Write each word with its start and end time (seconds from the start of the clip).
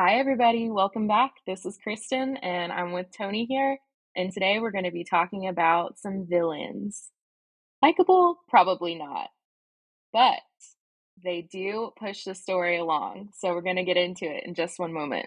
Hi, 0.00 0.20
everybody. 0.20 0.70
Welcome 0.70 1.08
back. 1.08 1.32
This 1.44 1.66
is 1.66 1.76
Kristin, 1.84 2.38
and 2.40 2.70
I'm 2.70 2.92
with 2.92 3.08
Toni 3.10 3.46
here. 3.46 3.78
And 4.14 4.32
today 4.32 4.60
we're 4.60 4.70
going 4.70 4.84
to 4.84 4.92
be 4.92 5.02
talking 5.02 5.48
about 5.48 5.98
some 5.98 6.24
villains. 6.30 7.10
Likeable? 7.82 8.36
Probably 8.48 8.94
not. 8.94 9.30
But 10.12 10.38
they 11.24 11.48
do 11.50 11.90
push 11.98 12.22
the 12.22 12.36
story 12.36 12.78
along. 12.78 13.30
So 13.36 13.52
we're 13.52 13.60
going 13.60 13.74
to 13.74 13.82
get 13.82 13.96
into 13.96 14.24
it 14.26 14.44
in 14.46 14.54
just 14.54 14.78
one 14.78 14.92
moment. 14.92 15.26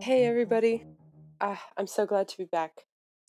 Hey, 0.00 0.24
everybody. 0.24 0.84
Ah, 1.40 1.62
I'm 1.76 1.86
so 1.86 2.06
glad 2.06 2.28
to 2.28 2.38
be 2.38 2.44
back. 2.44 2.84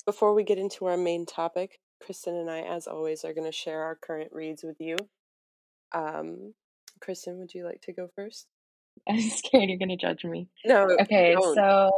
Before 0.05 0.33
we 0.33 0.43
get 0.43 0.57
into 0.57 0.85
our 0.85 0.97
main 0.97 1.25
topic, 1.25 1.79
Kristin 2.03 2.39
and 2.39 2.49
I, 2.49 2.61
as 2.61 2.87
always, 2.87 3.23
are 3.23 3.33
going 3.33 3.49
to 3.49 3.55
share 3.55 3.83
our 3.83 3.95
current 3.95 4.31
reads 4.33 4.63
with 4.63 4.77
you. 4.79 4.97
Um, 5.93 6.53
Kristin, 6.99 7.37
would 7.37 7.53
you 7.53 7.65
like 7.65 7.81
to 7.83 7.93
go 7.93 8.09
first? 8.15 8.47
I'm 9.09 9.21
scared 9.21 9.69
you're 9.69 9.77
going 9.77 9.89
to 9.89 9.95
judge 9.95 10.25
me. 10.25 10.47
No. 10.65 10.87
Okay, 11.01 11.33
don't. 11.33 11.55
so 11.55 11.91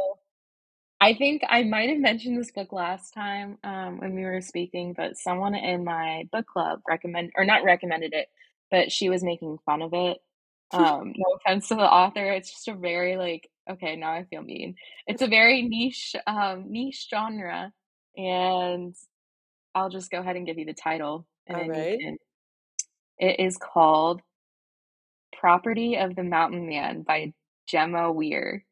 I 1.00 1.14
think 1.14 1.42
I 1.48 1.64
might 1.64 1.90
have 1.90 1.98
mentioned 1.98 2.38
this 2.38 2.52
book 2.52 2.72
last 2.72 3.12
time 3.12 3.58
um, 3.64 3.98
when 3.98 4.14
we 4.14 4.22
were 4.22 4.40
speaking, 4.40 4.94
but 4.96 5.16
someone 5.16 5.54
in 5.54 5.84
my 5.84 6.28
book 6.32 6.46
club 6.46 6.80
recommend 6.88 7.32
or 7.36 7.44
not 7.44 7.64
recommended 7.64 8.14
it, 8.14 8.28
but 8.70 8.92
she 8.92 9.08
was 9.08 9.22
making 9.22 9.58
fun 9.66 9.82
of 9.82 9.92
it. 9.92 10.18
Um, 10.72 11.12
no 11.14 11.36
offense 11.36 11.68
to 11.68 11.76
the 11.76 11.82
author, 11.82 12.32
it's 12.32 12.50
just 12.50 12.66
a 12.66 12.74
very 12.74 13.16
like 13.16 13.48
okay, 13.70 13.96
now 13.96 14.12
I 14.12 14.24
feel 14.24 14.42
mean. 14.42 14.74
It's 15.06 15.22
a 15.22 15.26
very 15.26 15.62
niche 15.62 16.14
um, 16.26 16.70
niche 16.70 17.06
genre, 17.10 17.72
and 18.16 18.94
I'll 19.74 19.90
just 19.90 20.10
go 20.10 20.18
ahead 20.20 20.36
and 20.36 20.46
give 20.46 20.58
you 20.58 20.64
the 20.66 20.74
title, 20.74 21.26
and 21.46 21.56
All 21.56 21.68
right. 21.68 21.98
can. 22.00 22.16
It 23.18 23.40
is 23.40 23.56
called 23.56 24.20
"Property 25.38 25.96
of 25.96 26.14
the 26.16 26.24
Mountain 26.24 26.66
Man" 26.68 27.02
by 27.02 27.32
Gemma 27.66 28.10
Weir. 28.12 28.64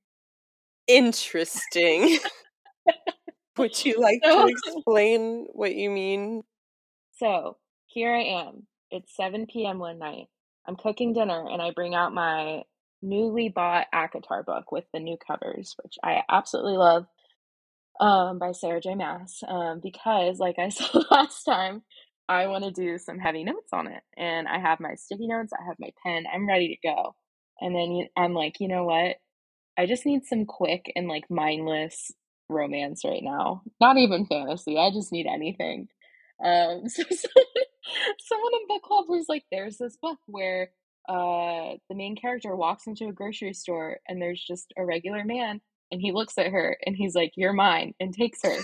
Interesting. 0.86 2.18
would 3.56 3.84
you 3.84 3.94
like 4.00 4.20
So- 4.24 4.46
to 4.46 4.48
explain 4.48 5.46
what 5.52 5.74
you 5.74 5.90
mean? 5.90 6.42
So 7.18 7.56
here 7.86 8.12
I 8.12 8.22
am. 8.22 8.66
It's 8.90 9.14
7 9.16 9.46
p.m. 9.46 9.78
one 9.78 9.98
night. 9.98 10.26
I'm 10.66 10.76
cooking 10.76 11.12
dinner 11.12 11.46
and 11.48 11.62
I 11.62 11.70
bring 11.70 11.94
out 11.94 12.12
my 12.12 12.62
newly 13.02 13.48
bought 13.48 13.88
ACOTAR 13.94 14.44
book 14.44 14.72
with 14.72 14.84
the 14.92 15.00
new 15.00 15.16
covers, 15.16 15.74
which 15.82 15.96
I 16.04 16.22
absolutely 16.30 16.76
love, 16.76 17.06
um, 18.00 18.38
by 18.38 18.52
Sarah 18.52 18.80
J. 18.80 18.94
Maas. 18.94 19.42
Um, 19.46 19.80
because, 19.82 20.38
like 20.38 20.58
I 20.58 20.68
said 20.70 20.90
last 21.10 21.44
time, 21.44 21.82
I 22.28 22.46
want 22.46 22.64
to 22.64 22.70
do 22.70 22.98
some 22.98 23.18
heavy 23.18 23.44
notes 23.44 23.70
on 23.72 23.86
it. 23.88 24.02
And 24.16 24.48
I 24.48 24.58
have 24.58 24.80
my 24.80 24.94
sticky 24.94 25.28
notes, 25.28 25.52
I 25.52 25.64
have 25.66 25.76
my 25.78 25.90
pen, 26.04 26.24
I'm 26.32 26.48
ready 26.48 26.68
to 26.68 26.88
go. 26.88 27.14
And 27.60 27.74
then 27.74 28.08
I'm 28.16 28.34
like, 28.34 28.60
you 28.60 28.68
know 28.68 28.84
what? 28.84 29.16
I 29.78 29.86
just 29.86 30.06
need 30.06 30.24
some 30.24 30.44
quick 30.46 30.92
and 30.96 31.08
like 31.08 31.30
mindless 31.30 32.12
romance 32.48 33.02
right 33.04 33.22
now. 33.22 33.62
Not 33.80 33.96
even 33.96 34.26
fantasy. 34.26 34.78
I 34.78 34.90
just 34.90 35.12
need 35.12 35.26
anything. 35.26 35.88
Um, 36.44 36.82
so 36.88 37.02
someone, 37.02 37.64
someone 38.20 38.52
in 38.60 38.68
book 38.68 38.82
club 38.82 39.04
was 39.08 39.26
like, 39.28 39.44
"There's 39.50 39.78
this 39.78 39.96
book 40.00 40.18
where 40.26 40.70
uh 41.08 41.74
the 41.88 41.94
main 41.96 42.16
character 42.16 42.54
walks 42.56 42.86
into 42.86 43.08
a 43.08 43.12
grocery 43.12 43.54
store 43.54 43.98
and 44.08 44.20
there's 44.22 44.42
just 44.42 44.72
a 44.76 44.84
regular 44.84 45.24
man 45.24 45.60
and 45.90 46.00
he 46.00 46.12
looks 46.12 46.38
at 46.38 46.46
her 46.50 46.76
and 46.86 46.96
he's 46.96 47.14
like, 47.14 47.32
"You're 47.36 47.52
mine," 47.52 47.94
and 48.00 48.14
takes 48.14 48.40
her." 48.42 48.56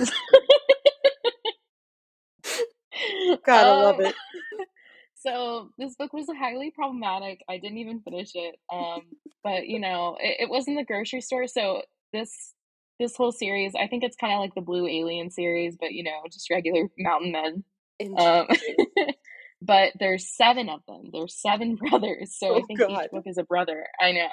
Gotta 3.44 3.74
love 3.74 4.00
Um, 4.00 4.06
it. 4.06 4.14
so 5.16 5.70
this 5.78 5.94
book 5.96 6.12
was 6.12 6.26
highly 6.38 6.70
problematic. 6.70 7.42
I 7.48 7.58
didn't 7.58 7.78
even 7.78 8.00
finish 8.00 8.30
it. 8.34 8.56
Um, 8.72 9.02
but 9.42 9.66
you 9.66 9.80
know, 9.80 10.16
it, 10.20 10.42
it 10.44 10.50
was 10.50 10.68
in 10.68 10.74
the 10.76 10.84
grocery 10.84 11.20
store. 11.20 11.46
So 11.46 11.82
this 12.12 12.54
this 12.98 13.16
whole 13.16 13.32
series, 13.32 13.74
I 13.74 13.86
think 13.86 14.04
it's 14.04 14.16
kind 14.16 14.32
of 14.34 14.40
like 14.40 14.54
the 14.54 14.60
Blue 14.60 14.86
Alien 14.86 15.30
series, 15.30 15.76
but 15.80 15.92
you 15.92 16.04
know, 16.04 16.20
just 16.30 16.50
regular 16.50 16.88
mountain 16.98 17.32
men. 17.32 17.64
Um. 18.16 18.46
But 19.62 19.92
there's 20.00 20.28
seven 20.36 20.68
of 20.68 20.80
them. 20.88 21.10
There's 21.12 21.40
seven 21.40 21.76
brothers. 21.90 22.36
So 22.38 22.56
I 22.56 22.62
Oh, 22.62 22.64
think 22.64 22.82
God. 22.82 22.88
each 22.88 23.10
book 23.12 23.24
is 23.26 23.38
a 23.38 23.44
brother. 23.44 23.86
I 24.00 24.12
know, 24.12 24.28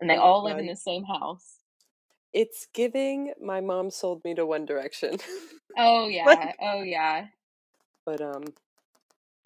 and 0.00 0.10
they 0.10 0.16
Oh, 0.16 0.18
all 0.18 0.44
live 0.44 0.58
in 0.58 0.66
the 0.66 0.76
same 0.76 1.04
house. 1.04 1.56
It's 2.32 2.68
giving 2.74 3.34
my 3.42 3.60
mom 3.60 3.90
sold 3.90 4.22
me 4.24 4.34
to 4.34 4.46
One 4.46 4.66
Direction. 4.66 5.18
Oh 5.78 6.08
yeah. 6.08 6.52
Oh 6.62 6.82
yeah. 6.82 7.26
but 8.06 8.20
um 8.20 8.44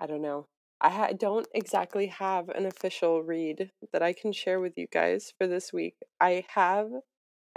i 0.00 0.06
don't 0.06 0.22
know 0.22 0.46
i 0.80 0.90
ha- 0.90 1.12
don't 1.18 1.48
exactly 1.54 2.06
have 2.08 2.48
an 2.50 2.66
official 2.66 3.22
read 3.22 3.70
that 3.92 4.02
i 4.02 4.12
can 4.12 4.32
share 4.32 4.60
with 4.60 4.74
you 4.76 4.86
guys 4.92 5.32
for 5.38 5.46
this 5.46 5.72
week 5.72 5.96
i 6.20 6.44
have 6.54 6.90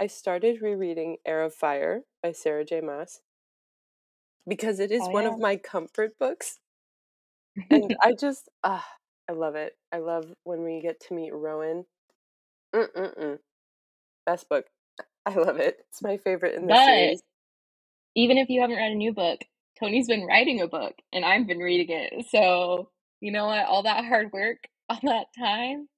i 0.00 0.06
started 0.06 0.62
rereading 0.62 1.16
heir 1.26 1.42
of 1.44 1.54
fire 1.54 2.02
by 2.22 2.32
sarah 2.32 2.64
j 2.64 2.80
maas 2.80 3.20
because 4.48 4.80
it 4.80 4.92
is 4.92 5.08
Oh, 5.08 5.10
one 5.10 5.26
yeah. 5.26 5.26
of 5.26 5.38
my 5.38 5.56
comfort 5.56 6.12
books 6.18 6.60
and 7.70 7.96
i 8.02 8.12
just 8.20 8.48
ah 8.64 8.86
i 9.28 9.32
love 9.32 9.54
it 9.56 9.74
i 9.92 9.98
love 9.98 10.26
when 10.44 10.64
we 10.64 10.80
get 10.80 11.00
to 11.00 11.14
meet 11.14 11.32
rowan 11.34 11.84
Mm-mm-mm. 12.74 13.38
best 14.26 14.48
book 14.48 14.66
i 15.26 15.34
love 15.34 15.58
it 15.58 15.78
it's 15.88 16.02
my 16.02 16.16
favorite 16.18 16.54
in 16.54 16.66
the 16.66 16.74
But 16.74 16.84
series 16.84 17.22
even 18.16 18.38
if 18.38 18.50
you 18.50 18.62
haven't 18.62 18.76
read 18.76 18.92
a 18.92 18.96
new 18.96 19.14
book, 19.14 19.40
Toni's 19.80 20.08
been 20.08 20.26
writing 20.26 20.60
a 20.62 20.68
book 20.68 20.94
and 21.12 21.24
I've 21.24 21.46
been 21.46 21.60
reading 21.60 21.96
it. 21.96 22.26
So, 22.30 22.90
you 23.20 23.32
know 23.32 23.46
what? 23.46 23.66
All 23.66 23.84
that 23.84 24.04
hard 24.06 24.32
work, 24.32 24.58
all 24.90 25.00
that 25.04 25.26
time 25.38 25.88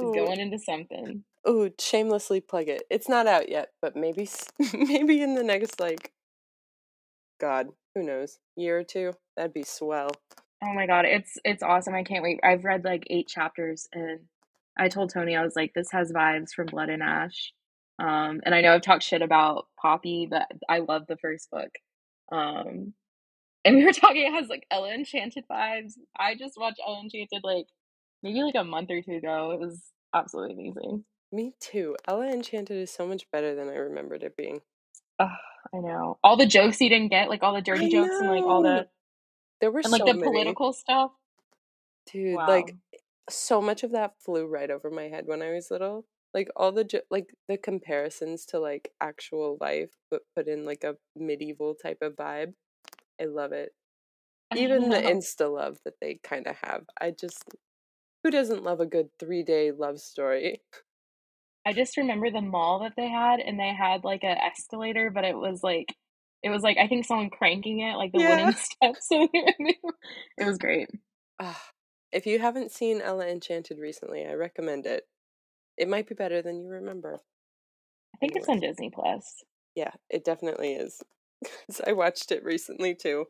is 0.00 0.10
oh 0.10 0.12
going 0.12 0.40
into 0.40 0.58
something. 0.58 1.24
Oh, 1.44 1.70
shamelessly 1.80 2.40
plug 2.40 2.68
it. 2.68 2.84
It's 2.90 3.08
not 3.08 3.26
out 3.26 3.48
yet, 3.48 3.70
but 3.80 3.96
maybe 3.96 4.28
maybe 4.74 5.22
in 5.22 5.34
the 5.34 5.44
next 5.44 5.80
like 5.80 6.12
god, 7.40 7.68
who 7.94 8.02
knows, 8.02 8.38
year 8.56 8.78
or 8.78 8.84
two. 8.84 9.12
That'd 9.36 9.54
be 9.54 9.62
swell. 9.64 10.10
Oh 10.62 10.72
my 10.74 10.86
god, 10.86 11.04
it's 11.04 11.38
it's 11.44 11.62
awesome. 11.62 11.94
I 11.94 12.02
can't 12.02 12.22
wait. 12.22 12.40
I've 12.42 12.64
read 12.64 12.84
like 12.84 13.06
8 13.08 13.28
chapters 13.28 13.88
and 13.92 14.20
I 14.78 14.88
told 14.88 15.10
Toni 15.12 15.36
I 15.36 15.44
was 15.44 15.56
like 15.56 15.72
this 15.74 15.90
has 15.92 16.12
vibes 16.12 16.52
from 16.52 16.66
Blood 16.66 16.88
and 16.88 17.02
Ash. 17.02 17.52
Um 17.98 18.40
and 18.44 18.54
I 18.54 18.60
know 18.60 18.74
I've 18.74 18.82
talked 18.82 19.04
shit 19.04 19.22
about 19.22 19.66
Poppy, 19.80 20.26
but 20.30 20.48
I 20.68 20.80
love 20.80 21.06
the 21.06 21.16
first 21.16 21.50
book. 21.50 21.70
Um 22.32 22.94
and 23.64 23.76
we 23.76 23.84
were 23.84 23.92
talking 23.94 24.26
it 24.26 24.32
has 24.32 24.48
like 24.48 24.66
Ella 24.70 24.92
Enchanted 24.92 25.44
vibes. 25.50 25.92
I 26.18 26.34
just 26.34 26.58
watched 26.58 26.80
Ella 26.84 27.00
Enchanted 27.02 27.42
like 27.44 27.66
maybe 28.22 28.42
like 28.42 28.56
a 28.56 28.64
month 28.64 28.90
or 28.90 29.00
two 29.00 29.16
ago. 29.16 29.52
It 29.52 29.60
was 29.60 29.80
absolutely 30.14 30.54
amazing. 30.54 31.04
Me 31.30 31.52
too. 31.60 31.96
Ella 32.08 32.26
Enchanted 32.26 32.78
is 32.78 32.90
so 32.90 33.06
much 33.06 33.30
better 33.30 33.54
than 33.54 33.68
I 33.68 33.74
remembered 33.76 34.22
it 34.22 34.36
being. 34.36 34.60
Ugh, 35.18 35.28
I 35.74 35.78
know. 35.78 36.18
All 36.24 36.36
the 36.36 36.46
jokes 36.46 36.80
you 36.80 36.88
didn't 36.88 37.08
get, 37.10 37.28
like 37.28 37.42
all 37.42 37.54
the 37.54 37.60
dirty 37.60 37.90
jokes 37.90 38.14
and 38.18 38.30
like 38.30 38.44
all 38.44 38.62
the 38.62 38.88
There 39.60 39.70
were 39.70 39.82
and 39.82 39.92
like 39.92 40.00
so 40.00 40.06
the 40.06 40.14
many. 40.14 40.24
political 40.24 40.72
stuff. 40.72 41.12
Dude, 42.06 42.36
Wow. 42.36 42.48
like 42.48 42.76
so 43.30 43.60
much 43.60 43.82
of 43.82 43.92
that 43.92 44.14
flew 44.20 44.46
right 44.46 44.70
over 44.70 44.90
my 44.90 45.08
head 45.08 45.26
when 45.26 45.42
I 45.42 45.50
was 45.52 45.70
little. 45.70 46.06
Like 46.34 46.48
all 46.56 46.72
the 46.72 47.02
like 47.10 47.34
the 47.48 47.56
comparisons 47.58 48.44
to 48.46 48.58
like 48.60 48.92
actual 49.00 49.58
life, 49.60 49.90
but 50.10 50.22
put 50.36 50.48
in 50.48 50.64
like 50.64 50.84
a 50.84 50.96
medieval 51.16 51.74
type 51.74 51.98
of 52.02 52.16
vibe. 52.16 52.54
I 53.20 53.26
love 53.26 53.52
it. 53.52 53.74
I 54.50 54.56
Even 54.58 54.90
the 54.90 54.96
insta 54.98 55.52
love 55.52 55.78
that 55.84 56.00
they 56.00 56.20
kind 56.22 56.46
of 56.46 56.56
have. 56.64 56.84
I 57.00 57.12
just 57.12 57.44
who 58.24 58.30
doesn't 58.30 58.64
love 58.64 58.80
a 58.80 58.86
good 58.86 59.10
three 59.18 59.42
day 59.44 59.72
love 59.72 60.00
story? 60.00 60.62
I 61.64 61.72
just 61.72 61.96
remember 61.96 62.30
the 62.30 62.40
mall 62.40 62.80
that 62.80 62.94
they 62.96 63.08
had 63.08 63.40
and 63.40 63.58
they 63.60 63.72
had 63.74 64.02
like 64.04 64.24
a 64.24 64.42
escalator, 64.44 65.10
but 65.10 65.24
it 65.24 65.36
was 65.36 65.62
like 65.62 65.94
it 66.42 66.50
was 66.50 66.62
like 66.62 66.78
I 66.78 66.88
think 66.88 67.06
someone 67.06 67.30
cranking 67.30 67.80
it, 67.80 67.96
like 67.96 68.12
the 68.12 68.20
Yeah. 68.20 68.22
wooden 68.22 68.54
steps. 68.56 69.08
it 69.10 69.76
was 70.46 70.58
great. 70.58 70.88
Ah, 71.40 71.62
if 72.12 72.26
you 72.26 72.38
haven't 72.38 72.72
seen 72.72 73.00
Ella 73.02 73.26
Enchanted 73.28 73.78
recently, 73.78 74.26
I 74.26 74.34
recommend 74.34 74.86
it. 74.86 75.04
It 75.78 75.88
might 75.88 76.08
be 76.08 76.14
better 76.14 76.42
than 76.42 76.60
you 76.60 76.68
remember. 76.68 77.20
I 78.14 78.18
think 78.18 78.36
it's 78.36 78.48
on 78.48 78.60
Disney 78.60 78.90
Plus. 78.90 79.44
Yeah, 79.74 79.92
it 80.10 80.24
definitely 80.24 80.74
is. 80.74 81.02
I 81.86 81.92
watched 81.92 82.32
it 82.32 82.44
recently 82.44 82.94
too. 82.94 83.26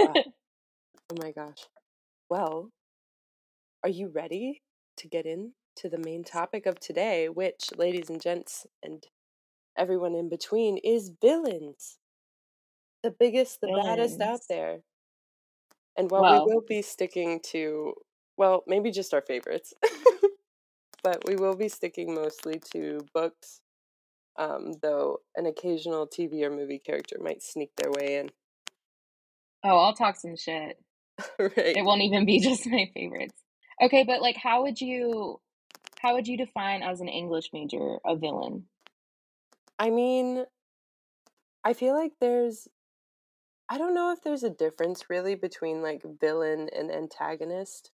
Ah, 0.00 0.18
oh 1.12 1.16
my 1.20 1.32
gosh. 1.32 1.66
Well, 2.30 2.70
are 3.84 3.90
you 3.90 4.08
ready 4.08 4.62
to 4.98 5.08
get 5.08 5.26
into 5.26 5.54
the 5.90 5.98
main 5.98 6.24
topic 6.24 6.66
of 6.66 6.80
today, 6.80 7.28
which, 7.28 7.70
ladies 7.76 8.10
and 8.10 8.20
gents, 8.22 8.66
and 8.82 9.06
everyone 9.78 10.14
in 10.14 10.28
between, 10.28 10.78
is 10.78 11.12
villains? 11.22 11.98
The 13.06 13.14
biggest, 13.20 13.60
the 13.60 13.68
baddest 13.68 14.20
out 14.20 14.40
there. 14.48 14.80
And 15.96 16.10
while 16.10 16.22
Well, 16.22 16.46
we 16.46 16.54
will 16.54 16.62
be 16.68 16.82
sticking 16.82 17.40
to, 17.52 17.94
well, 18.36 18.64
maybe 18.66 18.90
just 18.90 19.14
our 19.14 19.22
favorites, 19.22 19.72
but 21.02 21.24
we 21.26 21.36
will 21.36 21.54
be 21.56 21.68
sticking 21.68 22.14
mostly 22.14 22.60
to 22.72 23.00
books 23.14 23.60
Um, 24.38 24.72
though 24.82 25.20
an 25.36 25.46
occasional 25.46 26.08
TV 26.08 26.44
or 26.44 26.50
movie 26.50 26.80
character 26.80 27.16
might 27.20 27.42
sneak 27.42 27.70
their 27.76 27.92
way 27.92 28.16
in. 28.16 28.30
Oh, 29.64 29.78
I'll 29.78 29.94
talk 29.94 30.16
some 30.16 30.36
shit. 30.36 30.78
right. 31.38 31.76
It 31.76 31.84
won't 31.84 32.02
even 32.02 32.26
be 32.26 32.40
just 32.42 32.66
my 32.66 32.90
favorites. 32.94 33.40
Okay, 33.82 34.04
but 34.04 34.20
like 34.22 34.36
how 34.36 34.62
would 34.62 34.80
you 34.80 35.40
how 36.00 36.14
would 36.14 36.26
you 36.28 36.36
define 36.36 36.82
as 36.82 37.00
an 37.00 37.08
English 37.08 37.50
major 37.52 37.98
a 38.04 38.16
villain? 38.16 38.66
I 39.78 39.90
mean, 39.90 40.44
I 41.64 41.72
feel 41.74 41.94
like 41.94 42.12
there's 42.20 42.68
I 43.68 43.78
don't 43.78 43.94
know 43.94 44.10
if 44.12 44.22
there's 44.22 44.42
a 44.42 44.50
difference 44.50 45.08
really 45.08 45.34
between 45.36 45.80
like 45.82 46.02
villain 46.02 46.68
and 46.68 46.90
antagonist. 46.90 47.92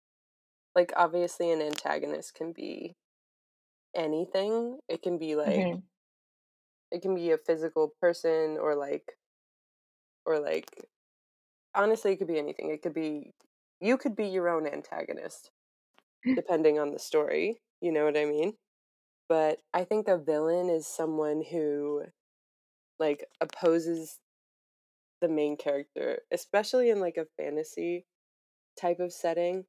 Like 0.75 0.93
obviously 0.97 1.51
an 1.53 1.63
antagonist 1.63 2.35
can 2.35 2.53
be 2.53 2.97
anything. 3.95 4.81
It 4.89 5.03
can 5.03 5.19
be 5.19 5.37
like 5.37 5.69
Mhm. 5.69 5.83
it 6.91 7.01
can 7.03 7.15
be 7.15 7.31
a 7.31 7.39
physical 7.39 7.95
person 8.01 8.59
or 8.59 8.75
like 8.75 9.17
or 10.25 10.39
like 10.39 10.89
honestly 11.75 12.13
it 12.13 12.19
could 12.19 12.29
be 12.29 12.39
anything. 12.39 12.71
It 12.71 12.83
could 12.83 12.95
be 12.95 13.33
you 13.81 13.97
could 13.99 14.17
be 14.17 14.27
your 14.29 14.49
own 14.49 14.67
antagonist 14.67 15.51
depending 16.37 16.79
on 16.79 16.93
the 16.93 16.99
story. 16.99 17.61
You 17.81 17.93
know 17.93 18.05
what 18.07 18.17
I 18.19 18.25
mean? 18.27 18.55
But 19.29 19.61
I 19.75 19.85
think 19.85 20.09
a 20.09 20.19
villain 20.19 20.71
is 20.71 20.87
someone 20.87 21.43
who 21.51 22.05
like 22.99 23.27
opposes 23.41 24.21
the 25.21 25.29
main 25.29 25.57
character, 25.57 26.21
especially 26.33 26.91
in 26.91 27.01
like 27.01 27.17
a 27.17 27.27
fantasy 27.37 28.07
type 28.77 29.01
of 29.01 29.13
setting, 29.13 29.67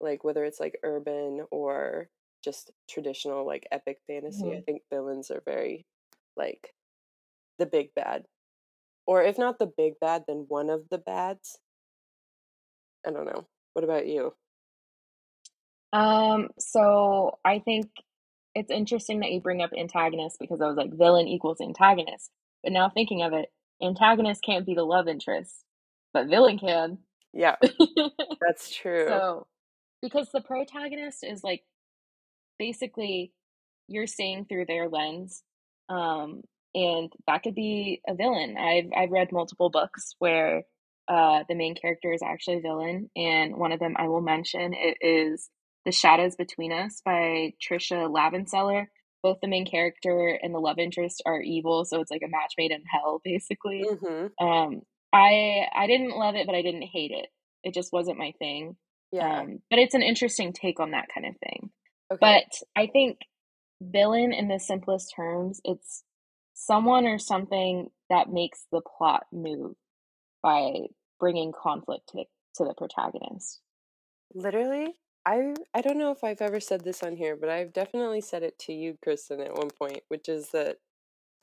like 0.00 0.24
whether 0.24 0.44
it's 0.44 0.60
like 0.60 0.78
urban 0.84 1.46
or 1.50 2.10
just 2.44 2.72
traditional 2.88 3.46
like 3.46 3.66
epic 3.72 4.00
fantasy. 4.06 4.54
I 4.54 4.60
Mhm. 4.60 4.66
think 4.66 4.82
villains 4.90 5.30
are 5.30 5.42
very 5.46 5.86
like 6.36 6.74
the 7.58 7.66
big 7.66 7.94
bad. 7.94 8.26
Or 9.06 9.22
if 9.22 9.38
not 9.38 9.58
the 9.58 9.66
big 9.66 10.00
bad, 10.00 10.24
then 10.28 10.46
one 10.48 10.70
of 10.70 10.88
the 10.90 10.98
bads. 10.98 11.60
I 13.06 13.10
don't 13.10 13.26
know. 13.26 13.46
What 13.74 13.84
about 13.84 14.06
you? 14.06 14.34
Um, 15.92 16.50
so 16.58 17.38
I 17.44 17.58
think 17.58 17.90
it's 18.54 18.70
interesting 18.70 19.20
that 19.20 19.32
you 19.32 19.40
bring 19.40 19.62
up 19.62 19.72
antagonist 19.76 20.38
because 20.40 20.60
I 20.60 20.66
was 20.66 20.76
like 20.76 20.92
villain 20.92 21.28
equals 21.28 21.60
antagonist. 21.60 22.30
But 22.62 22.72
now 22.72 22.90
thinking 22.90 23.22
of 23.22 23.32
it, 23.32 23.50
antagonist 23.82 24.42
can't 24.44 24.66
be 24.66 24.74
the 24.74 24.84
love 24.84 25.08
interest, 25.08 25.64
but 26.12 26.28
villain 26.28 26.58
can. 26.58 26.98
Yeah, 27.32 27.56
that's 28.40 28.74
true. 28.74 29.06
So, 29.08 29.46
because 30.02 30.28
the 30.32 30.40
protagonist 30.40 31.24
is 31.24 31.44
like 31.44 31.62
basically 32.58 33.32
you're 33.88 34.06
seeing 34.06 34.44
through 34.44 34.66
their 34.66 34.88
lens, 34.88 35.42
um, 35.88 36.42
and 36.74 37.12
that 37.26 37.42
could 37.42 37.54
be 37.54 38.00
a 38.08 38.14
villain. 38.14 38.56
I've 38.58 38.90
I've 38.96 39.10
read 39.10 39.32
multiple 39.32 39.70
books 39.70 40.14
where 40.18 40.64
uh, 41.08 41.44
the 41.48 41.54
main 41.56 41.74
character 41.74 42.12
is 42.12 42.22
actually 42.22 42.58
a 42.58 42.62
villain, 42.62 43.10
and 43.16 43.56
one 43.56 43.72
of 43.72 43.80
them 43.80 43.94
I 43.98 44.08
will 44.08 44.22
mention 44.22 44.74
it 44.74 44.98
is 45.00 45.50
"The 45.84 45.92
Shadows 45.92 46.36
Between 46.36 46.72
Us" 46.72 47.02
by 47.04 47.54
Tricia 47.60 48.08
Levenseller. 48.10 48.86
Both 49.22 49.38
the 49.42 49.48
main 49.48 49.66
character 49.66 50.38
and 50.42 50.54
the 50.54 50.58
love 50.60 50.78
interest 50.78 51.22
are 51.26 51.40
evil, 51.40 51.84
so 51.84 52.00
it's 52.00 52.10
like 52.10 52.22
a 52.24 52.28
match 52.28 52.54
made 52.56 52.70
in 52.70 52.82
hell, 52.90 53.20
basically. 53.24 53.84
mhm. 53.88 54.30
Um, 54.40 54.82
I 55.12 55.66
I 55.74 55.86
didn't 55.86 56.16
love 56.16 56.36
it, 56.36 56.46
but 56.46 56.54
I 56.54 56.62
didn't 56.62 56.82
hate 56.82 57.10
it. 57.10 57.26
It 57.64 57.74
just 57.74 57.92
wasn't 57.92 58.18
my 58.18 58.32
thing. 58.38 58.76
Yeah. 59.12 59.40
Um, 59.40 59.58
but 59.68 59.78
it's 59.78 59.94
an 59.94 60.02
interesting 60.02 60.52
take 60.52 60.78
on 60.80 60.92
that 60.92 61.08
kind 61.12 61.26
of 61.26 61.34
thing. 61.38 61.70
Okay. 62.12 62.18
But 62.20 62.80
I 62.80 62.86
think 62.86 63.18
villain 63.82 64.32
in 64.32 64.48
the 64.48 64.58
simplest 64.60 65.12
terms, 65.16 65.60
it's 65.64 66.04
someone 66.54 67.06
or 67.06 67.18
something 67.18 67.88
that 68.08 68.28
makes 68.30 68.66
the 68.70 68.80
plot 68.98 69.24
move 69.32 69.74
by 70.42 70.72
bringing 71.18 71.52
conflict 71.52 72.08
to 72.10 72.18
the, 72.18 72.24
to 72.56 72.64
the 72.64 72.74
protagonist. 72.74 73.60
Literally, 74.34 74.94
I 75.30 75.54
I 75.74 75.82
don't 75.82 75.98
know 75.98 76.12
if 76.12 76.24
I've 76.24 76.42
ever 76.42 76.60
said 76.60 76.82
this 76.84 77.04
on 77.04 77.16
here, 77.16 77.36
but 77.36 77.50
I've 77.50 77.72
definitely 77.72 78.20
said 78.20 78.42
it 78.42 78.58
to 78.60 78.72
you, 78.74 78.98
Kristin, 79.06 79.44
at 79.46 79.54
one 79.54 79.70
point, 79.70 80.02
which 80.08 80.28
is 80.28 80.50
that 80.50 80.78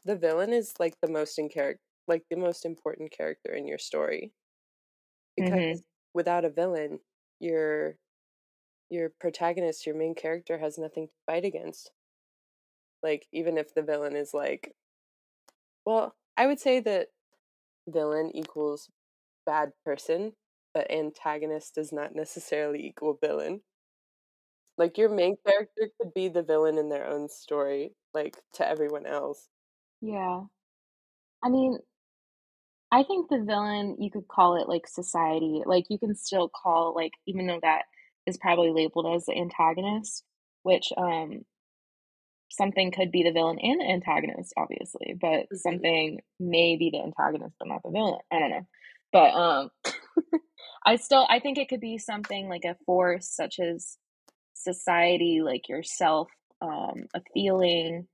the 0.05 0.15
villain 0.17 0.53
is 0.53 0.73
like 0.79 0.99
the 1.01 1.09
most 1.11 1.39
in 1.39 1.49
character, 1.49 1.81
like 2.07 2.25
the 2.29 2.37
most 2.37 2.65
important 2.65 3.11
character 3.11 3.53
in 3.53 3.67
your 3.67 3.79
story. 3.79 4.33
Because 5.37 5.81
Mhm. 5.81 5.85
without 6.13 6.43
a 6.45 6.49
villain, 6.49 6.99
your 7.39 7.97
your 8.89 9.09
protagonist, 9.09 9.85
your 9.85 9.95
main 9.95 10.15
character, 10.15 10.57
has 10.59 10.77
nothing 10.77 11.07
to 11.09 11.13
fight 11.27 11.45
against. 11.45 11.91
Like 13.03 13.27
even 13.31 13.57
if 13.57 13.73
the 13.73 13.81
villain 13.81 14.15
is 14.15 14.33
like, 14.35 14.75
well, 15.85 16.15
I 16.35 16.47
would 16.47 16.59
say 16.59 16.79
that 16.81 17.09
villain 17.87 18.31
equals 18.35 18.89
bad 19.45 19.73
person, 19.85 20.33
but 20.73 20.91
antagonist 20.91 21.75
does 21.75 21.91
not 21.93 22.15
necessarily 22.15 22.85
equal 22.85 23.15
villain. 23.21 23.63
Like 24.77 24.97
your 24.97 25.09
main 25.09 25.37
character 25.45 25.89
could 25.99 26.13
be 26.13 26.27
the 26.29 26.43
villain 26.43 26.77
in 26.77 26.89
their 26.89 27.05
own 27.07 27.29
story, 27.29 27.95
like 28.13 28.37
to 28.53 28.67
everyone 28.67 29.05
else. 29.05 29.49
Yeah. 30.01 30.45
I 31.43 31.49
mean, 31.49 31.79
I 32.91 33.03
think 33.03 33.29
the 33.29 33.43
villain, 33.43 33.97
you 34.01 34.09
could 34.09 34.27
call 34.27 34.55
it 34.55 34.69
like 34.69 34.87
society. 34.87 35.61
Like 35.65 35.85
you 35.89 35.99
can 35.99 36.15
still 36.15 36.49
call 36.49 36.93
like 36.95 37.13
even 37.25 37.47
though 37.47 37.59
that 37.61 37.83
is 38.25 38.37
probably 38.37 38.71
labeled 38.71 39.07
as 39.13 39.25
the 39.25 39.35
antagonist, 39.37 40.23
which 40.63 40.91
um 40.97 41.45
something 42.49 42.91
could 42.91 43.11
be 43.11 43.23
the 43.23 43.31
villain 43.31 43.59
and 43.59 43.81
the 43.81 43.85
antagonist, 43.89 44.53
obviously, 44.57 45.15
but 45.19 45.47
Mhm. 45.51 45.53
something 45.53 46.19
may 46.39 46.77
be 46.77 46.89
the 46.89 47.01
antagonist 47.01 47.55
but 47.59 47.67
not 47.67 47.81
the 47.83 47.91
villain. 47.91 48.19
I 48.31 48.39
don't 48.39 48.49
know. 48.51 48.67
But 49.11 49.33
um 49.33 49.69
I 50.85 50.95
still 50.95 51.25
I 51.29 51.39
think 51.39 51.57
it 51.57 51.69
could 51.69 51.81
be 51.81 51.97
something 51.97 52.47
like 52.49 52.63
a 52.65 52.77
force 52.85 53.29
such 53.29 53.59
as 53.59 53.97
society, 54.73 55.41
like 55.43 55.69
yourself, 55.69 56.27
um, 56.61 57.07
a 57.13 57.21
feeling, 57.33 58.07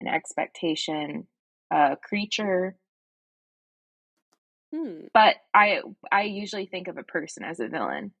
an 0.00 0.08
expectation, 0.08 1.26
a 1.70 1.96
creature. 2.02 2.76
Hmm. 4.74 5.06
But 5.12 5.36
I 5.54 5.80
I 6.10 6.22
usually 6.22 6.66
think 6.66 6.88
of 6.88 6.98
a 6.98 7.04
person 7.04 7.44
as 7.44 7.60
a 7.60 7.68
villain. 7.68 8.12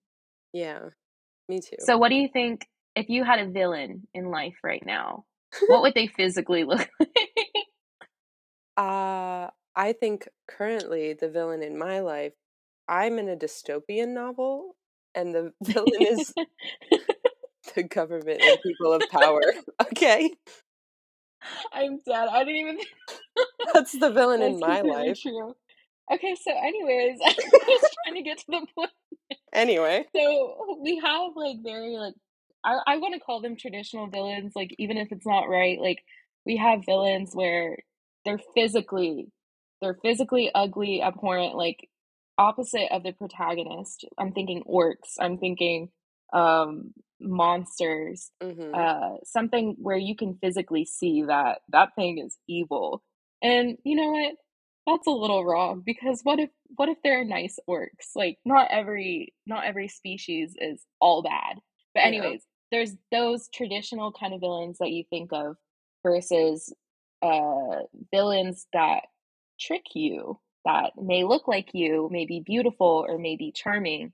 Yeah. 0.52 0.90
Me 1.48 1.60
too. 1.60 1.76
So 1.80 1.98
what 1.98 2.10
do 2.10 2.14
you 2.14 2.28
think 2.28 2.66
if 2.94 3.08
you 3.08 3.24
had 3.24 3.40
a 3.40 3.50
villain 3.50 4.06
in 4.14 4.30
life 4.30 4.56
right 4.62 4.84
now? 4.84 5.24
What 5.66 5.82
would 5.82 5.94
they 5.94 6.06
physically 6.06 6.64
look 6.64 6.88
like? 7.00 7.08
Uh, 8.76 9.50
I 9.76 9.92
think 9.98 10.28
currently 10.48 11.14
the 11.14 11.28
villain 11.28 11.62
in 11.62 11.78
my 11.78 12.00
life, 12.00 12.32
I'm 12.88 13.18
in 13.18 13.28
a 13.28 13.36
dystopian 13.36 14.08
novel, 14.08 14.76
and 15.14 15.34
the 15.34 15.52
villain 15.62 16.02
is 16.02 16.32
the 17.76 17.84
government 17.84 18.42
and 18.42 18.60
people 18.60 18.92
of 18.92 19.08
power. 19.08 19.42
Okay, 19.92 20.32
I'm 21.72 22.00
dead. 22.06 22.28
I 22.30 22.44
didn't 22.44 22.56
even 22.60 22.78
that's 23.74 23.92
the 23.98 24.10
villain 24.10 24.42
That's 24.42 24.42
in 24.42 24.58
my 24.60 24.82
life. 24.82 25.18
true. 25.22 25.54
Okay, 26.12 26.36
so 26.42 26.52
anyways, 26.52 27.18
I 27.24 27.34
was 27.68 27.90
trying 28.04 28.16
to 28.16 28.22
get 28.22 28.38
to 28.38 28.44
the 28.48 28.66
point. 28.76 28.90
Anyway, 29.52 30.06
So 30.16 30.78
we 30.82 31.00
have 31.04 31.32
like 31.36 31.58
very 31.62 31.96
like 31.96 32.14
I 32.64 32.78
I 32.86 32.96
want 32.98 33.14
to 33.14 33.20
call 33.20 33.40
them 33.42 33.56
traditional 33.56 34.08
villains, 34.08 34.54
like 34.56 34.74
even 34.78 34.98
if 34.98 35.12
it's 35.12 35.26
not 35.26 35.48
right. 35.48 35.80
Like 35.80 36.00
we 36.46 36.56
have 36.58 36.86
villains 36.86 37.32
where 37.34 37.78
they're 38.24 38.40
physically 38.54 39.28
they're 39.82 39.98
physically 40.02 40.50
ugly, 40.54 41.02
abhorrent, 41.02 41.56
like 41.56 41.88
opposite 42.38 42.92
of 42.92 43.02
the 43.04 43.12
protagonist. 43.12 44.06
I'm 44.18 44.32
thinking 44.32 44.64
orcs. 44.68 45.16
I'm 45.20 45.38
thinking 45.38 45.90
um 46.32 46.92
monsters. 47.20 48.30
hmm 48.42 48.74
Uh 48.74 49.16
something 49.24 49.76
where 49.78 49.96
you 49.96 50.16
can 50.16 50.34
physically 50.34 50.84
see 50.84 51.22
that 51.22 51.60
that 51.68 51.94
thing 51.96 52.18
is 52.18 52.36
evil. 52.48 53.02
And 53.42 53.76
you 53.84 53.96
know 53.96 54.10
what? 54.10 54.34
That's 54.86 55.06
a 55.06 55.10
little 55.10 55.44
wrong 55.44 55.82
because 55.84 56.20
what 56.24 56.38
if 56.38 56.50
what 56.76 56.88
if 56.88 56.98
there 57.02 57.20
are 57.20 57.24
nice 57.24 57.58
orcs? 57.68 58.14
Like 58.14 58.38
not 58.44 58.68
every 58.70 59.32
not 59.46 59.64
every 59.64 59.88
species 59.88 60.54
is 60.58 60.84
all 61.00 61.22
bad. 61.22 61.58
But 61.94 62.00
yeah, 62.00 62.06
anyways, 62.08 62.42
there's 62.70 62.92
those 63.10 63.48
traditional 63.54 64.12
kind 64.12 64.34
of 64.34 64.40
villains 64.40 64.78
that 64.78 64.90
you 64.90 65.04
think 65.08 65.32
of 65.32 65.56
versus 66.02 66.72
uh 67.22 67.82
villains 68.12 68.66
that 68.72 69.04
trick 69.60 69.84
you, 69.94 70.38
that 70.64 70.92
may 71.00 71.24
look 71.24 71.48
like 71.48 71.70
you, 71.72 72.08
may 72.10 72.26
be 72.26 72.40
beautiful 72.40 73.06
or 73.08 73.16
may 73.18 73.36
be 73.36 73.52
charming, 73.52 74.12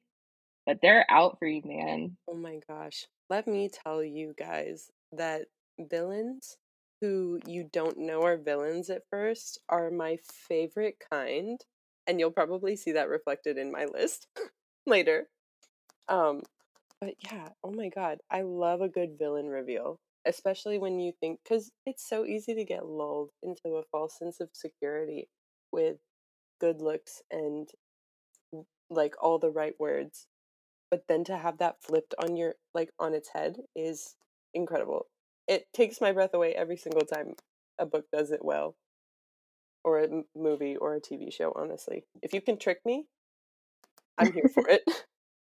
but 0.71 0.79
they're 0.81 1.05
out 1.11 1.37
for 1.41 1.49
you, 1.49 1.63
man. 1.65 2.17
oh 2.29 2.35
my 2.35 2.61
gosh. 2.69 3.07
Let 3.29 3.49
me 3.49 3.69
tell 3.69 4.05
you 4.05 4.35
guys 4.39 4.89
that 5.11 5.47
villains 5.81 6.59
who 7.01 7.41
you 7.45 7.69
don't 7.73 7.99
know 7.99 8.23
are 8.23 8.37
villains 8.37 8.89
at 8.89 9.03
first 9.11 9.59
are 9.69 9.91
my 9.91 10.19
favorite 10.49 10.95
kind, 11.11 11.59
and 12.07 12.21
you'll 12.21 12.31
probably 12.31 12.77
see 12.77 12.93
that 12.93 13.09
reflected 13.09 13.59
in 13.59 13.73
my 13.73 13.87
list 13.87 14.29
later. 14.87 15.27
Um, 16.09 16.43
but 17.01 17.15
yeah, 17.33 17.49
oh 17.65 17.73
my 17.73 17.89
god, 17.89 18.19
I 18.31 18.43
love 18.43 18.81
a 18.81 18.89
good 18.89 19.19
villain 19.19 19.47
reveal. 19.49 19.99
especially 20.25 20.79
when 20.79 21.01
you 21.01 21.13
think 21.19 21.41
because 21.43 21.73
it's 21.85 22.09
so 22.09 22.25
easy 22.25 22.55
to 22.55 22.65
get 22.65 22.87
lulled 22.87 23.31
into 23.43 23.77
a 23.77 23.83
false 23.91 24.17
sense 24.17 24.39
of 24.39 24.51
security 24.53 25.29
with 25.73 25.97
good 26.61 26.81
looks 26.81 27.23
and 27.33 27.71
like 28.89 29.15
all 29.21 29.39
the 29.41 29.51
right 29.51 29.75
words 29.81 30.29
but 30.91 31.05
then 31.09 31.25
to 31.25 31.37
have 31.39 31.59
that 31.59 31.83
flipped 31.83 32.15
on 32.23 32.37
your 32.37 32.55
like 32.75 32.91
on 32.99 33.15
its 33.15 33.31
head 33.35 33.59
is 33.77 34.17
incredible 34.55 35.07
it 35.49 35.67
takes 35.75 36.01
my 36.01 36.13
breath 36.13 36.35
away 36.35 36.55
every 36.55 36.77
single 36.77 37.07
time 37.07 37.35
a 37.79 37.87
book 37.87 38.07
does 38.13 38.31
it 38.33 38.45
well 38.45 38.77
or 39.85 40.01
a 40.01 40.09
movie 40.37 40.77
or 40.77 40.95
a 40.97 41.01
tv 41.01 41.33
show 41.33 41.53
honestly 41.57 42.05
if 42.23 42.35
you 42.35 42.41
can 42.41 42.59
trick 42.59 42.81
me 42.87 43.07
i'm 44.19 44.33
here 44.33 44.51
for 44.55 44.69
it 44.69 44.83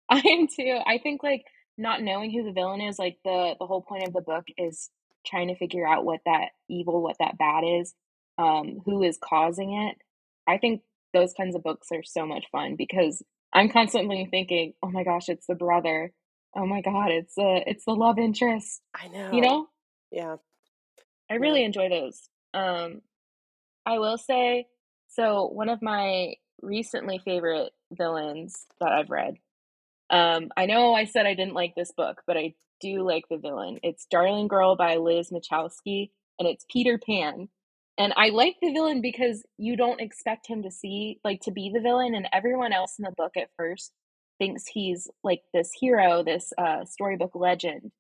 I 0.10 0.20
am 0.20 0.48
too. 0.48 0.80
I 0.88 1.00
think 1.00 1.24
like 1.24 1.46
not 1.78 2.04
knowing 2.04 2.32
who 2.32 2.46
the 2.46 2.54
villain 2.54 2.82
is, 2.82 3.00
like 3.00 3.20
the 3.26 3.56
the 3.60 3.68
whole 3.68 3.84
point 3.84 4.08
of 4.08 4.14
the 4.14 4.22
book 4.22 4.46
is 4.58 4.92
trying 5.28 5.50
to 5.50 5.58
figure 5.58 5.88
out 5.88 6.06
what 6.06 6.22
that 6.28 6.50
evil, 6.70 7.04
what 7.04 7.18
that 7.20 7.38
bad 7.40 7.64
is, 7.66 7.96
um, 8.40 8.82
who 8.86 9.04
is 9.04 9.20
causing 9.24 9.74
it. 9.74 9.98
I 10.48 10.60
think 10.60 10.84
those 11.14 11.34
kinds 11.34 11.56
of 11.58 11.64
books 11.64 11.90
are 11.94 12.04
so 12.06 12.26
much 12.28 12.46
fun 12.54 12.78
because 12.78 13.24
I'm 13.54 13.70
constantly 13.70 14.28
thinking, 14.32 14.74
"Oh 14.84 14.92
my 14.92 15.04
gosh, 15.04 15.30
it's 15.30 15.48
the 15.48 15.56
brother. 15.56 16.14
Oh 16.56 16.66
my 16.68 16.82
god, 16.82 17.12
it's 17.12 17.36
the 17.36 17.64
it's 17.68 17.86
the 17.86 17.94
love 17.96 18.20
interest." 18.20 18.82
i 18.96 19.08
know. 19.10 19.32
You 19.34 19.42
know 19.42 19.68
yeah 20.12 20.38
I 21.32 21.36
really 21.36 21.64
enjoy 21.66 21.90
those. 21.90 22.30
Um, 22.54 23.02
I 23.86 24.00
will 24.00 24.18
say, 24.18 24.68
so 25.10 25.48
one 25.48 25.70
of 25.70 25.82
my 25.82 26.36
recently 26.62 27.20
favorite 27.26 27.72
villains 27.94 28.68
that 28.82 28.92
I've 28.94 29.10
read 29.12 29.36
Um, 30.12 30.52
I 30.58 30.68
know 30.68 30.96
I 30.96 31.06
said 31.06 31.28
I 31.28 31.36
didn't 31.36 31.56
like 31.56 31.76
this 31.76 31.94
book, 31.98 32.24
but 32.28 32.38
I 32.38 32.56
do 32.82 33.04
like 33.04 33.26
the 33.30 33.40
villain. 33.40 33.80
It's 33.84 34.08
Darling 34.12 34.50
Girl 34.50 34.78
by 34.78 34.98
Liz 34.98 35.32
Michalski, 35.32 36.12
and 36.40 36.48
it's 36.50 36.66
Peter 36.72 37.00
Pan. 37.00 37.50
And 37.98 38.14
I 38.16 38.30
like 38.30 38.56
the 38.62 38.74
villain 38.74 39.02
because 39.02 39.44
you 39.58 39.78
don't 39.78 40.02
expect 40.02 40.48
him 40.48 40.64
to 40.64 40.72
see, 40.72 41.20
like, 41.24 41.42
to 41.42 41.52
be 41.52 41.72
the 41.74 41.82
villain, 41.82 42.16
and 42.16 42.28
everyone 42.34 42.74
else 42.74 42.96
in 42.98 43.04
the 43.04 43.14
book 43.16 43.34
at 43.38 43.50
first 43.58 43.92
thinks 44.40 44.66
he's 44.66 45.08
like 45.24 45.42
this 45.54 45.70
hero, 45.80 46.24
this 46.24 46.52
uh, 46.58 46.86
storybook 46.86 47.36
legend. 47.36 47.92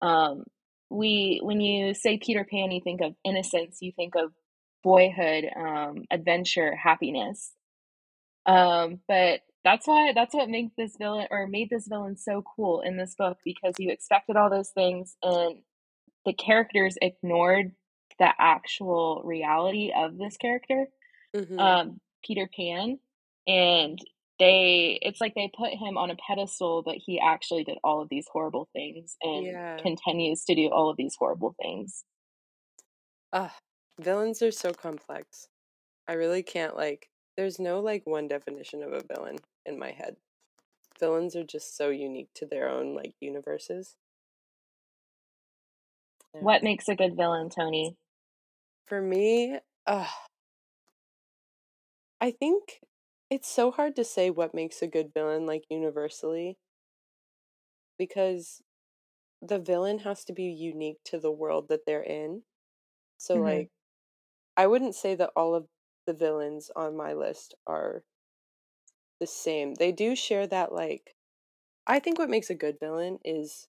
Um, 0.00 0.44
we, 0.90 1.40
when 1.42 1.60
you 1.60 1.94
say 1.94 2.18
Peter 2.18 2.46
Pan, 2.50 2.70
you 2.70 2.80
think 2.82 3.02
of 3.02 3.14
innocence, 3.24 3.78
you 3.80 3.92
think 3.94 4.14
of 4.16 4.32
boyhood, 4.82 5.44
um, 5.54 6.04
adventure, 6.10 6.74
happiness. 6.74 7.52
Um, 8.46 9.00
but 9.06 9.40
that's 9.64 9.86
why 9.86 10.12
that's 10.14 10.34
what 10.34 10.48
makes 10.48 10.72
this 10.76 10.96
villain 10.98 11.28
or 11.30 11.46
made 11.46 11.70
this 11.70 11.86
villain 11.86 12.16
so 12.16 12.42
cool 12.56 12.80
in 12.80 12.96
this 12.96 13.14
book 13.16 13.38
because 13.44 13.74
you 13.78 13.90
expected 13.92 14.36
all 14.36 14.50
those 14.50 14.70
things 14.70 15.16
and 15.22 15.58
the 16.26 16.32
characters 16.32 16.96
ignored 17.00 17.72
the 18.18 18.28
actual 18.38 19.22
reality 19.24 19.92
of 19.94 20.18
this 20.18 20.36
character, 20.36 20.86
mm-hmm. 21.34 21.58
um, 21.58 22.00
Peter 22.24 22.48
Pan, 22.54 22.98
and 23.46 23.98
they 24.38 24.98
it's 25.02 25.20
like 25.20 25.34
they 25.34 25.50
put 25.56 25.72
him 25.72 25.96
on 25.96 26.10
a 26.10 26.16
pedestal, 26.16 26.82
but 26.82 26.96
he 26.96 27.20
actually 27.20 27.64
did 27.64 27.78
all 27.84 28.02
of 28.02 28.08
these 28.08 28.26
horrible 28.32 28.68
things 28.72 29.16
and 29.22 29.46
yeah. 29.46 29.76
continues 29.78 30.44
to 30.44 30.54
do 30.54 30.68
all 30.68 30.90
of 30.90 30.96
these 30.96 31.14
horrible 31.18 31.54
things. 31.60 32.04
ah 33.32 33.54
villains 34.00 34.42
are 34.42 34.50
so 34.50 34.72
complex. 34.72 35.48
I 36.08 36.14
really 36.14 36.42
can't 36.42 36.76
like 36.76 37.08
there's 37.36 37.58
no 37.58 37.80
like 37.80 38.02
one 38.04 38.28
definition 38.28 38.82
of 38.82 38.92
a 38.92 39.02
villain 39.14 39.38
in 39.64 39.78
my 39.78 39.90
head. 39.90 40.16
Villains 40.98 41.36
are 41.36 41.44
just 41.44 41.76
so 41.76 41.90
unique 41.90 42.28
to 42.34 42.46
their 42.46 42.68
own 42.68 42.94
like 42.94 43.14
universes. 43.20 43.96
What 46.32 46.62
makes 46.62 46.88
a 46.88 46.94
good 46.94 47.16
villain, 47.16 47.50
Toni? 47.50 47.96
For 48.86 49.00
me 49.00 49.58
uh 49.86 50.08
i 52.20 52.30
think 52.30 52.80
it's 53.30 53.48
so 53.48 53.70
hard 53.70 53.94
to 53.96 54.04
say 54.04 54.30
what 54.30 54.54
makes 54.54 54.80
a 54.82 54.86
good 54.86 55.12
villain 55.12 55.46
like 55.46 55.64
universally 55.70 56.58
because 57.98 58.62
the 59.42 59.58
villain 59.60 60.00
has 60.00 60.24
to 60.26 60.32
be 60.34 60.44
unique 60.44 60.98
to 61.04 61.20
the 61.20 61.32
world 61.32 61.68
that 61.68 61.86
they're 61.86 62.02
in. 62.04 62.44
So 63.18 63.40
hmm 63.40 63.42
like 63.42 63.70
i 64.56 64.66
wouldn't 64.66 64.94
say 64.96 65.14
that 65.16 65.32
all 65.36 65.54
of 65.54 65.68
the 66.06 66.14
villains 66.14 66.70
on 66.76 66.96
my 66.96 67.12
list 67.14 67.54
are 67.66 68.04
the 69.20 69.26
same. 69.26 69.74
They 69.74 69.90
do 69.92 70.14
share 70.14 70.46
that 70.48 70.70
like 70.72 71.16
i 71.86 72.00
think 72.00 72.18
what 72.18 72.30
makes 72.30 72.50
a 72.50 72.54
good 72.56 72.78
villain 72.80 73.18
is 73.24 73.68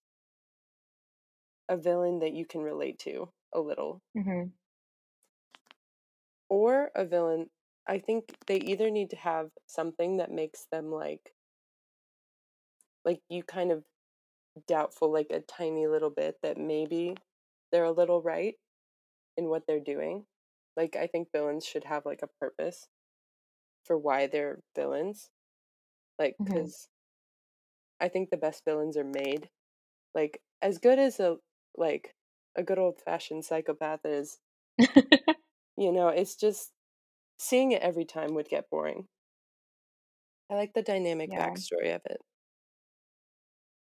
a 1.67 1.75
villain 1.75 2.19
that 2.19 2.31
you 2.31 2.45
can 2.45 2.61
relate 2.61 2.97
to 2.99 3.33
a 3.51 3.59
little. 3.59 4.01
Hmm 4.15 4.53
or 6.53 6.91
a 6.95 7.05
villain 7.05 7.49
i 7.87 7.97
think 7.99 8.35
they 8.47 8.57
either 8.57 8.89
need 8.91 9.09
to 9.09 9.15
have 9.15 9.49
something 9.67 10.17
that 10.17 10.31
makes 10.31 10.65
them 10.71 10.91
like 10.91 11.33
like 13.05 13.21
you 13.29 13.43
kind 13.43 13.71
of 13.71 13.83
doubtful 14.67 15.11
like 15.11 15.27
a 15.31 15.41
tiny 15.41 15.87
little 15.87 16.09
bit 16.09 16.37
that 16.43 16.57
maybe 16.57 17.15
they're 17.71 17.85
a 17.85 17.91
little 17.91 18.21
right 18.21 18.55
in 19.37 19.45
what 19.49 19.63
they're 19.67 19.79
doing 19.79 20.25
like 20.77 20.95
i 20.95 21.07
think 21.07 21.29
villains 21.33 21.65
should 21.65 21.85
have 21.85 22.05
like 22.05 22.21
a 22.23 22.29
purpose 22.39 22.87
for 23.85 23.97
why 23.97 24.27
they're 24.27 24.61
villains 24.75 25.29
like 26.19 26.37
hmm 26.39 26.65
cuz 26.65 26.89
i 27.99 28.07
think 28.07 28.29
the 28.29 28.37
best 28.37 28.63
villains 28.65 28.97
are 28.97 29.03
made 29.03 29.49
like 30.15 30.41
as 30.61 30.79
good 30.79 30.99
as 30.99 31.19
a 31.19 31.37
like 31.77 32.15
a 32.55 32.63
good 32.63 32.79
old 32.79 32.99
fashioned 33.01 33.45
psychopath 33.45 34.05
is 34.05 34.39
you 35.77 35.91
know 35.91 36.07
it's 36.09 36.35
just 36.35 36.71
seeing 37.39 37.71
it 37.73 37.81
every 37.81 38.05
time 38.05 38.35
would 38.35 38.49
get 38.49 38.69
boring 38.69 39.07
i 40.49 40.53
like 40.55 40.73
the 40.73 40.81
dynamic 40.81 41.35
Yeah. 41.35 41.35
backstory 41.35 41.93
of 41.93 42.01
it 42.05 42.21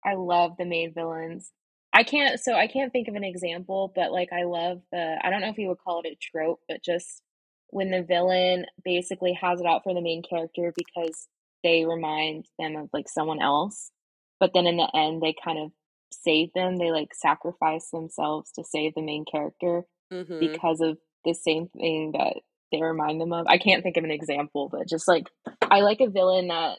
I 0.04 0.14
love 0.14 0.56
the 0.56 0.64
main 0.64 0.92
villains. 0.94 1.52
I 1.92 2.04
can't 2.04 2.40
so 2.40 2.54
I 2.54 2.66
can't 2.66 2.92
think 2.92 3.08
of 3.08 3.14
an 3.14 3.24
example, 3.24 3.92
but 3.94 4.12
like 4.12 4.32
I 4.32 4.44
love 4.44 4.82
the 4.90 5.18
I 5.22 5.30
don't 5.30 5.40
know 5.42 5.48
if 5.50 5.58
you 5.58 5.68
would 5.68 5.78
call 5.78 6.00
it 6.00 6.06
a 6.12 6.16
trope, 6.20 6.60
but 6.68 6.82
just 6.82 7.22
when 7.68 7.90
the 7.90 8.02
villain 8.02 8.66
basically 8.84 9.32
has 9.34 9.60
it 9.60 9.66
out 9.66 9.82
for 9.84 9.94
the 9.94 10.00
main 10.02 10.22
character 10.22 10.72
because 10.76 11.28
they 11.62 11.84
remind 11.84 12.46
them 12.58 12.76
of 12.76 12.90
like 12.92 13.08
someone 13.08 13.40
else, 13.42 13.92
but 14.40 14.52
then 14.54 14.66
in 14.66 14.76
the 14.76 14.90
end 14.96 15.22
they 15.22 15.34
kind 15.44 15.58
of 15.58 15.72
save 16.12 16.52
them. 16.54 16.76
They 16.78 16.90
like 16.90 17.14
sacrifice 17.14 17.90
themselves 17.90 18.50
to 18.52 18.64
save 18.64 18.94
the 18.94 19.02
main 19.02 19.24
character 19.30 19.84
mhm 20.10 20.38
because 20.40 20.80
of 20.80 20.98
the 21.24 21.34
same 21.34 21.68
thing 21.68 22.12
that 22.12 22.34
they 22.72 22.82
remind 22.82 23.20
them 23.20 23.32
of. 23.32 23.46
I 23.48 23.58
can't 23.58 23.82
think 23.82 23.96
of 23.96 24.04
an 24.04 24.10
example, 24.10 24.68
but 24.70 24.88
just 24.88 25.08
like 25.08 25.26
I 25.70 25.80
like 25.80 26.00
a 26.00 26.10
villain 26.10 26.48
that 26.48 26.78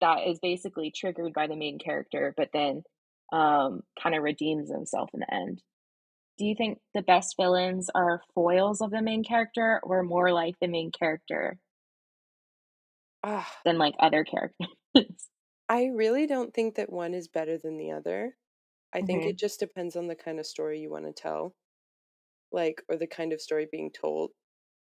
that 0.00 0.26
is 0.28 0.38
basically 0.40 0.90
triggered 0.90 1.32
by 1.34 1.46
the 1.46 1.56
main 1.56 1.78
character, 1.78 2.34
but 2.36 2.50
then 2.52 2.82
um, 3.32 3.82
kind 4.02 4.14
of 4.14 4.22
redeems 4.22 4.70
himself 4.70 5.10
in 5.14 5.20
the 5.20 5.34
end. 5.34 5.62
Do 6.38 6.46
you 6.46 6.56
think 6.56 6.80
the 6.94 7.02
best 7.02 7.36
villains 7.40 7.90
are 7.94 8.22
foils 8.34 8.80
of 8.80 8.90
the 8.90 9.02
main 9.02 9.24
character 9.24 9.80
or 9.84 10.02
more 10.02 10.32
like 10.32 10.56
the 10.60 10.68
main 10.68 10.90
character 10.92 11.58
ah 13.22 13.48
than 13.64 13.78
like 13.78 13.94
other 14.00 14.24
characters? 14.24 14.68
i 15.68 15.86
really 15.86 16.26
don't 16.26 16.54
think 16.54 16.74
that 16.76 16.92
one 16.92 17.14
is 17.14 17.28
better 17.28 17.58
than 17.58 17.78
the 17.78 17.90
other 17.92 18.36
i 18.94 19.02
think 19.02 19.24
hmm 19.24 19.26
it 19.26 19.38
just 19.38 19.60
depends 19.60 19.96
on 19.96 20.08
the 20.08 20.16
kind 20.16 20.40
of 20.40 20.46
story 20.46 20.80
you 20.80 20.90
want 20.90 21.06
to 21.06 21.12
tell 21.12 21.54
like 22.52 22.82
or 22.88 22.96
the 22.96 23.06
kind 23.06 23.32
of 23.32 23.40
story 23.40 23.66
being 23.70 23.90
told. 23.90 24.30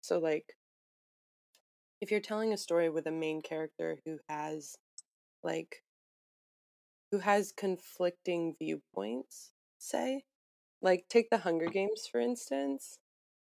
So 0.02 0.18
like 0.18 0.56
if 2.00 2.10
you're 2.10 2.20
telling 2.20 2.52
a 2.52 2.56
story 2.58 2.90
with 2.90 3.06
a 3.06 3.12
main 3.12 3.40
character 3.42 3.98
who 4.04 4.18
has 4.28 4.76
like 5.42 5.82
who 7.10 7.18
has 7.18 7.52
conflicting 7.52 8.56
viewpoints 8.58 9.52
say 9.78 10.24
like 10.80 11.04
take 11.08 11.30
the 11.30 11.38
hunger 11.38 11.66
games 11.66 12.08
for 12.10 12.20
instance. 12.20 12.98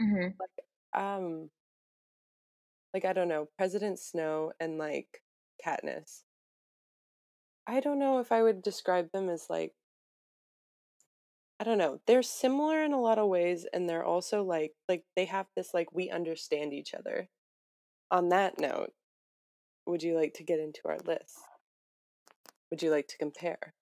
Hmm 0.02 0.28
like 0.40 1.02
um 1.04 1.50
like 2.94 3.06
i 3.06 3.14
don't 3.14 3.28
know 3.30 3.48
president 3.58 4.00
snow 4.00 4.52
and 4.60 4.78
like 4.78 5.22
katniss. 5.66 6.24
I 7.68 7.80
don't 7.80 8.00
know 8.00 8.20
if 8.20 8.32
i 8.32 8.42
would 8.44 8.62
describe 8.62 9.12
them 9.12 9.30
as 9.30 9.48
like 9.50 9.74
i 11.62 11.66
don't 11.66 11.80
know 11.80 12.02
they're 12.08 12.24
similar 12.24 12.84
in 12.84 12.94
a 12.94 13.02
lot 13.02 13.20
of 13.20 13.30
ways 13.30 13.68
and 13.74 13.88
they're 13.88 14.06
also 14.06 14.44
like 14.44 14.74
like 14.90 15.06
they 15.16 15.26
have 15.26 15.48
this 15.56 15.74
like 15.76 15.94
we 15.94 16.10
understand 16.10 16.74
each 16.74 16.96
other 16.96 17.30
on 18.12 18.30
that 18.30 18.60
note 18.60 18.92
would 19.86 20.04
you 20.04 20.16
like 20.18 20.34
to 20.34 20.44
get 20.44 20.60
into 20.60 20.82
our 20.86 20.98
list 21.06 21.38
would 22.72 22.84
you 22.84 22.92
like 22.92 23.08
to 23.08 23.18
compare 23.20 23.76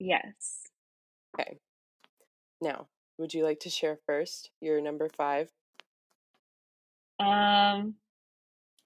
Yes. 0.00 0.64
okay 1.38 1.58
now 2.62 2.88
would 3.18 3.34
you 3.34 3.44
like 3.44 3.60
to 3.60 3.70
share 3.70 3.98
first 4.06 4.50
your 4.60 4.80
number 4.80 5.08
five 5.16 5.50
Um, 7.20 7.96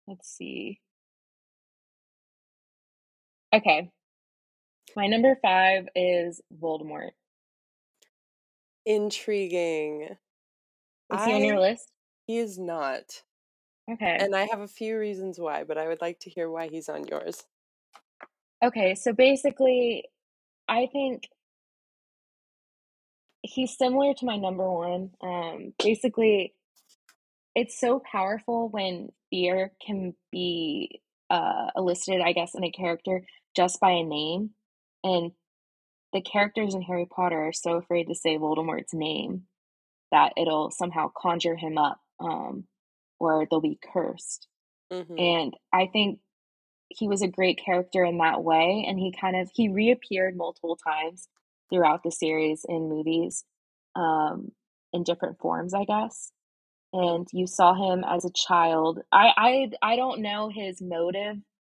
let's 0.08 0.28
see. 0.28 0.80
Okay. 3.54 3.90
My 4.96 5.06
number 5.06 5.38
five 5.42 5.88
is 5.94 6.40
Voldemort. 6.60 7.10
Intriguing. 8.86 10.16
Is 11.12 11.24
he 11.24 11.32
on 11.32 11.44
your 11.44 11.60
list? 11.60 11.90
He 12.26 12.38
is 12.38 12.58
not. 12.58 13.22
Okay. 13.90 14.16
And 14.18 14.34
I 14.34 14.46
have 14.50 14.60
a 14.60 14.68
few 14.68 14.98
reasons 14.98 15.38
why, 15.38 15.64
but 15.64 15.76
I 15.76 15.88
would 15.88 16.00
like 16.00 16.20
to 16.20 16.30
hear 16.30 16.50
why 16.50 16.68
he's 16.68 16.88
on 16.88 17.06
yours. 17.06 17.44
Okay, 18.64 18.94
so 18.94 19.12
basically, 19.12 20.04
I 20.68 20.88
think 20.92 21.28
he's 23.42 23.76
similar 23.76 24.14
to 24.14 24.24
my 24.24 24.36
number 24.36 24.70
one. 24.70 25.10
Um, 25.20 25.74
basically, 25.82 26.54
it's 27.54 27.78
so 27.78 28.00
powerful 28.10 28.68
when 28.68 29.10
fear 29.30 29.72
can 29.84 30.14
be 30.30 31.02
uh, 31.28 31.70
elicited, 31.76 32.20
I 32.20 32.32
guess, 32.32 32.54
in 32.54 32.62
a 32.64 32.70
character 32.70 33.24
just 33.56 33.80
by 33.80 33.90
a 33.90 34.04
name. 34.04 34.50
And 35.02 35.32
the 36.12 36.20
characters 36.20 36.74
in 36.74 36.82
Harry 36.82 37.06
Potter 37.06 37.48
are 37.48 37.52
so 37.52 37.74
afraid 37.74 38.08
to 38.08 38.14
say 38.14 38.36
Voldemort's 38.36 38.94
name 38.94 39.44
that 40.10 40.32
it'll 40.36 40.70
somehow 40.70 41.10
conjure 41.16 41.56
him 41.56 41.78
up 41.78 41.98
um, 42.20 42.64
or 43.18 43.46
they'll 43.50 43.60
be 43.60 43.78
cursed. 43.92 44.46
Mm-hmm. 44.92 45.18
And 45.18 45.54
I 45.72 45.86
think 45.86 46.18
he 46.88 47.08
was 47.08 47.22
a 47.22 47.28
great 47.28 47.60
character 47.64 48.04
in 48.04 48.18
that 48.18 48.44
way. 48.44 48.84
And 48.86 48.98
he 48.98 49.12
kind 49.18 49.36
of 49.36 49.50
he 49.54 49.68
reappeared 49.68 50.36
multiple 50.36 50.76
times 50.76 51.28
throughout 51.70 52.02
the 52.02 52.10
series 52.10 52.66
in 52.68 52.88
movies 52.88 53.44
um, 53.96 54.52
in 54.92 55.02
different 55.02 55.38
forms, 55.38 55.72
I 55.72 55.84
guess. 55.84 56.30
And 56.92 57.26
you 57.32 57.46
saw 57.46 57.72
him 57.72 58.04
as 58.06 58.26
a 58.26 58.32
child. 58.34 59.00
I 59.10 59.30
I 59.36 59.70
I 59.92 59.96
don't 59.96 60.20
know 60.20 60.50
his 60.54 60.82
motive, 60.82 61.36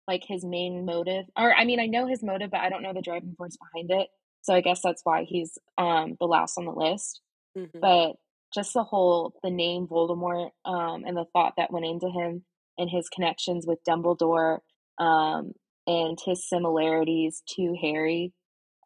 like 0.09 0.25
his 0.27 0.43
main 0.43 0.87
motive, 0.87 1.27
or 1.37 1.55
I 1.55 1.67
mean, 1.67 1.81
I 1.81 1.87
know 1.87 2.07
his 2.07 2.23
motive, 2.23 2.51
but 2.51 2.61
I 2.61 2.71
don't 2.71 2.83
know 2.83 2.95
the 2.95 3.03
driving 3.03 3.35
force 3.37 3.59
behind 3.59 3.91
it. 3.91 4.09
So 4.43 4.55
I 4.55 4.61
guess 4.61 4.81
that's 4.83 5.03
why 5.05 5.25
he's 5.29 5.59
um 5.79 6.17
the 6.21 6.27
last 6.27 6.59
on 6.59 6.67
the 6.67 6.73
list. 6.73 7.21
Mm-hmm. 7.57 7.79
But 7.81 8.17
just 8.55 8.75
the 8.75 8.85
whole 8.85 9.35
the 9.43 9.51
name 9.51 9.87
Voldemort 9.87 10.51
um 10.65 11.05
and 11.07 11.17
the 11.17 11.27
thought 11.33 11.55
that 11.57 11.73
went 11.73 11.87
into 11.87 12.09
him 12.09 12.45
and 12.79 12.91
his 12.91 13.09
connections 13.09 13.67
with 13.67 13.79
Dumbledore 13.89 14.59
um 14.99 15.53
and 15.87 16.19
his 16.25 16.49
similarities 16.49 17.43
to 17.57 17.75
Harry, 17.81 18.33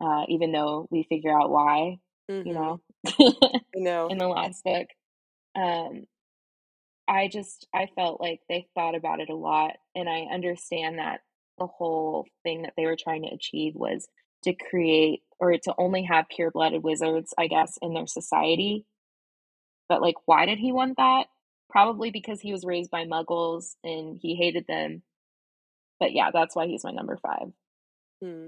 uh, 0.00 0.24
even 0.28 0.52
though 0.52 0.88
we 0.90 1.06
figure 1.08 1.36
out 1.36 1.50
why, 1.50 1.98
Mm-hmm. 2.30 2.48
you 2.48 2.54
know, 2.54 2.80
know. 3.74 4.08
in 4.08 4.18
the 4.18 4.26
last 4.26 4.64
book. 4.64 4.88
Um, 5.54 6.04
I 7.08 7.28
just 7.28 7.68
I 7.72 7.86
felt 7.94 8.20
like 8.20 8.40
they 8.48 8.66
thought 8.74 8.96
about 8.96 9.20
it 9.20 9.30
a 9.30 9.34
lot, 9.34 9.76
and 9.94 10.08
I 10.08 10.22
understand 10.32 10.98
that 10.98 11.20
the 11.58 11.66
whole 11.66 12.26
thing 12.42 12.62
that 12.62 12.74
they 12.76 12.84
were 12.84 12.96
trying 12.96 13.22
to 13.22 13.34
achieve 13.34 13.74
was 13.74 14.08
to 14.46 14.54
create 14.54 15.22
or 15.38 15.52
to 15.52 15.74
only 15.76 16.04
have 16.04 16.28
pure-blooded 16.28 16.82
wizards, 16.82 17.34
I 17.36 17.46
guess, 17.46 17.78
in 17.82 17.92
their 17.94 18.06
society. 18.06 18.86
But 19.88 20.00
like, 20.00 20.16
why 20.24 20.46
did 20.46 20.58
he 20.58 20.72
want 20.72 20.96
that? 20.96 21.26
Probably 21.68 22.10
because 22.10 22.40
he 22.40 22.52
was 22.52 22.64
raised 22.64 22.90
by 22.90 23.04
Muggles 23.04 23.74
and 23.84 24.18
he 24.20 24.34
hated 24.34 24.66
them. 24.66 25.02
But 26.00 26.12
yeah, 26.12 26.30
that's 26.32 26.56
why 26.56 26.66
he's 26.66 26.84
my 26.84 26.90
number 26.90 27.18
five. 27.18 27.52
Hmm. 28.22 28.46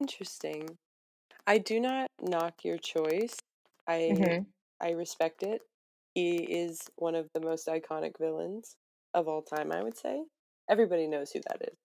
Interesting. 0.00 0.78
I 1.46 1.58
do 1.58 1.80
not 1.80 2.08
knock 2.20 2.64
your 2.64 2.78
choice. 2.78 3.36
I 3.88 4.14
hmm 4.16 4.42
I 4.80 4.90
respect 4.90 5.42
it. 5.42 5.62
He 6.14 6.36
is 6.38 6.80
one 6.96 7.14
of 7.14 7.28
the 7.34 7.40
most 7.40 7.66
iconic 7.66 8.18
villains 8.18 8.76
of 9.14 9.28
all 9.28 9.42
time, 9.42 9.72
I 9.72 9.82
would 9.82 9.96
say. 9.96 10.22
Everybody 10.68 11.06
knows 11.06 11.30
who 11.30 11.40
that 11.48 11.62
is. 11.62 11.78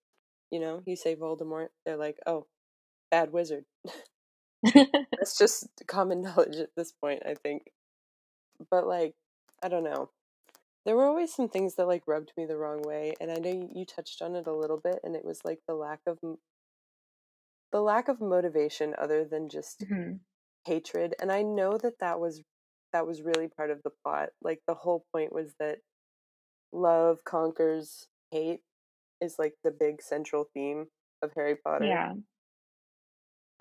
You 0.50 0.60
know, 0.60 0.82
you 0.86 0.96
say 0.96 1.16
Voldemort, 1.16 1.68
they're 1.86 1.96
like, 1.96 2.18
"Oh, 2.26 2.46
bad 3.12 3.32
wizard." 3.34 3.66
That's 5.18 5.38
just 5.38 5.68
common 5.88 6.22
knowledge 6.24 6.56
at 6.56 6.70
this 6.76 6.92
point, 6.92 7.22
I 7.26 7.34
think. 7.34 7.72
But 8.70 8.86
like, 8.86 9.14
I 9.62 9.68
don't 9.68 9.84
know. 9.84 10.10
There 10.86 10.96
were 10.96 11.06
always 11.06 11.34
some 11.34 11.48
things 11.48 11.76
that 11.76 11.88
like 11.88 12.04
rubbed 12.06 12.32
me 12.36 12.46
the 12.46 12.58
wrong 12.58 12.82
way, 12.82 13.14
and 13.20 13.30
I 13.32 13.36
know 13.38 13.50
you, 13.52 13.68
touched 13.86 14.22
on 14.22 14.36
it 14.36 14.46
a 14.48 14.54
little 14.54 14.78
bit, 14.82 15.00
and 15.04 15.16
it 15.16 15.24
was 15.24 15.40
like 15.44 15.60
the 15.68 15.74
lack 15.74 16.00
of 16.06 16.18
the 17.72 17.80
lack 17.82 18.08
of 18.08 18.20
motivation 18.20 18.94
other 18.98 19.24
than 19.24 19.48
just 19.48 19.86
hmm 19.88 20.14
hatred. 20.66 21.14
And 21.20 21.32
I 21.32 21.42
know 21.42 21.78
that 21.78 22.00
that 22.00 22.20
was 22.20 22.42
that 22.92 23.06
was 23.06 23.22
really 23.22 23.48
part 23.48 23.70
of 23.70 23.82
the 23.84 23.90
plot. 24.04 24.30
Like 24.42 24.60
the 24.68 24.74
whole 24.74 25.04
point 25.14 25.32
was 25.34 25.54
that 25.60 25.78
love 26.72 27.24
conquers 27.24 28.08
hate 28.32 28.60
is 29.20 29.36
like 29.38 29.54
the 29.64 29.70
big 29.72 30.02
central 30.02 30.48
theme 30.54 30.86
of 31.22 31.32
Harry 31.36 31.56
Potter. 31.56 32.00
Yeah. 32.00 32.14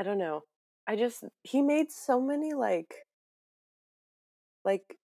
I 0.02 0.04
don't 0.04 0.18
know. 0.18 0.46
I 0.88 0.96
just 0.96 1.26
he 1.44 1.62
made 1.62 1.92
so 1.92 2.20
many 2.20 2.54
like 2.56 3.06
like 4.66 4.98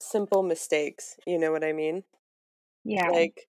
simple 0.00 0.42
mistakes, 0.42 1.16
you 1.26 1.38
know 1.38 1.52
what 1.52 1.62
I 1.62 1.74
mean? 1.74 2.04
Yeah. 2.84 3.10
Like 3.10 3.48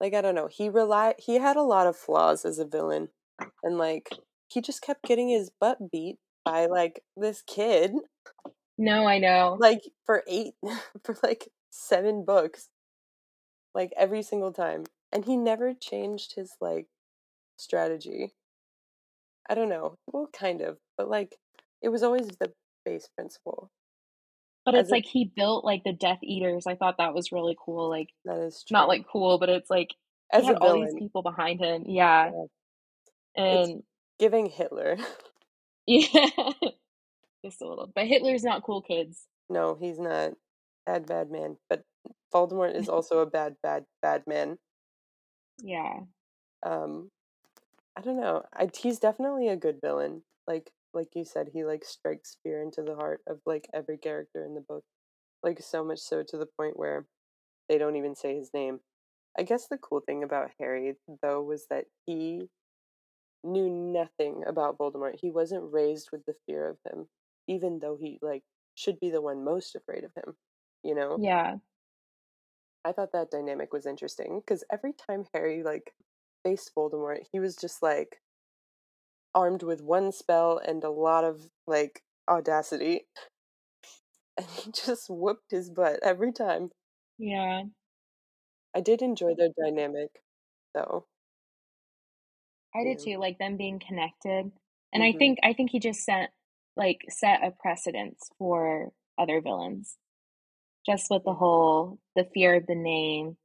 like 0.00 0.12
I 0.12 0.20
don't 0.20 0.34
know. 0.34 0.48
He 0.48 0.68
relied 0.68 1.14
he 1.18 1.36
had 1.36 1.56
a 1.56 1.62
lot 1.62 1.86
of 1.86 1.96
flaws 1.96 2.44
as 2.44 2.58
a 2.58 2.66
villain 2.66 3.08
and 3.62 3.78
like 3.78 4.10
he 4.48 4.60
just 4.60 4.82
kept 4.82 5.04
getting 5.04 5.30
his 5.30 5.50
butt 5.60 5.90
beat 5.90 6.18
by 6.44 6.66
like 6.66 7.02
this 7.16 7.40
kid 7.40 7.92
No, 8.78 9.06
I 9.06 9.18
know. 9.18 9.58
like 9.58 9.82
for 10.04 10.22
8 10.26 10.54
for 11.04 11.16
like 11.22 11.48
7 11.70 12.24
books 12.24 12.68
like 13.74 13.92
every 13.96 14.22
single 14.22 14.52
time 14.52 14.84
and 15.12 15.24
he 15.24 15.36
never 15.36 15.74
changed 15.74 16.34
his 16.34 16.56
like 16.60 16.86
strategy. 17.56 18.34
I 19.50 19.54
don't 19.56 19.68
know. 19.70 19.96
Well, 20.12 20.28
kind 20.32 20.62
of, 20.62 20.78
but 20.98 21.10
like 21.10 21.36
it 21.82 21.90
was 21.90 22.04
always 22.04 22.28
the 22.28 22.52
base 22.86 23.08
principle. 23.16 23.70
But 24.64 24.74
As 24.76 24.82
it's 24.82 24.90
a- 24.90 24.94
like 24.94 25.06
he 25.06 25.24
built 25.34 25.64
like 25.64 25.84
the 25.84 25.92
Death 25.92 26.20
Eaters. 26.22 26.66
I 26.66 26.76
thought 26.76 26.98
that 26.98 27.14
was 27.14 27.32
really 27.32 27.56
cool. 27.64 27.90
Like 27.90 28.10
That 28.26 28.38
is 28.40 28.64
true. 28.66 28.74
not 28.76 28.88
like 28.88 29.06
cool, 29.12 29.38
but 29.38 29.48
it's 29.50 29.70
like 29.70 29.94
as 30.32 30.42
he 30.42 30.48
had 30.48 30.58
all 30.58 30.80
these 30.80 30.94
people 30.98 31.22
behind 31.22 31.60
him. 31.60 31.84
Yeah. 31.86 32.30
Yeah. 33.36 33.44
And 33.44 33.82
giving 34.20 34.46
Hitler. 34.46 34.96
yeah. 35.86 36.06
Just 37.44 37.62
a 37.62 37.68
little. 37.68 37.90
But 37.94 38.06
Hitler's 38.06 38.44
not 38.44 38.62
cool 38.64 38.82
kids. 38.82 39.26
no, 39.48 39.76
he's 39.80 39.98
not 39.98 40.32
bad 40.86 41.06
bad 41.06 41.30
man, 41.30 41.56
but 41.70 41.82
Voldemort 42.34 42.74
is 42.76 42.88
also 42.90 43.20
a 43.20 43.26
bad 43.26 43.56
bad 43.62 43.84
bad 44.02 44.24
man. 44.26 44.58
Yeah. 45.62 46.00
Um 46.64 47.10
I 47.96 48.00
don't 48.02 48.20
know. 48.20 48.42
I, 48.54 48.68
he's 48.76 48.98
definitely 48.98 49.48
a 49.48 49.56
good 49.56 49.80
villain. 49.82 50.22
Like 50.46 50.70
like 50.92 51.08
you 51.14 51.24
said, 51.24 51.50
he 51.52 51.64
like 51.64 51.84
strikes 51.84 52.38
fear 52.42 52.62
into 52.62 52.82
the 52.82 52.96
heart 52.96 53.20
of 53.28 53.40
like 53.46 53.68
every 53.72 53.98
character 53.98 54.44
in 54.44 54.54
the 54.54 54.60
book. 54.60 54.84
Like 55.42 55.60
so 55.60 55.84
much 55.84 56.00
so 56.00 56.22
to 56.22 56.36
the 56.36 56.48
point 56.58 56.78
where 56.78 57.06
they 57.68 57.78
don't 57.78 57.96
even 57.96 58.14
say 58.14 58.36
his 58.36 58.50
name. 58.52 58.80
I 59.38 59.42
guess 59.44 59.68
the 59.68 59.78
cool 59.78 60.00
thing 60.00 60.22
about 60.24 60.50
Harry 60.58 60.94
though 61.22 61.42
was 61.42 61.66
that 61.70 61.86
he 62.06 62.48
knew 63.44 63.70
nothing 63.70 64.42
about 64.46 64.78
Voldemort. 64.78 65.18
He 65.20 65.30
wasn't 65.30 65.72
raised 65.72 66.10
with 66.12 66.24
the 66.26 66.34
fear 66.46 66.68
of 66.68 66.78
him, 66.90 67.06
even 67.48 67.78
though 67.80 67.96
he 68.00 68.18
like 68.22 68.42
should 68.74 69.00
be 69.00 69.10
the 69.10 69.22
one 69.22 69.44
most 69.44 69.76
afraid 69.76 70.04
of 70.04 70.12
him. 70.16 70.34
You 70.82 70.94
know? 70.94 71.18
Yeah. 71.20 71.56
I 72.84 72.92
thought 72.92 73.12
that 73.12 73.30
dynamic 73.30 73.72
was 73.72 73.86
interesting 73.86 74.40
because 74.40 74.64
every 74.72 74.94
time 74.94 75.24
Harry 75.34 75.62
like 75.62 75.92
faced 76.42 76.74
Voldemort, 76.74 77.26
he 77.32 77.40
was 77.40 77.56
just 77.56 77.82
like 77.82 78.22
armed 79.34 79.62
with 79.64 79.80
one 79.82 80.12
spell 80.12 80.58
and 80.58 80.84
a 80.84 80.90
lot 80.90 81.24
of 81.24 81.50
like 81.66 82.04
audacity. 82.28 83.06
And 84.36 84.46
he 84.46 84.72
just 84.72 85.08
whooped 85.08 85.52
his 85.52 85.70
butt 85.70 86.00
every 86.02 86.32
time. 86.32 86.72
Yeah. 87.18 87.64
I 88.74 88.80
did 88.80 89.00
enjoy 89.00 89.36
their 89.36 89.50
dynamic 89.56 90.24
though. 90.74 91.06
I 92.74 92.84
did 92.84 92.98
too, 92.98 93.18
like 93.18 93.38
them 93.38 93.56
being 93.56 93.78
connected. 93.78 94.52
And 94.92 95.02
I 95.02 95.12
Mhm. 95.12 95.18
think 95.18 95.38
I 95.42 95.52
think 95.52 95.70
he 95.70 95.78
just 95.80 96.04
sent 96.04 96.30
like 96.76 97.00
set 97.08 97.44
a 97.44 97.50
precedence 97.50 98.30
for 98.38 98.92
other 99.18 99.40
villains. 99.40 99.98
Just 100.86 101.10
with 101.10 101.24
the 101.24 101.34
whole 101.34 102.00
the 102.16 102.24
fear 102.34 102.56
of 102.56 102.66
the 102.66 102.76
name, 102.76 103.38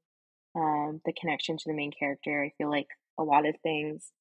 um, 0.55 1.01
the 1.05 1.13
connection 1.13 1.57
to 1.57 1.63
the 1.67 1.73
main 1.75 1.91
character. 1.97 2.43
I 2.43 2.53
feel 2.57 2.69
like 2.69 2.87
a 3.19 3.23
lot 3.23 3.47
of 3.47 3.55
things 3.63 4.11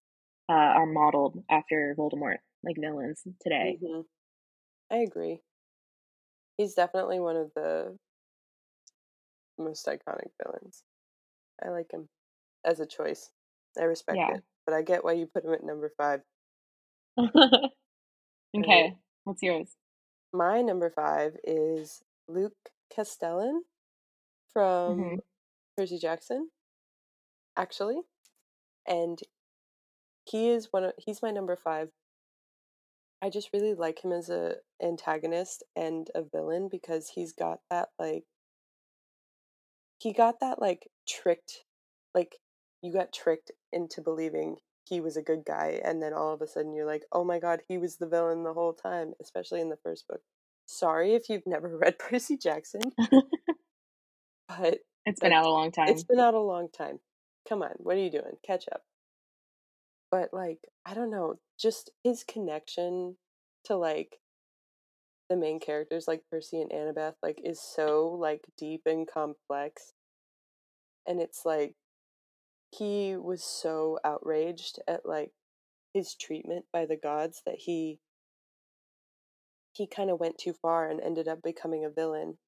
uh, 0.49 0.53
are 0.55 0.87
modeled 0.87 1.43
after 1.51 1.95
Voldemort, 1.99 2.39
like 2.65 2.77
villains 2.81 3.23
today. 3.43 3.81
hmm 3.83 4.03
I 4.91 4.97
agree. 4.99 5.43
He's 6.57 6.75
definitely 6.75 7.21
one 7.21 7.37
of 7.37 7.53
the 7.55 7.97
most 9.59 9.87
iconic 9.87 10.31
villains. 10.43 10.85
I 11.65 11.71
like 11.71 11.91
him 11.93 12.09
as 12.65 12.81
a 12.81 12.87
choice. 12.87 13.31
I 13.79 13.85
respect 13.85 14.29
Yeah. 14.29 14.31
it, 14.31 14.43
but 14.67 14.75
I 14.75 14.83
get 14.83 15.05
why 15.05 15.13
you 15.13 15.27
put 15.27 15.45
him 15.45 15.55
at 15.55 15.65
number 15.65 15.91
five. 15.97 16.23
okay, 18.57 18.97
what's 19.25 19.43
yours? 19.43 19.77
My 20.33 20.61
number 20.61 20.91
five 20.91 21.37
is 21.45 22.03
Luke 22.29 22.71
Castellan 22.95 23.65
from 24.53 25.07
Mhm. 25.07 25.21
Percy 25.77 25.99
Jackson, 25.99 26.51
actually, 27.57 28.01
and 28.87 29.21
he 30.25 30.49
is 30.49 30.69
one 30.71 30.85
of 30.85 30.93
he's 30.99 31.23
my 31.23 31.31
number 31.31 31.57
five. 31.57 31.91
I 33.23 33.31
just 33.31 33.51
really 33.53 33.75
like 33.75 34.05
him 34.05 34.13
as 34.13 34.29
a 34.29 34.57
antagonist 34.83 35.63
and 35.75 36.09
a 36.15 36.23
villain 36.23 36.69
because 36.71 37.13
he's 37.15 37.33
got 37.33 37.61
that 37.71 37.89
like 37.99 38.25
he 39.99 40.13
got 40.13 40.41
that 40.41 40.61
like 40.61 40.89
tricked 41.09 41.65
like 42.15 42.37
you 42.83 42.93
got 42.93 43.13
tricked 43.13 43.51
into 43.73 44.03
believing 44.03 44.57
he 44.87 45.01
was 45.01 45.17
a 45.17 45.23
good 45.23 45.45
guy 45.47 45.81
and 45.83 46.03
then 46.03 46.13
all 46.13 46.35
of 46.35 46.43
a 46.43 46.47
sudden 46.47 46.75
you're 46.75 46.85
like 46.87 47.05
oh 47.13 47.25
my 47.25 47.39
god 47.39 47.61
he 47.67 47.79
was 47.79 47.97
the 47.97 48.07
villain 48.07 48.45
the 48.45 48.53
whole 48.53 48.75
time 48.75 49.15
especially 49.23 49.61
in 49.61 49.71
the 49.71 49.79
first 49.83 50.07
book. 50.07 50.21
Sorry 50.67 51.15
if 51.15 51.29
you've 51.31 51.43
never 51.47 51.79
read 51.79 51.99
percy 51.99 52.37
jackson. 52.37 52.83
But 54.47 54.81
it's 55.07 55.21
been 55.21 55.33
out 55.33 55.47
a 55.47 55.51
long 55.51 55.71
time. 55.71 55.89
it's 55.89 56.05
been 56.05 56.21
out 56.21 56.35
a 56.35 56.41
long 56.41 56.69
time. 56.77 57.01
Come 57.49 57.63
on 57.63 57.73
what 57.79 57.97
are 57.97 58.01
you 58.01 58.11
doing? 58.11 58.37
Catch 58.47 58.65
up. 58.73 58.83
But 60.11 60.31
like 60.33 60.61
i 60.87 60.95
don't 60.95 61.11
know 61.11 61.37
just 61.59 61.91
his 62.03 62.25
connection 62.25 63.17
to 63.65 63.77
like 63.77 64.19
the 65.31 65.37
main 65.37 65.59
characters 65.59 66.07
like 66.07 66.23
percy 66.31 66.61
and 66.61 66.71
annabeth 66.71 67.15
like 67.23 67.41
is 67.43 67.61
so 67.61 68.17
like 68.21 68.43
deep 68.59 68.83
and 68.87 69.09
complex. 69.09 69.93
And 71.07 71.21
it's 71.21 71.45
like 71.45 71.75
he 72.71 73.17
was 73.17 73.43
so 73.43 73.99
outraged 74.05 74.79
at 74.89 75.07
like 75.07 75.33
his 75.93 76.15
treatment 76.15 76.65
by 76.73 76.87
the 76.87 76.97
gods 76.97 77.43
that 77.47 77.57
he 77.59 78.01
he 79.73 79.87
kind 79.87 80.11
of 80.11 80.21
went 80.21 80.39
too 80.39 80.53
far 80.53 80.89
and 80.89 81.01
ended 81.01 81.29
up 81.29 81.43
becoming 81.43 81.85
a 81.85 81.91
villain 81.91 82.39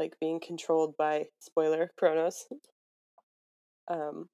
like 0.00 0.16
being 0.18 0.40
controlled 0.40 0.96
by 0.96 1.26
spoiler 1.40 1.90
Kronos 1.98 2.46
um 3.88 4.28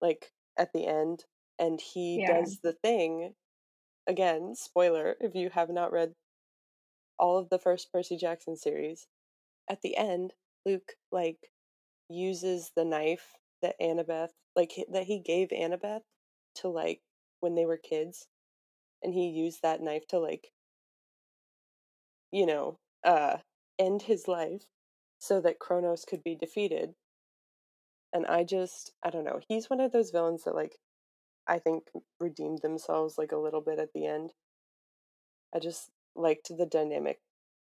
like 0.00 0.30
at 0.56 0.72
the 0.72 0.86
end 0.86 1.24
and 1.58 1.80
he 1.80 2.20
yeah. 2.20 2.40
does 2.40 2.60
the 2.62 2.72
thing 2.72 3.34
again 4.06 4.54
spoiler 4.54 5.16
if 5.20 5.34
you 5.34 5.50
have 5.50 5.70
not 5.70 5.92
read 5.92 6.12
all 7.18 7.36
of 7.36 7.48
the 7.50 7.58
first 7.58 7.92
Percy 7.92 8.16
Jackson 8.16 8.56
series 8.56 9.06
at 9.68 9.82
the 9.82 9.96
end 9.96 10.32
Luke 10.64 10.92
like 11.10 11.50
uses 12.08 12.70
the 12.76 12.84
knife 12.84 13.34
that 13.60 13.74
Annabeth 13.80 14.30
like 14.54 14.72
that 14.92 15.04
he 15.04 15.18
gave 15.18 15.48
Annabeth 15.48 16.02
to 16.56 16.68
like 16.68 17.00
when 17.40 17.56
they 17.56 17.66
were 17.66 17.76
kids 17.76 18.28
and 19.02 19.12
he 19.12 19.28
used 19.28 19.62
that 19.62 19.80
knife 19.80 20.06
to 20.08 20.18
like 20.20 20.52
you 22.30 22.46
know 22.46 22.78
uh 23.04 23.36
end 23.78 24.02
his 24.02 24.28
life 24.28 24.62
so 25.22 25.40
that 25.40 25.60
Kronos 25.60 26.04
could 26.04 26.24
be 26.24 26.34
defeated 26.34 26.94
and 28.12 28.26
I 28.26 28.42
just 28.42 28.92
I 29.04 29.10
don't 29.10 29.24
know 29.24 29.38
he's 29.48 29.70
one 29.70 29.80
of 29.80 29.92
those 29.92 30.10
villains 30.10 30.42
that 30.44 30.54
like 30.56 30.78
I 31.46 31.60
think 31.60 31.84
redeemed 32.18 32.62
themselves 32.62 33.16
like 33.16 33.30
a 33.30 33.36
little 33.36 33.60
bit 33.60 33.78
at 33.78 33.92
the 33.94 34.04
end 34.06 34.32
I 35.54 35.60
just 35.60 35.90
liked 36.16 36.48
the 36.48 36.66
dynamic 36.66 37.20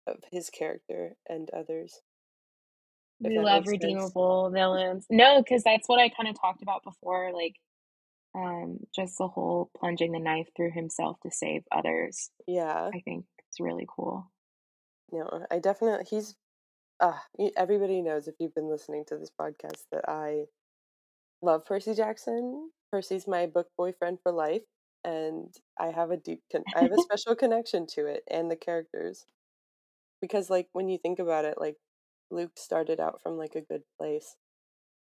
of 0.05 0.17
his 0.29 0.49
character 0.49 1.15
and 1.29 1.49
others 1.51 2.01
we 3.21 3.39
love 3.39 3.65
redeemable 3.65 4.45
sense. 4.45 4.53
villains. 4.53 5.05
No, 5.09 5.41
because 5.41 5.63
that's 5.63 5.87
what 5.87 5.99
I 5.99 6.09
kind 6.09 6.29
of 6.29 6.39
talked 6.39 6.61
about 6.61 6.83
before. 6.83 7.31
Like, 7.33 7.55
um, 8.35 8.79
just 8.95 9.17
the 9.17 9.27
whole 9.27 9.71
plunging 9.75 10.11
the 10.11 10.19
knife 10.19 10.49
through 10.55 10.71
himself 10.71 11.17
to 11.23 11.31
save 11.31 11.63
others. 11.71 12.29
Yeah, 12.47 12.91
I 12.93 12.99
think 12.99 13.25
it's 13.47 13.59
really 13.59 13.87
cool. 13.87 14.31
No, 15.11 15.45
I 15.49 15.59
definitely 15.59 16.05
he's. 16.09 16.35
Uh, 16.99 17.17
everybody 17.55 18.01
knows 18.01 18.27
if 18.27 18.35
you've 18.39 18.55
been 18.55 18.69
listening 18.69 19.05
to 19.07 19.17
this 19.17 19.31
podcast 19.39 19.83
that 19.91 20.07
I 20.07 20.45
love 21.41 21.65
Percy 21.65 21.93
Jackson. 21.93 22.71
Percy's 22.91 23.27
my 23.27 23.45
book 23.45 23.67
boyfriend 23.77 24.19
for 24.23 24.31
life, 24.31 24.63
and 25.03 25.53
I 25.79 25.87
have 25.87 26.11
a 26.11 26.17
deep, 26.17 26.41
con- 26.51 26.63
I 26.75 26.81
have 26.83 26.91
a 26.93 26.97
special 27.01 27.35
connection 27.35 27.85
to 27.95 28.07
it 28.07 28.23
and 28.29 28.49
the 28.49 28.55
characters, 28.55 29.25
because 30.21 30.49
like 30.49 30.69
when 30.73 30.89
you 30.89 30.97
think 30.97 31.19
about 31.19 31.45
it, 31.45 31.59
like 31.59 31.77
Luke 32.31 32.53
started 32.57 32.99
out 32.99 33.21
from 33.21 33.37
like 33.37 33.55
a 33.55 33.61
good 33.61 33.83
place. 33.99 34.35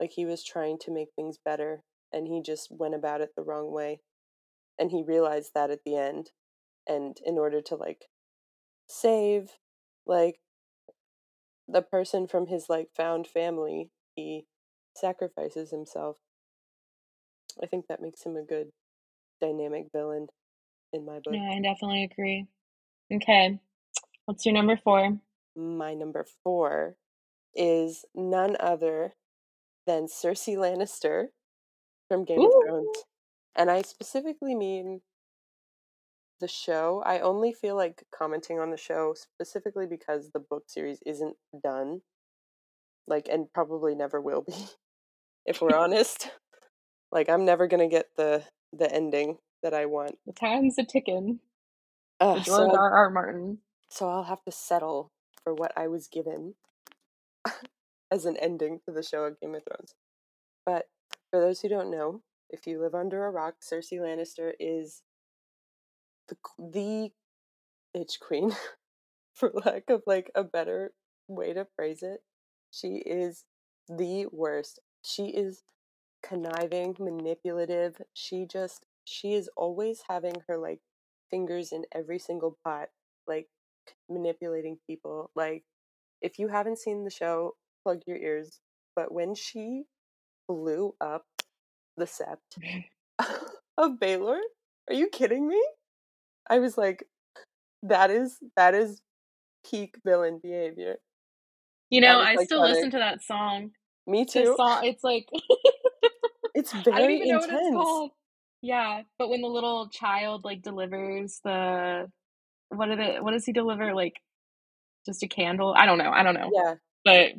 Like 0.00 0.12
he 0.12 0.24
was 0.26 0.44
trying 0.44 0.78
to 0.80 0.92
make 0.92 1.08
things 1.16 1.38
better 1.44 1.82
and 2.12 2.26
he 2.28 2.42
just 2.42 2.68
went 2.70 2.94
about 2.94 3.20
it 3.20 3.30
the 3.36 3.42
wrong 3.42 3.72
way. 3.72 4.00
And 4.78 4.90
he 4.90 5.02
realized 5.02 5.52
that 5.54 5.70
at 5.70 5.84
the 5.84 5.96
end. 5.96 6.30
And 6.88 7.18
in 7.24 7.38
order 7.38 7.60
to 7.62 7.76
like 7.76 8.06
save 8.88 9.50
like 10.06 10.38
the 11.68 11.82
person 11.82 12.26
from 12.26 12.46
his 12.46 12.68
like 12.68 12.88
found 12.94 13.26
family, 13.26 13.90
he 14.14 14.46
sacrifices 14.96 15.70
himself. 15.70 16.18
I 17.62 17.66
think 17.66 17.86
that 17.88 18.02
makes 18.02 18.22
him 18.22 18.36
a 18.36 18.42
good 18.42 18.70
dynamic 19.40 19.86
villain 19.92 20.28
in 20.92 21.04
my 21.04 21.14
book. 21.14 21.34
Yeah, 21.34 21.50
I 21.50 21.60
definitely 21.60 22.04
agree. 22.04 22.46
Okay. 23.12 23.58
What's 24.26 24.44
your 24.44 24.54
number 24.54 24.78
four? 24.82 25.18
My 25.56 25.94
number 25.94 26.26
four 26.42 26.96
is 27.54 28.04
none 28.14 28.56
other 28.58 29.14
than 29.86 30.06
Cersei 30.06 30.56
Lannister 30.56 31.26
from 32.08 32.24
Game 32.24 32.40
Ooh. 32.40 32.46
of 32.46 32.52
Thrones. 32.66 33.04
And 33.54 33.70
I 33.70 33.82
specifically 33.82 34.54
mean 34.54 35.02
the 36.40 36.48
show. 36.48 37.02
I 37.04 37.20
only 37.20 37.52
feel 37.52 37.76
like 37.76 38.04
commenting 38.14 38.58
on 38.58 38.70
the 38.70 38.76
show 38.76 39.14
specifically 39.14 39.86
because 39.86 40.30
the 40.30 40.40
book 40.40 40.64
series 40.66 40.98
isn't 41.06 41.36
done. 41.62 42.02
Like, 43.06 43.28
and 43.30 43.52
probably 43.52 43.94
never 43.94 44.20
will 44.20 44.42
be, 44.42 44.54
if 45.46 45.60
we're 45.60 45.76
honest. 45.76 46.30
Like, 47.12 47.28
I'm 47.28 47.44
never 47.44 47.66
gonna 47.66 47.88
get 47.88 48.06
the 48.16 48.42
the 48.72 48.92
ending 48.92 49.38
that 49.62 49.74
I 49.74 49.86
want. 49.86 50.18
The 50.26 50.32
time's 50.32 50.78
a 50.78 50.84
ticking. 50.84 51.40
Uh, 52.20 52.34
George 52.40 52.70
so, 52.70 52.76
R. 52.76 52.90
R. 52.92 53.10
Martin. 53.10 53.58
So 53.88 54.08
I'll 54.08 54.24
have 54.24 54.42
to 54.44 54.52
settle 54.52 55.12
for 55.42 55.54
what 55.54 55.72
I 55.76 55.88
was 55.88 56.08
given 56.08 56.54
as 58.10 58.24
an 58.24 58.36
ending 58.38 58.80
to 58.84 58.92
the 58.92 59.02
show 59.02 59.24
of 59.24 59.38
Game 59.40 59.54
of 59.54 59.62
Thrones. 59.64 59.94
But 60.66 60.86
for 61.30 61.40
those 61.40 61.60
who 61.60 61.68
don't 61.68 61.90
know, 61.90 62.22
if 62.50 62.66
you 62.66 62.80
live 62.80 62.94
under 62.94 63.24
a 63.26 63.30
rock, 63.30 63.56
Cersei 63.62 63.98
Lannister 64.00 64.52
is 64.58 65.02
the 66.28 66.36
the 66.58 67.10
itch 67.94 68.20
queen, 68.20 68.52
for 69.34 69.52
lack 69.66 69.90
of 69.90 70.02
like 70.06 70.30
a 70.34 70.44
better 70.44 70.92
way 71.28 71.52
to 71.52 71.66
phrase 71.76 72.02
it. 72.02 72.20
She 72.70 72.96
is 73.06 73.44
the 73.88 74.26
worst. 74.32 74.80
She 75.04 75.26
is 75.28 75.62
conniving, 76.22 76.96
manipulative. 76.98 78.00
She 78.14 78.46
just 78.46 78.86
she 79.04 79.34
is 79.34 79.50
always 79.56 80.02
having 80.08 80.34
her 80.48 80.58
like 80.58 80.80
fingers 81.30 81.72
in 81.72 81.84
every 81.94 82.18
single 82.18 82.58
pot, 82.64 82.88
like 83.26 83.48
manipulating 84.08 84.78
people. 84.88 85.30
Like 85.36 85.64
if 86.22 86.38
you 86.38 86.48
haven't 86.48 86.78
seen 86.78 87.04
the 87.04 87.10
show, 87.10 87.54
plug 87.84 88.02
your 88.06 88.16
ears. 88.16 88.60
But 88.96 89.12
when 89.12 89.34
she 89.34 89.84
blew 90.48 90.94
up 91.00 91.24
the 91.96 92.06
sept 92.06 92.58
of 93.78 93.92
Baelor, 94.00 94.40
are 94.88 94.94
you 94.94 95.08
kidding 95.08 95.48
me? 95.48 95.62
I 96.48 96.58
was 96.58 96.76
like, 96.76 97.04
that 97.82 98.10
is 98.10 98.38
that 98.56 98.74
is 98.74 99.00
peak 99.68 99.96
villain 100.04 100.40
behavior. 100.42 100.96
You 101.90 102.00
know, 102.00 102.18
I 102.20 102.36
still 102.44 102.62
listen 102.62 102.90
to 102.92 102.98
that 102.98 103.22
song. 103.22 103.70
Me 104.06 104.24
too. 104.24 104.54
Song, 104.56 104.84
it's 104.84 105.04
like 105.04 105.28
it's 106.54 106.72
very 106.72 106.84
I 106.96 106.98
don't 107.00 107.10
even 107.10 107.28
intense. 107.28 107.46
know 107.46 107.56
what 107.56 107.66
it's 107.66 107.76
called. 107.76 108.10
Yeah, 108.62 109.02
but 109.18 109.28
when 109.28 109.42
the 109.42 109.48
little 109.48 109.88
child 109.88 110.44
like 110.44 110.62
delivers 110.62 111.40
the 111.44 112.10
what 112.70 112.86
did 112.86 112.98
it 112.98 113.22
what 113.22 113.32
does 113.32 113.44
he 113.44 113.52
deliver 113.52 113.94
like 113.94 114.20
just 115.06 115.22
a 115.22 115.28
candle? 115.28 115.74
I 115.76 115.86
don't 115.86 115.98
know. 115.98 116.10
I 116.10 116.22
don't 116.22 116.34
know. 116.34 116.50
Yeah. 116.52 116.74
But 117.04 117.32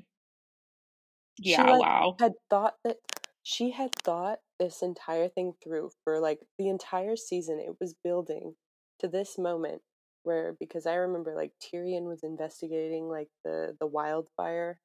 yeah, 1.39 1.65
she, 1.65 1.71
like, 1.71 1.81
wow. 1.81 2.15
Had 2.19 2.33
thought 2.49 2.75
that 2.83 2.97
she 3.43 3.71
had 3.71 3.93
thought 3.95 4.39
this 4.59 4.81
entire 4.81 5.27
thing 5.27 5.53
through 5.63 5.91
for 6.03 6.19
like 6.19 6.39
the 6.57 6.69
entire 6.69 7.15
season. 7.15 7.59
It 7.59 7.75
was 7.79 7.95
building 8.03 8.55
to 8.99 9.07
this 9.07 9.37
moment 9.37 9.81
where 10.23 10.55
because 10.59 10.85
I 10.85 10.95
remember 10.95 11.35
like 11.35 11.51
Tyrion 11.61 12.05
was 12.07 12.23
investigating 12.23 13.07
like 13.09 13.29
the 13.43 13.75
the 13.79 13.87
wildfire, 13.87 14.79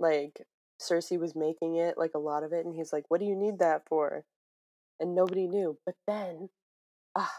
like 0.00 0.42
Cersei 0.80 1.18
was 1.18 1.36
making 1.36 1.76
it 1.76 1.98
like 1.98 2.12
a 2.14 2.18
lot 2.18 2.42
of 2.44 2.52
it, 2.52 2.66
and 2.66 2.74
he's 2.74 2.92
like, 2.92 3.04
"What 3.08 3.20
do 3.20 3.26
you 3.26 3.36
need 3.36 3.58
that 3.60 3.82
for?" 3.88 4.24
And 5.00 5.14
nobody 5.14 5.46
knew. 5.46 5.78
But 5.86 5.96
then, 6.06 6.50
ah, 7.16 7.32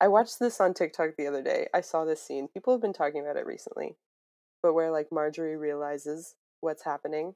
I 0.00 0.08
watched 0.08 0.38
this 0.38 0.60
on 0.60 0.74
TikTok 0.74 1.16
the 1.16 1.26
other 1.26 1.42
day. 1.42 1.68
I 1.74 1.80
saw 1.82 2.04
this 2.04 2.22
scene. 2.22 2.48
People 2.48 2.72
have 2.74 2.82
been 2.82 2.92
talking 2.92 3.20
about 3.20 3.36
it 3.36 3.46
recently, 3.46 3.96
but 4.62 4.74
where 4.74 4.90
like 4.90 5.10
Margaery 5.10 5.58
realizes 5.58 6.36
what's 6.60 6.84
happening 6.84 7.34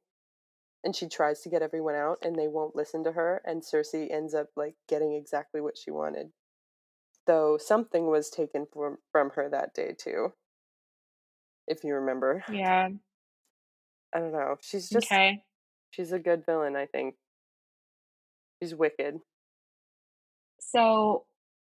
and 0.85 0.95
she 0.97 1.09
tries 1.09 1.41
to 1.43 1.49
get 1.49 1.63
everyone 1.63 1.95
out 1.95 2.19
and 2.23 2.37
they 2.37 2.49
won't 2.49 2.77
listen 2.77 3.05
to 3.05 3.13
her 3.13 3.43
and 3.45 3.63
Cersei 3.63 4.11
ends 4.13 4.35
up 4.35 4.49
like 4.57 4.75
getting 4.89 5.15
exactly 5.15 5.61
what 5.61 5.79
she 5.79 5.91
wanted. 5.91 6.33
Though 7.27 7.59
something 7.59 8.07
was 8.07 8.31
taken 8.31 8.67
from 8.73 8.99
from 9.11 9.31
her 9.31 9.49
that 9.49 9.75
day 9.75 9.95
too. 9.97 10.33
If 11.67 11.85
you 11.85 11.95
remember. 11.95 12.45
Yeah. 12.51 12.89
I 14.15 14.19
don't 14.19 14.33
know. 14.33 14.57
She's 14.61 14.89
just 14.89 15.07
okay. 15.07 15.45
She's 15.91 16.13
a 16.13 16.19
good 16.19 16.45
villain, 16.45 16.77
I 16.77 16.87
think. 16.87 17.15
She's 18.61 18.75
wicked. 18.75 19.21
So 20.61 21.25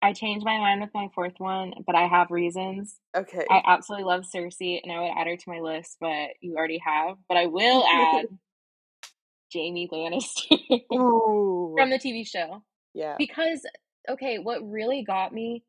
I 0.03 0.13
changed 0.13 0.45
my 0.45 0.59
mind 0.59 0.81
with 0.81 0.91
my 0.95 1.09
fourth 1.15 1.35
one, 1.39 1.73
but 1.87 1.95
I 1.95 2.07
have 2.07 2.31
reasons. 2.31 3.01
Okay. 3.17 3.45
I 3.51 3.63
absolutely 3.67 4.05
love 4.05 4.25
Cersei, 4.25 4.81
and 4.83 4.93
I 4.93 5.01
would 5.01 5.13
add 5.17 5.27
her 5.27 5.37
to 5.37 5.51
my 5.51 5.61
list, 5.61 5.97
but 6.01 6.31
you 6.41 6.57
already 6.57 6.81
have. 6.85 7.17
But 7.29 7.37
I 7.39 7.47
will 7.47 7.85
add 7.85 8.27
Jaime 9.53 9.89
Lannister 9.89 10.83
from 10.89 11.91
the 11.91 11.99
TV 11.99 12.27
show. 12.27 12.63
Yeah. 12.95 13.17
Because 13.19 13.67
okay, 14.09 14.39
what 14.39 14.69
really 14.69 15.03
got 15.03 15.33
me 15.33 15.65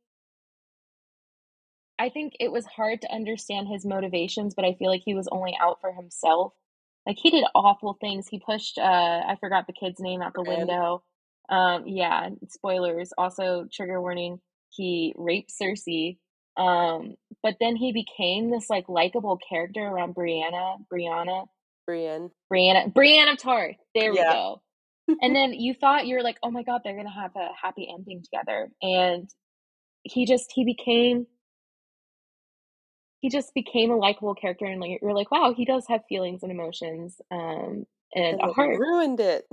I 1.99 2.09
think 2.09 2.33
it 2.39 2.51
was 2.51 2.65
hard 2.65 3.01
to 3.01 3.13
understand 3.13 3.67
his 3.67 3.85
motivations, 3.85 4.53
but 4.53 4.65
I 4.65 4.73
feel 4.73 4.89
like 4.89 5.01
he 5.03 5.15
was 5.15 5.27
only 5.31 5.57
out 5.59 5.81
for 5.81 5.91
himself. 5.91 6.53
Like 7.05 7.17
he 7.19 7.31
did 7.31 7.45
awful 7.55 7.97
things. 7.99 8.27
He 8.27 8.39
pushed 8.39 8.77
uh 8.77 8.81
I 9.27 9.37
forgot 9.39 9.65
the 9.65 9.73
kid's 9.73 9.99
name 9.99 10.21
out 10.21 10.33
the 10.33 10.43
window. 10.43 11.03
Um 11.49 11.83
yeah, 11.87 12.29
spoilers. 12.49 13.13
Also 13.17 13.67
trigger 13.71 14.01
warning, 14.01 14.39
he 14.69 15.13
raped 15.17 15.51
Cersei. 15.59 16.17
Um 16.57 17.15
but 17.41 17.55
then 17.59 17.75
he 17.75 17.93
became 17.93 18.51
this 18.51 18.69
like 18.69 18.89
likable 18.89 19.39
character 19.49 19.81
around 19.81 20.15
Brianna, 20.15 20.77
Brianna, 20.93 21.45
Brienne. 21.85 22.29
Brianna, 22.51 22.93
Brienne 22.93 23.29
of 23.29 23.37
Tarth. 23.37 23.77
There 23.95 24.11
we 24.11 24.17
go. 24.17 24.61
And 25.21 25.35
then 25.35 25.53
you 25.53 25.73
thought 25.73 26.07
you 26.07 26.15
were 26.15 26.23
like, 26.23 26.37
"Oh 26.43 26.51
my 26.51 26.63
god, 26.63 26.81
they're 26.83 26.93
going 26.95 27.05
to 27.07 27.11
have 27.11 27.35
a 27.35 27.49
happy 27.61 27.89
ending 27.93 28.23
together." 28.23 28.71
And 28.81 29.29
he 30.03 30.25
just 30.25 30.51
he 30.53 30.65
became 30.65 31.27
he 33.21 33.29
just 33.29 33.53
became 33.55 33.91
a 33.91 33.97
likable 33.97 34.35
character 34.35 34.65
and 34.65 34.81
like 34.81 34.99
you're 35.01 35.13
like, 35.15 35.31
"Wow, 35.31 35.53
he 35.55 35.65
does 35.65 35.85
have 35.89 36.01
feelings 36.09 36.43
and 36.43 36.51
emotions." 36.51 37.21
Um 37.31 37.85
and 38.15 38.39
And 38.39 38.43
a 38.43 38.47
heart. 38.47 38.79
ruined 38.79 39.19
it. 39.19 39.45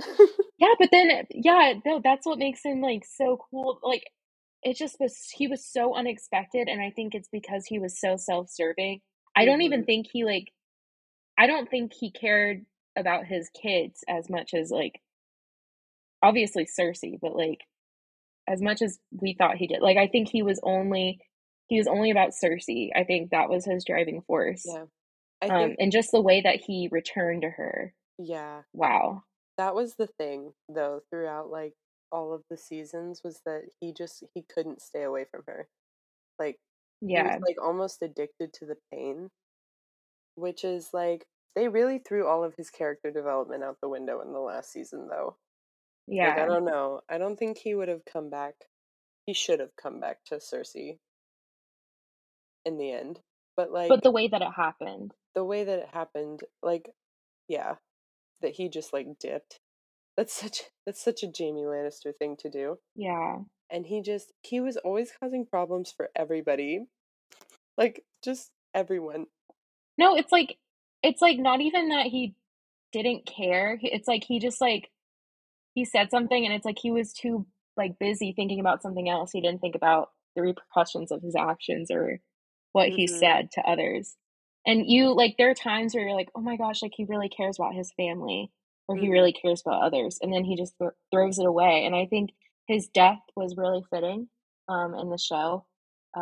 Yeah, 0.58 0.74
but 0.78 0.90
then 0.92 1.10
yeah, 1.30 1.74
no, 1.86 2.00
that's 2.02 2.26
what 2.26 2.38
makes 2.38 2.62
him 2.64 2.80
like 2.82 3.04
so 3.04 3.38
cool. 3.50 3.80
Like 3.82 4.04
it 4.64 4.76
just 4.78 4.96
was 5.00 5.18
he 5.34 5.48
was 5.48 5.66
so 5.66 5.94
unexpected 5.96 6.68
and 6.68 6.82
I 6.82 6.90
think 6.92 7.14
it's 7.14 7.28
because 7.32 7.66
he 7.66 7.78
was 7.80 8.00
so 8.00 8.16
self-serving. 8.18 9.00
I 9.36 9.46
don't 9.46 9.62
even 9.62 9.82
Mhm. 9.82 9.86
think 9.86 10.08
he 10.12 10.24
like 10.24 10.52
I 11.38 11.46
don't 11.46 11.70
think 11.70 11.92
he 11.94 12.10
cared 12.12 12.64
about 12.96 13.26
his 13.26 13.50
kids 13.50 14.04
as 14.08 14.30
much 14.30 14.54
as 14.54 14.70
like 14.70 15.00
obviously 16.24 16.66
Cersei, 16.66 17.18
but 17.20 17.36
like 17.36 17.60
as 18.48 18.60
much 18.62 18.82
as 18.82 18.98
we 19.12 19.34
thought 19.38 19.56
he 19.56 19.66
did. 19.66 19.80
Like 19.82 19.96
I 19.96 20.06
think 20.08 20.28
he 20.30 20.42
was 20.42 20.60
only 20.62 21.18
he 21.68 21.78
was 21.78 21.86
only 21.86 22.10
about 22.10 22.32
Cersei. 22.32 22.90
I 22.94 23.04
think 23.04 23.30
that 23.30 23.48
was 23.48 23.64
his 23.64 23.84
driving 23.84 24.22
force. 24.26 24.64
yeah. 24.66 24.84
I 25.42 25.48
Um 25.48 25.68
think 25.68 25.76
and 25.80 25.92
just 25.92 26.10
the 26.12 26.22
way 26.22 26.40
that 26.42 26.60
he 26.66 26.88
returned 26.90 27.42
to 27.42 27.50
her. 27.50 27.94
yeah. 28.18 28.62
Wow. 28.72 29.24
That 29.58 29.74
was 29.74 29.94
the 29.96 30.08
thing 30.18 30.52
though 30.68 31.00
throughout 31.10 31.50
like 31.50 31.74
all 32.12 32.32
of 32.32 32.42
the 32.50 32.56
seasons 32.56 33.22
was 33.24 33.40
that 33.46 33.62
he 33.80 33.92
just 33.92 34.24
he 34.34 34.42
couldn't 34.54 34.82
stay 34.82 35.02
away 35.04 35.24
from 35.30 35.42
her. 35.48 35.68
Like 36.38 36.58
he 37.06 37.22
was 37.22 37.34
Yeah. 37.34 37.38
like 37.46 37.56
almost 37.62 38.02
addicted 38.02 38.52
to 38.54 38.66
the 38.66 38.76
pain, 38.92 39.30
which 40.36 40.64
is 40.64 40.90
like 40.92 41.26
they 41.56 41.68
really 41.68 41.98
threw 41.98 42.26
all 42.26 42.44
of 42.44 42.54
his 42.56 42.70
character 42.70 43.10
development 43.10 43.62
out 43.64 43.78
the 43.80 43.88
window 43.88 44.20
in 44.20 44.32
the 44.32 44.40
last 44.40 44.72
season 44.72 45.08
though. 45.08 45.36
Like 46.08 46.38
I 46.38 46.46
don't 46.46 46.64
know. 46.64 47.00
I 47.08 47.18
don't 47.18 47.36
think 47.38 47.58
he 47.58 47.74
would 47.74 47.88
have 47.88 48.04
come 48.10 48.30
back. 48.30 48.54
He 49.26 49.34
should 49.34 49.60
have 49.60 49.74
come 49.80 50.00
back 50.00 50.18
to 50.26 50.36
Cersei 50.36 50.98
in 52.64 52.78
the 52.78 52.92
end. 52.92 53.20
But 53.56 53.70
like 53.72 53.88
But 53.88 54.02
the 54.02 54.10
way 54.10 54.28
that 54.28 54.42
it 54.42 54.52
happened. 54.56 55.12
the 55.34 55.44
way 55.44 55.64
that 55.64 55.78
it 55.78 55.88
happened, 55.92 56.40
like 56.62 56.90
yeah, 57.48 57.74
that 58.42 58.52
he 58.54 58.68
just 58.68 58.92
like 58.92 59.06
dipped. 59.20 59.60
That's 60.16 60.32
such 60.32 60.62
that's 60.86 61.02
such 61.02 61.22
a 61.22 61.26
Jaime 61.26 61.62
Lannister 61.62 62.12
thing 62.18 62.36
to 62.40 62.50
do. 62.50 62.78
Yeah. 62.94 63.36
And 63.70 63.86
he 63.86 64.02
just 64.02 64.32
he 64.42 64.60
was 64.60 64.76
always 64.76 65.10
causing 65.18 65.46
problems 65.46 65.92
for 65.96 66.10
everybody. 66.16 66.86
Like 67.78 68.04
just 68.24 68.50
everyone. 68.74 69.26
No, 69.98 70.16
it's 70.16 70.32
like 70.32 70.56
it's 71.02 71.22
like 71.22 71.38
not 71.38 71.60
even 71.60 71.88
that 71.90 72.06
he 72.06 72.34
didn't 72.92 73.26
care. 73.26 73.78
It's 73.82 74.06
like 74.08 74.24
he 74.24 74.38
just 74.38 74.60
like 74.60 74.90
he 75.74 75.84
said 75.84 76.10
something 76.10 76.44
and 76.44 76.54
it's 76.54 76.64
like 76.66 76.78
he 76.80 76.90
was 76.90 77.12
too 77.12 77.46
like 77.76 77.98
busy 77.98 78.32
thinking 78.34 78.60
about 78.60 78.82
something 78.82 79.08
else. 79.08 79.32
He 79.32 79.40
didn't 79.40 79.60
think 79.60 79.74
about 79.74 80.10
the 80.36 80.42
repercussions 80.42 81.10
of 81.12 81.22
his 81.22 81.36
actions 81.36 81.90
or 81.90 82.20
what 82.72 82.90
he 82.90 83.06
Mhm. 83.06 83.08
said 83.08 83.50
to 83.52 83.62
others. 83.62 84.16
And 84.66 84.86
you 84.90 85.14
like 85.14 85.36
there 85.38 85.50
are 85.50 85.54
times 85.54 85.94
where 85.94 86.04
you're 86.04 86.16
like, 86.16 86.30
"Oh 86.34 86.40
my 86.40 86.56
gosh, 86.56 86.82
like 86.82 86.92
he 86.96 87.04
really 87.04 87.28
cares 87.28 87.58
about 87.58 87.74
his 87.74 87.92
family 87.92 88.50
or 88.88 88.96
he 88.96 89.08
Mhm. 89.08 89.10
really 89.10 89.32
cares 89.32 89.62
about 89.66 89.82
others." 89.82 90.18
And 90.22 90.32
then 90.32 90.44
he 90.44 90.56
just 90.56 90.74
th- 90.78 90.92
throws 91.12 91.38
it 91.38 91.46
away. 91.46 91.84
And 91.86 91.94
I 91.96 92.06
think 92.06 92.30
his 92.68 92.88
death 92.88 93.20
was 93.36 93.56
really 93.56 93.82
fitting 93.90 94.28
um 94.68 94.94
in 94.94 95.10
the 95.10 95.18
show. 95.18 95.66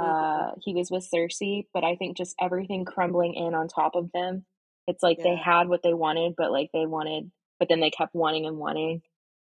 Mhm. 0.01 0.27
Uh 0.27 0.53
he 0.63 0.75
was 0.75 0.91
with 0.91 1.09
Cersei, 1.13 1.67
but 1.75 1.85
I 1.85 1.97
think 1.97 2.17
just 2.17 2.35
everything 2.41 2.85
crumbling 2.85 3.35
in 3.35 3.55
on 3.55 3.69
top 3.69 3.95
of 3.97 4.11
them. 4.13 4.45
It's 4.87 5.03
like 5.03 5.21
they 5.23 5.37
had 5.37 5.69
what 5.69 5.83
they 5.83 5.95
wanted, 5.95 6.35
but 6.37 6.53
like 6.53 6.71
they 6.73 6.87
wanted 6.87 7.31
but 7.61 7.69
then 7.69 7.81
they 7.81 7.91
kept 7.91 8.15
wanting 8.15 8.47
and 8.47 8.59
wanting. 8.59 9.03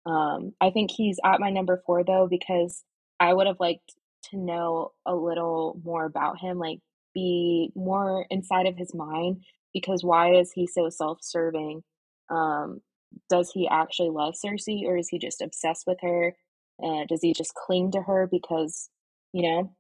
Um, 0.08 0.54
I 0.62 0.70
think 0.72 0.92
he's 0.92 1.20
at 1.26 1.40
my 1.40 1.50
number 1.50 1.82
4 1.86 2.04
though 2.04 2.28
because 2.30 2.84
I 3.20 3.34
would 3.34 3.48
have 3.48 3.60
liked 3.60 3.94
to 4.32 4.38
know 4.38 4.94
a 5.06 5.16
little 5.16 5.80
more 5.84 6.06
about 6.06 6.40
him, 6.40 6.60
like 6.60 6.80
be 7.14 7.72
more 7.76 8.26
inside 8.30 8.68
of 8.68 8.78
his 8.78 8.94
mind 8.96 9.44
because 9.74 10.04
why 10.04 10.34
is 10.36 10.52
he 10.54 10.68
so 10.68 10.90
self-serving? 10.90 11.84
Um, 12.30 12.82
does 13.30 13.52
he 13.54 13.68
actually 13.68 14.10
love 14.10 14.36
Cersei 14.36 14.84
or 14.86 14.98
is 14.98 15.10
he 15.10 15.20
just 15.20 15.42
obsessed 15.42 15.86
with 15.88 16.00
her? 16.02 16.36
Uh, 16.84 17.06
does 17.08 17.22
he 17.22 17.34
just 17.34 17.54
cling 17.56 17.92
to 17.92 18.02
her 18.02 18.28
because, 18.32 18.90
you 19.34 19.44
know? 19.50 19.76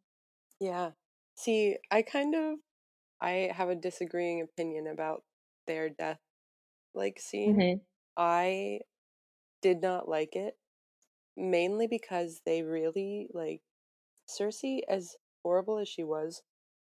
Yeah. 0.59 0.91
See, 1.35 1.77
I 1.91 2.01
kind 2.01 2.35
of 2.35 2.59
I 3.21 3.51
have 3.55 3.69
a 3.69 3.75
disagreeing 3.75 4.41
opinion 4.41 4.87
about 4.87 5.23
their 5.67 5.89
death 5.89 6.19
like 6.95 7.19
scene. 7.19 7.59
Mhm. 7.59 7.81
I 8.17 8.81
did 9.61 9.81
not 9.81 10.07
like 10.09 10.35
it 10.35 10.57
mainly 11.35 11.87
because 11.87 12.41
they 12.45 12.63
really 12.63 13.27
like 13.33 13.61
Cersei 14.29 14.81
as 14.89 15.17
horrible 15.43 15.77
as 15.79 15.89
she 15.89 16.03
was 16.03 16.43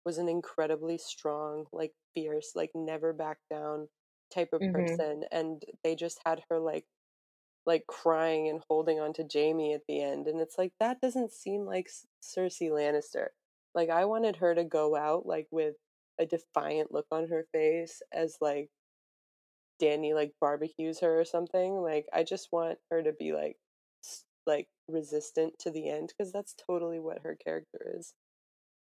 was 0.05 0.17
an 0.19 0.29
incredibly 0.29 0.97
strong, 0.97 1.67
like 1.73 1.93
fierce, 2.15 2.53
like 2.55 2.71
never 2.75 3.13
back 3.13 3.39
down 3.49 3.89
type 4.33 4.53
of 4.53 4.61
Mhm. 4.61 5.05
person 5.05 5.25
and 5.31 5.63
they 5.83 5.95
just 5.95 6.19
had 6.25 6.43
her 6.49 6.59
like 6.59 6.87
like 7.65 7.85
crying 7.87 8.47
and 8.49 8.63
holding 8.69 8.99
on 8.99 9.13
to 9.13 9.27
Jaime 9.31 9.73
at 9.73 9.81
the 9.87 10.01
end 10.01 10.27
and 10.27 10.39
it's 10.39 10.57
like 10.57 10.73
that 10.79 11.01
doesn't 11.01 11.31
seem 11.31 11.65
like 11.65 11.89
Cersei 12.21 12.69
Lannister. 12.69 13.29
Like 13.73 13.89
I 13.89 14.05
wanted 14.05 14.37
her 14.37 14.53
to 14.55 14.63
go 14.63 14.95
out 14.95 15.25
like 15.25 15.47
with 15.51 15.75
a 16.19 16.25
defiant 16.25 16.91
look 16.91 17.07
on 17.11 17.27
her 17.29 17.45
face 17.51 18.01
as 18.11 18.37
like 18.41 18.69
Dany 19.81 20.13
like 20.13 20.33
barbecues 20.39 20.99
her 21.01 21.19
or 21.19 21.25
something. 21.25 21.73
Like 21.75 22.05
I 22.13 22.23
just 22.23 22.49
want 22.51 22.77
her 22.91 23.03
to 23.03 23.13
be 23.13 23.33
like 23.33 23.57
like 24.47 24.67
resistant 24.87 25.53
to 25.59 25.71
the 25.71 25.89
end 25.89 26.13
because 26.15 26.31
that's 26.31 26.55
totally 26.67 26.99
what 26.99 27.19
her 27.23 27.35
character 27.43 27.93
is. 27.97 28.13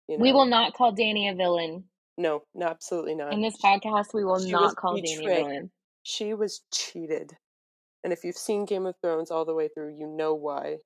You 0.08 0.18
know? 0.18 0.22
We 0.22 0.32
will 0.32 0.46
not 0.46 0.74
call 0.74 0.94
Dany 0.94 1.30
a 1.30 1.34
villain. 1.34 1.84
No, 2.18 2.42
no, 2.54 2.66
absolutely 2.66 3.14
not. 3.14 3.32
In 3.32 3.42
this 3.42 3.56
podcast, 3.62 4.12
we 4.12 4.24
will 4.24 4.40
she 4.40 4.50
not 4.50 4.76
call 4.76 4.96
Dany 4.96 5.18
a 5.18 5.26
villain. 5.26 5.70
She 6.02 6.34
was 6.34 6.62
cheated. 6.72 7.32
And 8.02 8.12
if 8.12 8.24
you've 8.24 8.36
seen 8.36 8.64
Game 8.64 8.86
of 8.86 8.94
Thrones 9.02 9.30
all 9.30 9.44
the 9.44 9.54
way 9.54 9.68
through, 9.68 9.96
you 9.98 10.06
know 10.06 10.34
why. 10.34 10.78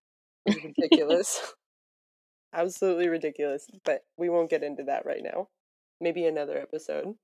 Ridiculous. 0.46 1.54
Absolutely 2.54 3.08
ridiculous. 3.08 3.66
But 3.84 4.02
we 4.16 4.28
won't 4.28 4.50
get 4.50 4.62
into 4.62 4.84
that 4.84 5.06
right 5.06 5.22
now. 5.22 5.48
Maybe 6.00 6.24
another 6.24 6.58
episode. 6.58 7.14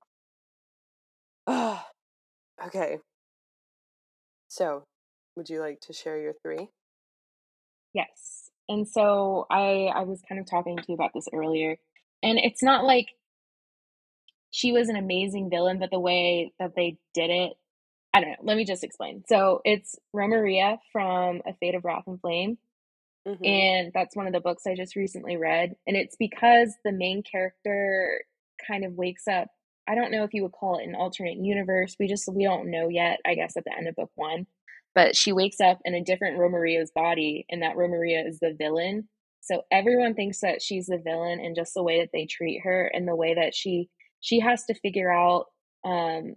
Okay. 2.67 2.99
So, 4.49 4.85
would 5.37 5.49
you 5.49 5.61
like 5.61 5.81
to 5.83 5.93
share 5.93 6.19
your 6.19 6.35
three? 6.43 6.69
Yes. 7.93 8.51
And 8.69 8.87
so 8.89 9.47
I 9.51 9.91
I 9.95 10.03
was 10.03 10.23
kind 10.29 10.41
of 10.41 10.47
talking 10.47 10.77
to 10.77 10.85
you 10.89 10.95
about 10.95 11.13
this 11.15 11.29
earlier. 11.33 11.77
And 12.23 12.39
it's 12.39 12.63
not 12.63 12.85
like 12.85 13.09
she 14.51 14.73
was 14.73 14.89
an 14.89 14.97
amazing 14.97 15.51
villain, 15.51 15.79
but 15.79 15.91
the 15.91 16.01
way 16.01 16.53
that 16.59 16.75
they 16.75 16.99
did 17.15 17.31
it, 17.31 17.53
I 18.15 18.21
don't 18.21 18.31
know. 18.31 18.37
Let 18.43 18.57
me 18.57 18.65
just 18.65 18.85
explain. 18.85 19.23
So 19.29 19.61
it's 19.65 19.97
Romeria 20.13 20.79
from 20.93 21.43
A 21.47 21.53
Fate 21.61 21.75
of 21.75 21.85
Wrath 21.85 22.05
and 22.07 22.21
Flame. 22.21 22.59
Mm-hmm. 23.29 23.45
And 23.45 23.93
that's 23.93 24.17
one 24.17 24.27
of 24.27 24.33
the 24.33 24.41
books 24.41 24.67
I 24.67 24.75
just 24.75 24.97
recently 24.97 25.37
read. 25.37 25.75
And 25.87 25.97
it's 25.97 26.17
because 26.17 26.75
the 26.85 26.93
main 26.93 27.23
character 27.23 28.23
kind 28.67 28.85
of 28.85 28.95
wakes 28.95 29.29
up. 29.29 29.49
I 29.89 29.95
don't 29.95 30.11
know 30.11 30.25
if 30.25 30.35
you 30.35 30.43
would 30.43 30.53
call 30.53 30.79
it 30.79 30.87
an 30.87 30.95
alternate 30.95 31.39
universe. 31.39 31.97
We 31.99 32.09
just 32.09 32.29
we 32.33 32.45
don't 32.45 32.71
know 32.71 32.89
yet, 32.89 33.21
I 33.27 33.35
guess, 33.35 33.57
at 33.57 33.65
the 33.65 33.77
end 33.77 33.89
of 33.89 33.97
book 33.97 34.11
one. 34.15 34.47
But 34.95 35.15
she 35.15 35.33
wakes 35.33 35.61
up 35.61 35.79
in 35.85 35.95
a 35.95 36.03
different 36.03 36.39
Romeria's 36.39 36.91
body, 36.95 37.45
and 37.51 37.63
that 37.63 37.77
Romeria 37.77 38.27
is 38.27 38.41
the 38.41 38.55
villain. 38.59 39.09
So 39.41 39.63
everyone 39.71 40.15
thinks 40.15 40.41
that 40.41 40.61
she's 40.61 40.87
the 40.87 40.99
villain 40.99 41.39
and 41.39 41.55
just 41.55 41.75
the 41.75 41.83
way 41.83 42.01
that 42.01 42.11
they 42.13 42.27
treat 42.27 42.63
her 42.65 42.91
and 42.93 43.07
the 43.07 43.15
way 43.15 43.35
that 43.35 43.55
she 43.55 43.89
she 44.21 44.41
has 44.41 44.65
to 44.65 44.75
figure 44.75 45.13
out 45.13 45.47
um 45.85 46.35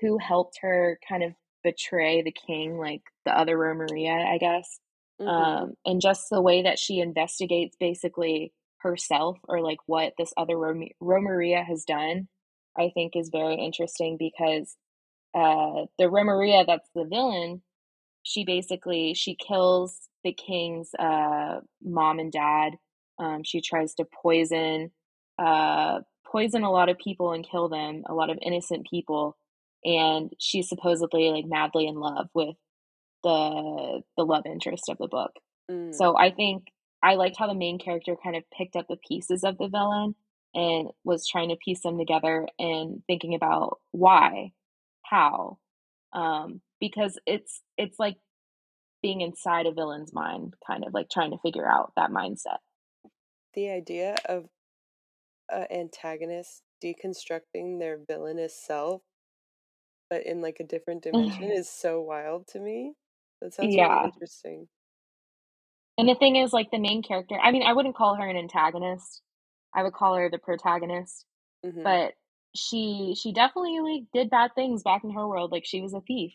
who 0.00 0.18
helped 0.18 0.58
her 0.60 0.98
kind 1.08 1.22
of 1.22 1.32
betray 1.62 2.22
the 2.22 2.34
king, 2.46 2.78
like 2.78 3.00
the 3.24 3.36
other 3.36 3.56
Romeria, 3.56 4.12
I 4.12 4.38
guess. 4.38 4.78
Mm-hmm. 5.20 5.28
Um, 5.28 5.74
and 5.86 6.00
just 6.00 6.26
the 6.30 6.42
way 6.42 6.62
that 6.62 6.78
she 6.78 7.00
investigates 7.00 7.76
basically 7.78 8.52
herself 8.78 9.38
or 9.48 9.62
like 9.62 9.78
what 9.86 10.12
this 10.18 10.32
other 10.36 10.58
Rom- 10.58 10.88
Romeria 11.00 11.62
has 11.62 11.84
done, 11.84 12.28
I 12.78 12.90
think 12.92 13.14
is 13.14 13.28
very 13.30 13.56
interesting 13.56 14.16
because 14.18 14.76
uh, 15.34 15.86
the 15.98 16.08
Romeria 16.08 16.64
that's 16.66 16.88
the 16.94 17.04
villain, 17.04 17.62
she 18.22 18.44
basically 18.44 19.14
she 19.14 19.36
kills 19.36 20.08
the 20.22 20.32
king's 20.32 20.90
uh, 20.98 21.60
mom 21.82 22.18
and 22.18 22.32
dad. 22.32 22.74
Um, 23.18 23.42
she 23.44 23.60
tries 23.60 23.94
to 23.94 24.04
poison 24.22 24.90
uh, 25.38 26.00
poison 26.26 26.64
a 26.64 26.70
lot 26.70 26.88
of 26.88 26.98
people 26.98 27.32
and 27.32 27.48
kill 27.48 27.68
them, 27.68 28.02
a 28.06 28.14
lot 28.14 28.30
of 28.30 28.38
innocent 28.42 28.86
people. 28.88 29.36
And 29.84 30.32
she's 30.38 30.68
supposedly 30.68 31.30
like 31.30 31.44
madly 31.46 31.86
in 31.86 31.96
love 31.96 32.28
with 32.34 32.56
the 33.22 34.02
the 34.16 34.24
love 34.24 34.44
interest 34.46 34.88
of 34.88 34.98
the 34.98 35.08
book. 35.08 35.32
Mm. 35.70 35.94
So 35.94 36.16
I 36.16 36.30
think 36.30 36.64
I 37.02 37.14
liked 37.14 37.36
how 37.38 37.46
the 37.46 37.54
main 37.54 37.78
character 37.78 38.16
kind 38.22 38.36
of 38.36 38.44
picked 38.56 38.76
up 38.76 38.86
the 38.88 38.96
pieces 38.96 39.44
of 39.44 39.58
the 39.58 39.68
villain 39.68 40.14
and 40.54 40.88
was 41.04 41.28
trying 41.28 41.48
to 41.50 41.56
piece 41.56 41.82
them 41.82 41.98
together 41.98 42.46
and 42.58 43.02
thinking 43.06 43.34
about 43.34 43.78
why, 43.90 44.52
how, 45.02 45.58
um, 46.12 46.60
because 46.80 47.18
it's 47.26 47.62
it's 47.76 47.98
like 47.98 48.16
being 49.02 49.20
inside 49.20 49.66
a 49.66 49.72
villain's 49.72 50.12
mind, 50.12 50.54
kind 50.66 50.84
of 50.84 50.94
like 50.94 51.10
trying 51.10 51.30
to 51.32 51.38
figure 51.38 51.68
out 51.68 51.92
that 51.96 52.10
mindset. 52.10 52.58
The 53.54 53.70
idea 53.70 54.16
of 54.26 54.46
an 55.50 55.66
antagonist 55.70 56.62
deconstructing 56.82 57.78
their 57.78 57.98
villainous 58.08 58.54
self, 58.54 59.02
but 60.08 60.24
in 60.24 60.40
like 60.40 60.56
a 60.60 60.64
different 60.64 61.02
dimension, 61.02 61.44
is 61.52 61.68
so 61.68 62.00
wild 62.00 62.46
to 62.48 62.60
me. 62.60 62.94
That 63.42 63.54
sounds 63.54 63.68
really 63.68 63.78
yeah. 63.78 64.04
interesting. 64.04 64.68
And 65.98 66.08
the 66.08 66.14
thing 66.14 66.36
is, 66.36 66.52
like 66.52 66.70
the 66.70 66.78
main 66.78 67.02
character, 67.02 67.36
I 67.42 67.52
mean, 67.52 67.62
I 67.62 67.72
wouldn't 67.72 67.96
call 67.96 68.16
her 68.16 68.28
an 68.28 68.36
antagonist. 68.36 69.22
I 69.74 69.82
would 69.82 69.94
call 69.94 70.16
her 70.16 70.30
the 70.30 70.38
protagonist. 70.38 71.26
Mm-hmm. 71.66 71.80
But 71.84 72.14
she 72.56 73.16
she 73.20 73.32
definitely 73.32 73.80
like 73.80 74.04
did 74.12 74.30
bad 74.30 74.52
things 74.54 74.82
back 74.82 75.04
in 75.04 75.12
her 75.12 75.28
world. 75.28 75.52
Like 75.52 75.64
she 75.66 75.80
was 75.82 75.94
a 75.94 76.00
thief. 76.02 76.32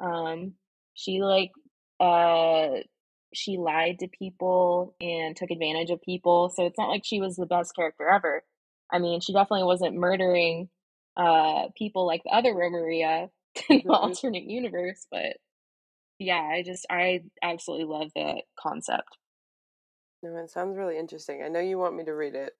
Um, 0.00 0.54
she 0.94 1.22
like 1.22 1.52
uh 2.00 2.80
she 3.34 3.58
lied 3.58 3.98
to 4.00 4.08
people 4.08 4.94
and 5.00 5.36
took 5.36 5.50
advantage 5.50 5.90
of 5.90 6.02
people. 6.02 6.50
So 6.54 6.66
it's 6.66 6.78
not 6.78 6.90
like 6.90 7.04
she 7.04 7.20
was 7.20 7.36
the 7.36 7.46
best 7.46 7.74
character 7.76 8.08
ever. 8.08 8.44
I 8.92 8.98
mean, 8.98 9.20
she 9.20 9.32
definitely 9.32 9.64
wasn't 9.64 9.96
murdering 9.96 10.68
uh 11.16 11.68
people 11.76 12.06
like 12.06 12.22
the 12.24 12.30
other 12.32 12.54
Romeria 12.54 13.30
in 13.70 13.82
the 13.86 13.92
Mhm. 13.92 13.92
alternate 13.92 14.44
universe, 14.44 15.06
but 15.10 15.36
yeah, 16.18 16.40
I 16.40 16.62
just 16.64 16.86
I 16.90 17.22
absolutely 17.42 17.86
love 17.86 18.10
that 18.16 18.42
concept. 18.58 19.18
No, 20.22 20.36
it 20.36 20.50
sounds 20.50 20.76
really 20.76 20.98
interesting. 20.98 21.42
I 21.42 21.48
know 21.48 21.60
you 21.60 21.78
want 21.78 21.96
me 21.96 22.04
to 22.04 22.14
read 22.14 22.34
it, 22.34 22.54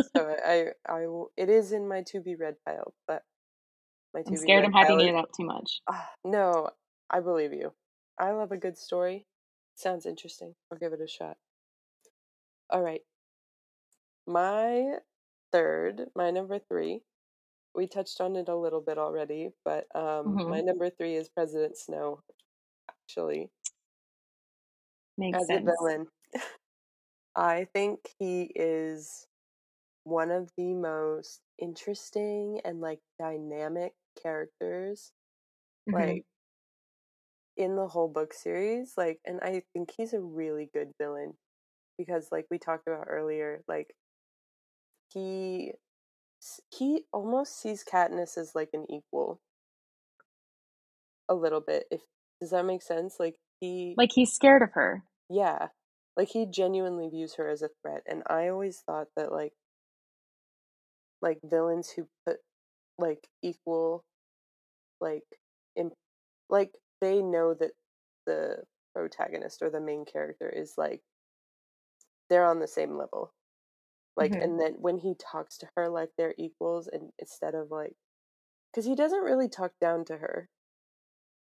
so 0.00 0.36
I, 0.44 0.72
I, 0.88 1.06
it 1.36 1.48
is 1.50 1.72
in 1.72 1.88
my 1.88 2.02
to 2.08 2.20
be 2.20 2.36
read 2.36 2.56
pile, 2.66 2.94
but 3.06 3.24
my 4.14 4.22
to 4.24 4.30
I'm 4.30 4.36
be 4.38 4.38
scared 4.38 4.64
I'm 4.64 4.72
hyping 4.72 5.00
it 5.08 5.14
up 5.14 5.30
too 5.36 5.44
much. 5.46 5.82
Ah, 5.88 6.10
no, 6.24 6.70
I 7.10 7.20
believe 7.20 7.52
you. 7.52 7.74
I 8.18 8.32
love 8.32 8.52
a 8.52 8.56
good 8.56 8.78
story. 8.78 9.26
Sounds 9.76 10.06
interesting. 10.06 10.54
I'll 10.70 10.78
give 10.78 10.92
it 10.92 11.00
a 11.00 11.08
shot. 11.08 11.38
All 12.70 12.82
right. 12.82 13.02
My 14.26 14.98
third, 15.52 16.10
my 16.16 16.30
number 16.30 16.58
three, 16.58 17.02
we 17.74 17.86
touched 17.88 18.20
on 18.20 18.36
it 18.36 18.48
a 18.48 18.56
little 18.56 18.80
bit 18.80 18.98
already, 18.98 19.50
but 19.64 19.86
um, 19.96 20.40
my 20.46 20.60
hmm 20.60 20.62
number 20.62 20.90
three 20.90 21.16
is 21.16 21.28
President 21.28 21.76
Snow, 21.78 22.22
actually, 22.90 23.50
Makes 25.16 25.38
as 25.40 25.50
a 25.50 25.60
villain. 25.60 26.08
I 27.36 27.66
think 27.72 28.00
he 28.18 28.52
is 28.54 29.26
one 30.04 30.30
of 30.30 30.50
the 30.56 30.74
most 30.74 31.40
interesting 31.60 32.60
and 32.64 32.80
like 32.80 33.00
dynamic 33.18 33.92
characters 34.22 35.12
hmm 35.86 35.92
like 35.92 36.24
in 37.56 37.76
the 37.76 37.86
whole 37.86 38.08
book 38.08 38.32
series 38.34 38.94
like 38.96 39.20
and 39.26 39.40
I 39.42 39.62
think 39.72 39.90
he's 39.96 40.14
a 40.14 40.20
really 40.20 40.70
good 40.72 40.92
villain 40.98 41.34
because 41.98 42.28
like 42.32 42.46
we 42.50 42.58
talked 42.58 42.86
about 42.88 43.06
earlier 43.08 43.62
like 43.68 43.94
he 45.12 45.72
he 46.70 47.06
almost 47.12 47.60
sees 47.60 47.84
Katniss 47.84 48.36
as 48.38 48.54
like 48.54 48.70
an 48.74 48.86
equal. 48.90 49.40
A 51.28 51.34
little 51.34 51.60
bit 51.60 51.86
if 51.90 52.02
does 52.40 52.50
that 52.50 52.64
make 52.64 52.82
sense? 52.82 53.16
Like 53.18 53.36
he 53.60 53.98
Like 53.98 54.12
he's 54.12 54.32
scared 54.32 54.62
of 54.62 54.72
her. 54.72 55.04
yeah. 55.28 55.68
Like 56.16 56.28
he 56.28 56.46
genuinely 56.46 57.08
views 57.08 57.34
her 57.36 57.48
as 57.48 57.62
a 57.62 57.70
threat 57.82 58.02
and 58.06 58.22
I 58.28 58.48
always 58.48 58.80
thought 58.80 59.08
that 59.16 59.32
like 59.32 59.52
like 61.22 61.40
villains 61.44 61.90
who 61.90 62.08
put 62.26 62.38
like 62.98 63.28
equal 63.42 64.04
like 65.00 65.24
imp- 65.76 65.94
like 66.50 66.72
they 67.00 67.22
know 67.22 67.54
that 67.54 67.72
the 68.26 68.64
protagonist 68.94 69.62
or 69.62 69.70
the 69.70 69.80
main 69.80 70.04
character 70.04 70.48
is 70.48 70.74
like 70.78 71.02
they're 72.28 72.44
on 72.44 72.58
the 72.60 72.68
same 72.68 72.96
level. 72.96 73.32
Like 74.16 74.34
hmm 74.34 74.42
and 74.42 74.60
then 74.60 74.74
when 74.74 74.98
he 74.98 75.14
talks 75.16 75.58
to 75.58 75.70
her 75.76 75.88
like 75.88 76.10
they're 76.18 76.34
equals 76.38 76.88
and 76.88 77.12
instead 77.18 77.54
of 77.54 77.70
like 77.70 77.96
because 78.72 78.86
he 78.86 78.96
doesn't 78.96 79.24
really 79.24 79.48
talk 79.48 79.72
down 79.80 80.04
to 80.06 80.18
her. 80.18 80.48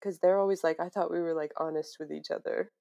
Because 0.02 0.20
they're 0.20 0.40
always 0.40 0.64
like 0.64 0.80
i 0.80 0.90
thought 0.90 1.12
we 1.12 1.22
were 1.22 1.34
like 1.36 1.54
honest 1.58 1.98
with 2.00 2.12
each 2.12 2.32
other. 2.32 2.72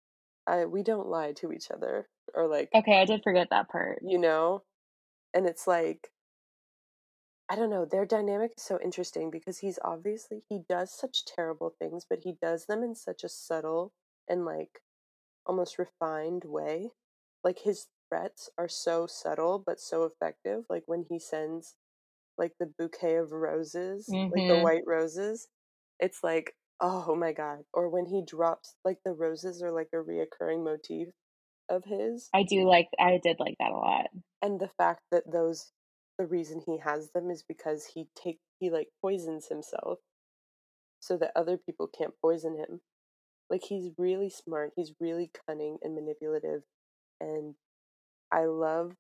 I 0.46 0.66
we 0.66 0.82
don't 0.84 1.08
lie 1.08 1.32
to 1.34 1.52
each 1.52 1.70
other 1.70 2.08
or 2.34 2.48
like 2.48 2.72
Okay, 2.74 2.98
I 3.00 3.04
did 3.04 3.22
forget 3.22 3.50
that 3.50 3.68
part. 3.68 4.02
you 4.02 4.18
know? 4.18 4.64
And 5.34 5.46
it's 5.48 5.66
like 5.66 6.10
i 7.48 7.56
don't 7.56 7.70
know 7.70 7.84
their 7.84 8.06
dynamic 8.06 8.52
is 8.56 8.62
so 8.62 8.78
interesting 8.80 9.30
because 9.30 9.58
he's 9.58 9.78
obviously 9.82 10.42
he 10.48 10.58
does 10.68 10.92
such 10.92 11.24
terrible 11.24 11.70
things 11.70 12.04
but 12.08 12.20
he 12.20 12.32
does 12.40 12.66
them 12.66 12.82
in 12.82 12.94
such 12.94 13.24
a 13.24 13.28
subtle 13.28 13.92
and 14.28 14.44
like 14.44 14.82
almost 15.46 15.78
refined 15.78 16.44
way. 16.44 16.90
Like 17.44 17.60
his 17.60 17.88
threats 18.08 18.50
are 18.58 18.68
so 18.68 19.06
subtle 19.06 19.58
but 19.58 19.80
so 19.80 20.04
effective 20.04 20.64
like 20.70 20.84
when 20.86 21.06
he 21.10 21.18
sends 21.20 21.76
like 22.38 22.54
the 22.60 22.66
bouquet 22.78 23.16
of 23.16 23.32
roses 23.32 24.18
like 24.30 24.46
the 24.48 24.56
hmm 24.56 24.58
white 24.58 24.84
roses 24.86 25.48
it's 26.00 26.24
like 26.24 26.54
oh 26.80 27.14
my 27.16 27.32
god 27.32 27.64
or 27.74 27.88
when 27.90 28.06
he 28.06 28.24
drops 28.24 28.76
like 28.84 29.00
the 29.04 29.12
roses 29.14 29.62
are 29.62 29.72
like 29.72 29.90
a 29.94 29.98
reoccurring 29.98 30.64
motif 30.64 31.08
of 31.68 31.84
his. 31.86 32.32
I 32.32 32.42
do 32.42 32.64
like 32.66 32.88
I 32.98 33.18
did 33.18 33.38
like 33.38 33.56
that 33.58 33.70
a 33.70 33.74
lot. 33.76 34.06
and 34.42 34.60
the 34.60 34.68
fact 34.68 35.02
that 35.10 35.30
those 35.30 35.72
the 36.18 36.26
reason 36.26 36.60
he 36.64 36.78
has 36.78 37.10
them 37.12 37.30
is 37.30 37.42
because 37.42 37.86
he 37.94 38.08
take 38.14 38.40
he 38.58 38.70
like 38.70 38.88
poisons 39.00 39.46
himself 39.48 40.00
so 41.00 41.16
that 41.16 41.32
other 41.36 41.56
people 41.56 41.86
can't 41.86 42.14
poison 42.20 42.56
him 42.56 42.80
like 43.48 43.62
he's 43.68 43.90
really 43.96 44.28
smart 44.28 44.72
he's 44.76 44.92
really 45.00 45.30
cunning 45.46 45.78
and 45.82 45.94
manipulative 45.94 46.62
and 47.20 47.54
i 48.32 48.44
love 48.44 48.94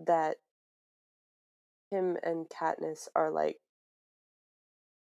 that 0.00 0.36
him 1.90 2.16
and 2.22 2.46
Katniss 2.48 3.08
are 3.14 3.30
like 3.30 3.58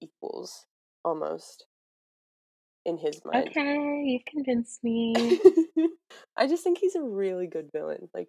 equals 0.02 0.66
almost 1.04 1.64
in 2.84 2.98
his 2.98 3.22
mind 3.24 3.48
Okay, 3.48 4.02
you've 4.04 4.26
convinced 4.26 4.84
me. 4.84 5.14
i 6.36 6.46
just 6.46 6.62
think 6.62 6.78
he's 6.78 6.94
a 6.94 7.02
really 7.02 7.46
good 7.46 7.70
villain 7.72 8.08
like 8.14 8.28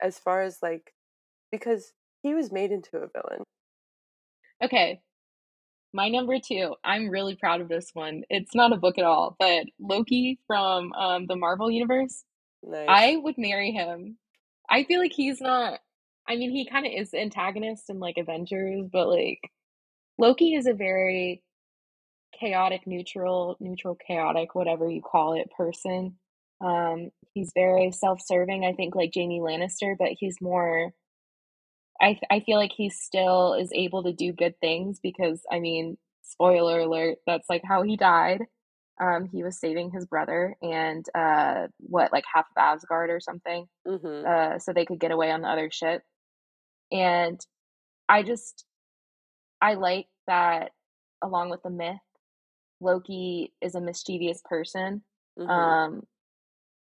as 0.00 0.18
far 0.18 0.42
as 0.42 0.58
like 0.62 0.94
because 1.50 1.92
he 2.22 2.34
was 2.34 2.52
made 2.52 2.70
into 2.70 2.96
a 2.96 3.08
villain 3.08 3.42
Okay, 4.62 5.00
my 5.92 6.08
number 6.08 6.38
two. 6.38 6.76
I'm 6.84 7.08
really 7.08 7.34
proud 7.34 7.60
of 7.60 7.68
this 7.68 7.90
one. 7.94 8.22
It's 8.30 8.54
not 8.54 8.72
a 8.72 8.76
book 8.76 8.96
at 8.96 9.04
all, 9.04 9.34
but 9.38 9.66
Loki 9.80 10.38
from 10.46 10.92
um, 10.92 11.26
the 11.26 11.34
Marvel 11.34 11.70
universe. 11.70 12.24
nice 12.62 12.86
I 12.88 13.16
would 13.16 13.36
marry 13.38 13.72
him. 13.72 14.18
I 14.70 14.84
feel 14.84 15.00
like 15.00 15.12
he's 15.12 15.40
not. 15.40 15.80
I 16.28 16.36
mean, 16.36 16.52
he 16.52 16.64
kind 16.64 16.86
of 16.86 16.92
is 16.92 17.10
the 17.10 17.20
antagonist 17.20 17.90
in 17.90 17.98
like 17.98 18.16
Avengers, 18.18 18.86
but 18.92 19.08
like 19.08 19.40
Loki 20.16 20.54
is 20.54 20.66
a 20.66 20.74
very 20.74 21.42
chaotic, 22.38 22.86
neutral, 22.86 23.56
neutral, 23.58 23.96
chaotic, 23.96 24.54
whatever 24.54 24.88
you 24.88 25.02
call 25.02 25.34
it, 25.34 25.50
person. 25.56 26.14
Um, 26.64 27.10
he's 27.34 27.50
very 27.54 27.90
self-serving. 27.90 28.64
I 28.64 28.72
think 28.74 28.94
like 28.94 29.10
Jaime 29.14 29.40
Lannister, 29.40 29.96
but 29.98 30.10
he's 30.18 30.36
more. 30.40 30.92
I 32.00 32.18
I 32.30 32.40
feel 32.40 32.58
like 32.58 32.72
he 32.76 32.90
still 32.90 33.54
is 33.54 33.70
able 33.74 34.02
to 34.04 34.12
do 34.12 34.32
good 34.32 34.58
things 34.60 35.00
because 35.02 35.42
I 35.50 35.60
mean, 35.60 35.98
spoiler 36.22 36.80
alert, 36.80 37.18
that's 37.26 37.48
like 37.48 37.62
how 37.66 37.82
he 37.82 37.96
died. 37.96 38.42
Um, 39.00 39.26
he 39.32 39.42
was 39.42 39.58
saving 39.58 39.90
his 39.90 40.06
brother 40.06 40.54
and 40.62 41.04
uh, 41.14 41.68
what 41.78 42.12
like 42.12 42.24
half 42.32 42.46
of 42.56 42.60
Asgard 42.60 43.10
or 43.10 43.20
something, 43.20 43.66
mm-hmm 43.86 44.26
uh, 44.26 44.58
so 44.58 44.72
they 44.72 44.84
could 44.84 45.00
get 45.00 45.10
away 45.12 45.30
on 45.30 45.42
the 45.42 45.48
other 45.48 45.70
ship. 45.72 46.02
And 46.92 47.40
I 48.08 48.22
just 48.22 48.64
I 49.60 49.74
like 49.74 50.06
that 50.26 50.72
along 51.22 51.50
with 51.50 51.62
the 51.62 51.70
myth, 51.70 51.96
Loki 52.80 53.52
is 53.62 53.74
a 53.74 53.80
mischievous 53.80 54.42
person. 54.44 55.02
mm-hmm 55.38 55.50
Um, 55.50 56.02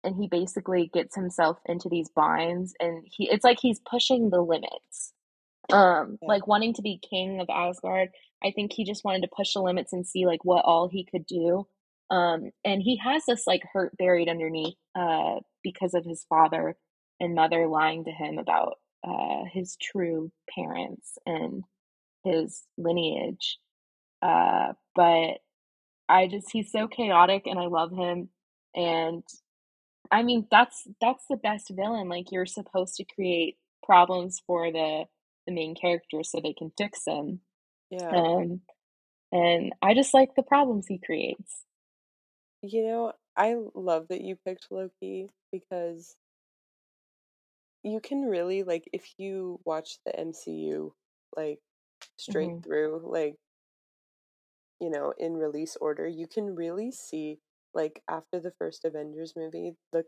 and 0.08 0.18
he 0.18 0.30
basically 0.30 0.90
gets 0.94 1.16
himself 1.16 1.60
into 1.68 1.90
these 1.90 2.10
binds 2.10 2.74
and 2.80 3.06
he 3.06 3.30
it's 3.30 3.46
like 3.46 3.60
he's 3.62 3.82
pushing 3.82 4.32
the 4.32 4.42
limits 4.42 5.14
um 5.72 6.18
Yeah. 6.22 6.30
like 6.30 6.48
wanting 6.48 6.74
to 6.76 6.84
be 6.84 7.00
king 7.10 7.42
of 7.42 7.50
Asgard 7.52 8.10
I 8.44 8.52
think 8.56 8.74
he 8.74 8.86
just 8.86 9.06
wanted 9.06 9.24
to 9.24 9.30
push 9.36 9.54
the 9.54 9.62
limits 9.62 9.94
and 9.94 10.08
see 10.08 10.26
like 10.28 10.46
what 10.46 10.66
all 10.66 10.90
he 10.90 11.06
could 11.06 11.28
do 11.28 11.68
um 12.12 12.52
and 12.66 12.82
he 12.82 12.98
has 12.98 13.24
this 13.28 13.46
like 13.48 13.64
hurt 13.74 13.98
buried 13.98 14.30
underneath 14.30 14.78
uh 14.96 15.38
because 15.64 15.94
of 15.96 16.06
his 16.06 16.26
father 16.30 16.78
and 17.22 17.36
mother 17.36 17.68
lying 17.68 18.06
to 18.06 18.12
him 18.12 18.40
about 18.40 18.76
uh 19.08 19.44
his 19.54 19.78
true 19.82 20.32
parents 20.56 21.18
and 21.28 21.64
his 22.26 22.64
lineage 22.78 23.60
uh 24.24 24.74
but 24.96 25.40
I 26.10 26.28
just 26.28 26.52
he's 26.52 26.72
so 26.72 26.88
chaotic 26.88 27.44
and 27.48 27.60
I 27.60 27.68
love 27.68 27.92
him 27.92 28.30
and 28.76 29.24
I 30.12 30.24
mean 30.24 30.48
that's 30.52 30.88
that's 31.02 31.26
the 31.30 31.38
best 31.38 31.70
villain 31.72 32.10
like 32.10 32.32
you're 32.32 32.46
supposed 32.46 32.96
to 32.96 33.06
create 33.06 33.58
problems 33.84 34.42
for 34.48 34.72
the 34.72 35.06
the 35.48 35.54
main 35.54 35.76
character 35.76 36.24
so 36.24 36.40
they 36.42 36.54
can 36.54 36.72
fix 36.78 37.04
them 37.06 37.42
Yeah. 37.90 38.16
um 38.16 38.62
and 39.32 39.74
I 39.82 39.94
just 39.94 40.14
like 40.14 40.36
the 40.36 40.44
problems 40.44 40.88
he 40.88 41.00
creates 41.00 41.64
You 42.64 42.84
know, 42.88 43.14
I 43.38 43.56
love 43.76 44.08
that 44.10 44.22
you 44.22 44.36
picked 44.46 44.68
Loki 44.72 45.30
because 45.52 46.16
you 47.84 48.00
can 48.02 48.24
really 48.24 48.64
like 48.64 48.90
if 48.94 49.06
you 49.18 49.60
watch 49.66 50.00
the 50.06 50.18
MCU 50.20 50.94
like 51.36 51.60
straight 52.18 52.54
hmm 52.54 52.60
through 52.64 53.02
like 53.06 53.36
you 54.80 54.90
know 54.90 55.14
in 55.18 55.34
release 55.36 55.78
order 55.82 56.08
you 56.08 56.28
can 56.28 56.56
really 56.56 56.92
see 56.92 57.40
like 57.78 58.04
after 58.10 58.42
the 58.42 58.54
first 58.60 58.86
Avengers 58.86 59.36
movie 59.38 59.76
the 59.94 60.06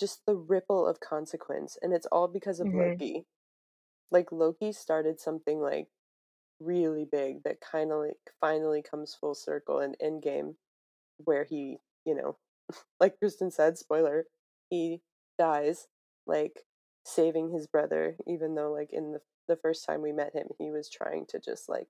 just 0.00 0.20
the 0.26 0.36
ripple 0.36 0.86
of 0.86 1.00
consequence 1.00 1.78
and 1.82 1.94
it's 1.94 2.06
all 2.08 2.28
because 2.28 2.60
of 2.60 2.68
hmm 2.68 2.78
Loki. 2.78 3.26
Like 4.10 4.32
Loki 4.32 4.72
started 4.72 5.20
something 5.20 5.60
like 5.60 5.88
really 6.60 7.06
big 7.10 7.42
that 7.44 7.60
kind 7.60 7.92
of 7.92 8.00
like 8.00 8.18
finally 8.40 8.82
comes 8.82 9.14
full 9.14 9.34
circle 9.34 9.80
in 9.80 9.94
Endgame 10.02 10.56
where 11.24 11.44
he 11.44 11.78
you 12.06 12.14
know 12.14 12.36
like 13.00 13.16
Kristin 13.22 13.52
said 13.52 13.78
spoiler 13.78 14.26
he 14.70 15.02
dies 15.38 15.88
like 16.26 16.64
saving 17.04 17.50
his 17.52 17.66
brother 17.68 18.16
even 18.26 18.54
though 18.56 18.72
like 18.72 18.92
in 18.92 19.12
the 19.12 19.20
the 19.48 19.56
first 19.56 19.86
time 19.86 20.02
we 20.02 20.12
met 20.12 20.34
him 20.34 20.48
he 20.58 20.70
was 20.70 20.90
trying 20.90 21.26
to 21.26 21.40
just 21.40 21.68
like 21.68 21.88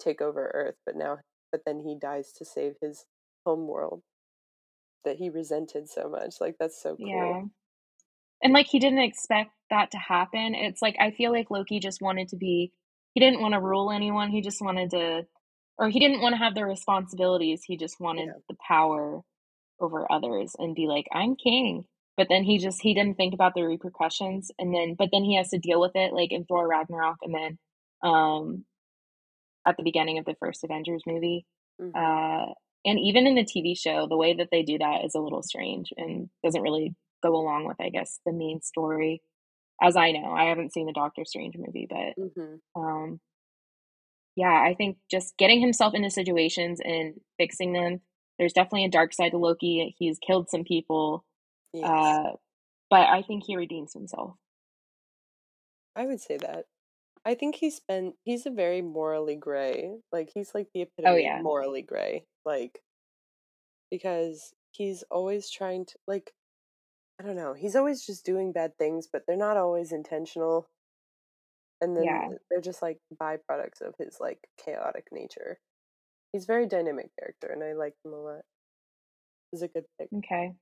take 0.00 0.22
over 0.22 0.50
earth 0.54 0.76
but 0.86 0.96
now 0.96 1.18
but 1.52 1.62
then 1.66 1.80
he 1.80 1.96
dies 2.00 2.32
to 2.32 2.44
save 2.44 2.74
his 2.82 3.06
home 3.46 3.66
world 3.68 4.02
that 5.04 5.16
he 5.16 5.30
resented 5.30 5.88
so 5.88 6.08
much 6.08 6.34
like 6.40 6.56
that's 6.58 6.82
so 6.82 6.96
cool. 6.96 7.08
Yeah. 7.08 7.42
And 8.42 8.52
like 8.52 8.66
he 8.66 8.78
didn't 8.78 9.00
expect 9.00 9.50
that 9.70 9.90
to 9.92 9.98
happen 9.98 10.54
it's 10.54 10.82
like 10.82 10.96
I 11.00 11.10
feel 11.10 11.32
like 11.32 11.50
Loki 11.50 11.80
just 11.80 12.02
wanted 12.02 12.28
to 12.28 12.36
be 12.36 12.72
he 13.14 13.20
didn't 13.20 13.40
want 13.40 13.54
to 13.54 13.60
rule 13.60 13.90
anyone 13.90 14.30
he 14.30 14.40
just 14.40 14.60
wanted 14.60 14.90
to 14.90 15.26
or 15.78 15.88
he 15.88 15.98
didn't 15.98 16.20
want 16.20 16.34
to 16.34 16.38
have 16.38 16.54
the 16.54 16.64
responsibilities 16.64 17.62
he 17.64 17.76
just 17.76 18.00
wanted 18.00 18.26
yeah. 18.26 18.32
the 18.48 18.56
power 18.66 19.22
over 19.80 20.10
others 20.10 20.54
and 20.58 20.74
be 20.74 20.86
like 20.86 21.06
i'm 21.12 21.36
king. 21.36 21.84
But 22.16 22.28
then 22.28 22.44
he 22.44 22.58
just 22.58 22.80
he 22.80 22.94
didn't 22.94 23.16
think 23.16 23.34
about 23.34 23.54
the 23.54 23.62
repercussions 23.62 24.50
and 24.58 24.72
then 24.72 24.94
but 24.96 25.08
then 25.10 25.24
he 25.24 25.36
has 25.36 25.48
to 25.50 25.58
deal 25.58 25.80
with 25.80 25.96
it 25.96 26.12
like 26.12 26.30
in 26.30 26.44
thor 26.44 26.68
ragnarok 26.68 27.16
and 27.22 27.34
then 27.34 27.58
um 28.02 28.64
at 29.66 29.76
the 29.76 29.82
beginning 29.82 30.18
of 30.18 30.24
the 30.24 30.36
first 30.38 30.62
avengers 30.62 31.02
movie 31.06 31.46
hmm 31.80 31.90
uh 31.94 32.46
and 32.84 32.98
even 32.98 33.26
in 33.26 33.34
the 33.34 33.44
tv 33.44 33.76
show 33.78 34.06
the 34.08 34.16
way 34.16 34.34
that 34.34 34.48
they 34.50 34.62
do 34.62 34.78
that 34.78 35.04
is 35.04 35.14
a 35.14 35.20
little 35.20 35.42
strange 35.42 35.92
and 35.96 36.28
doesn't 36.44 36.62
really 36.62 36.94
go 37.22 37.34
along 37.36 37.66
with 37.66 37.76
i 37.80 37.88
guess 37.88 38.20
the 38.26 38.32
main 38.32 38.60
story 38.60 39.22
as 39.82 39.96
i 39.96 40.10
know 40.12 40.30
i 40.32 40.44
haven't 40.44 40.72
seen 40.72 40.86
the 40.86 40.92
doctor 40.92 41.24
strange 41.24 41.54
movie 41.56 41.86
but 41.88 42.14
hmm 42.36 42.54
um 42.76 43.20
yeah, 44.36 44.46
I 44.50 44.74
think 44.74 44.96
just 45.10 45.36
getting 45.36 45.60
himself 45.60 45.94
into 45.94 46.10
situations 46.10 46.80
and 46.84 47.14
fixing 47.38 47.72
them. 47.72 48.00
There's 48.38 48.52
definitely 48.52 48.84
a 48.86 48.90
dark 48.90 49.12
side 49.14 49.30
to 49.30 49.38
Loki. 49.38 49.94
He's 49.96 50.18
killed 50.18 50.50
some 50.50 50.64
people, 50.64 51.24
yes 51.72 51.84
uh, 51.88 52.32
but 52.90 53.08
I 53.08 53.22
think 53.22 53.44
he 53.46 53.56
redeems 53.56 53.92
himself. 53.92 54.34
i 55.96 56.04
would 56.04 56.20
say 56.20 56.36
that 56.36 56.64
i 57.24 57.34
think 57.34 57.54
he's 57.56 57.80
been 57.80 58.12
he's 58.24 58.46
a 58.46 58.50
very 58.50 58.82
morally 58.82 59.36
gray 59.36 59.96
like 60.12 60.30
he's 60.34 60.54
like 60.54 60.68
the 60.74 60.82
Oh 60.82 60.86
epitome 60.98 61.18
of 61.18 61.24
yeah, 61.24 61.42
morally 61.42 61.82
gray 61.82 62.24
like 62.44 62.80
because 63.90 64.52
he's 64.72 65.04
always 65.10 65.50
trying 65.50 65.86
to 65.86 65.94
like 66.06 66.32
I 67.20 67.22
don't 67.24 67.36
know. 67.36 67.54
He's 67.54 67.76
always 67.76 68.04
just 68.04 68.24
doing 68.24 68.52
bad 68.52 68.76
things, 68.76 69.08
but 69.10 69.22
they're 69.26 69.36
not 69.36 69.56
always 69.56 69.92
intentional. 69.92 70.68
And 71.80 71.96
then 71.96 72.04
yeah. 72.04 72.28
they're 72.50 72.60
just 72.60 72.82
like 72.82 72.98
byproducts 73.20 73.80
of 73.82 73.94
his 73.98 74.18
like 74.20 74.48
chaotic 74.64 75.06
nature. 75.12 75.58
He's 76.32 76.44
a 76.44 76.46
very 76.46 76.66
dynamic 76.66 77.10
character, 77.18 77.48
and 77.52 77.62
I 77.62 77.74
like 77.74 77.94
him 78.04 78.12
a 78.12 78.16
lot. 78.16 78.42
He's 79.50 79.62
a 79.62 79.68
good 79.68 79.84
pick. 79.98 80.08
Okay. 80.16 80.54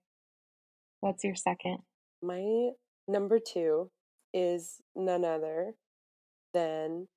What's 1.01 1.25
your 1.25 1.35
second? 1.35 1.79
My 2.23 2.71
number 3.09 3.39
two 3.39 3.91
is 4.35 4.83
none 4.95 5.25
other 5.25 5.75
than 6.53 7.09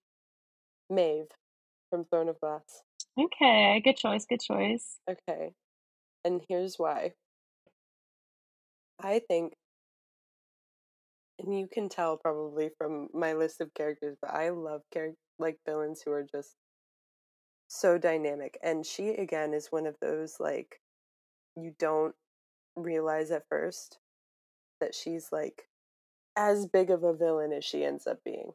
Maeve 0.89 1.27
from 1.89 2.05
Throne 2.05 2.29
of 2.29 2.39
Glass. 2.39 2.83
Okay, 3.19 3.81
good 3.83 3.97
choice. 3.97 4.25
Good 4.25 4.41
choice. 4.41 4.99
Okay, 5.09 5.51
and 6.23 6.41
here's 6.49 6.75
why. 6.77 7.13
I 9.01 9.21
think, 9.27 9.53
and 11.39 11.57
you 11.57 11.67
can 11.71 11.89
tell 11.89 12.17
probably 12.17 12.69
from 12.77 13.09
my 13.13 13.33
list 13.33 13.61
of 13.61 13.73
characters, 13.73 14.17
but 14.21 14.31
I 14.31 14.49
love 14.49 14.81
char- 14.93 15.15
like 15.39 15.57
villains 15.65 16.01
who 16.03 16.11
are 16.11 16.25
just 16.29 16.55
so 17.67 17.97
dynamic. 17.97 18.57
And 18.63 18.85
she 18.85 19.09
again 19.09 19.53
is 19.53 19.67
one 19.69 19.85
of 19.87 19.95
those 20.01 20.37
like 20.39 20.79
you 21.55 21.73
don't 21.79 22.15
realize 22.75 23.31
at 23.31 23.43
first 23.49 23.97
that 24.81 24.93
she's 24.93 25.29
like 25.31 25.67
as 26.37 26.67
big 26.67 26.89
of 26.91 27.03
a 27.03 27.13
villain 27.13 27.53
as 27.53 27.63
she 27.63 27.83
ends 27.83 28.07
up 28.07 28.19
being. 28.25 28.51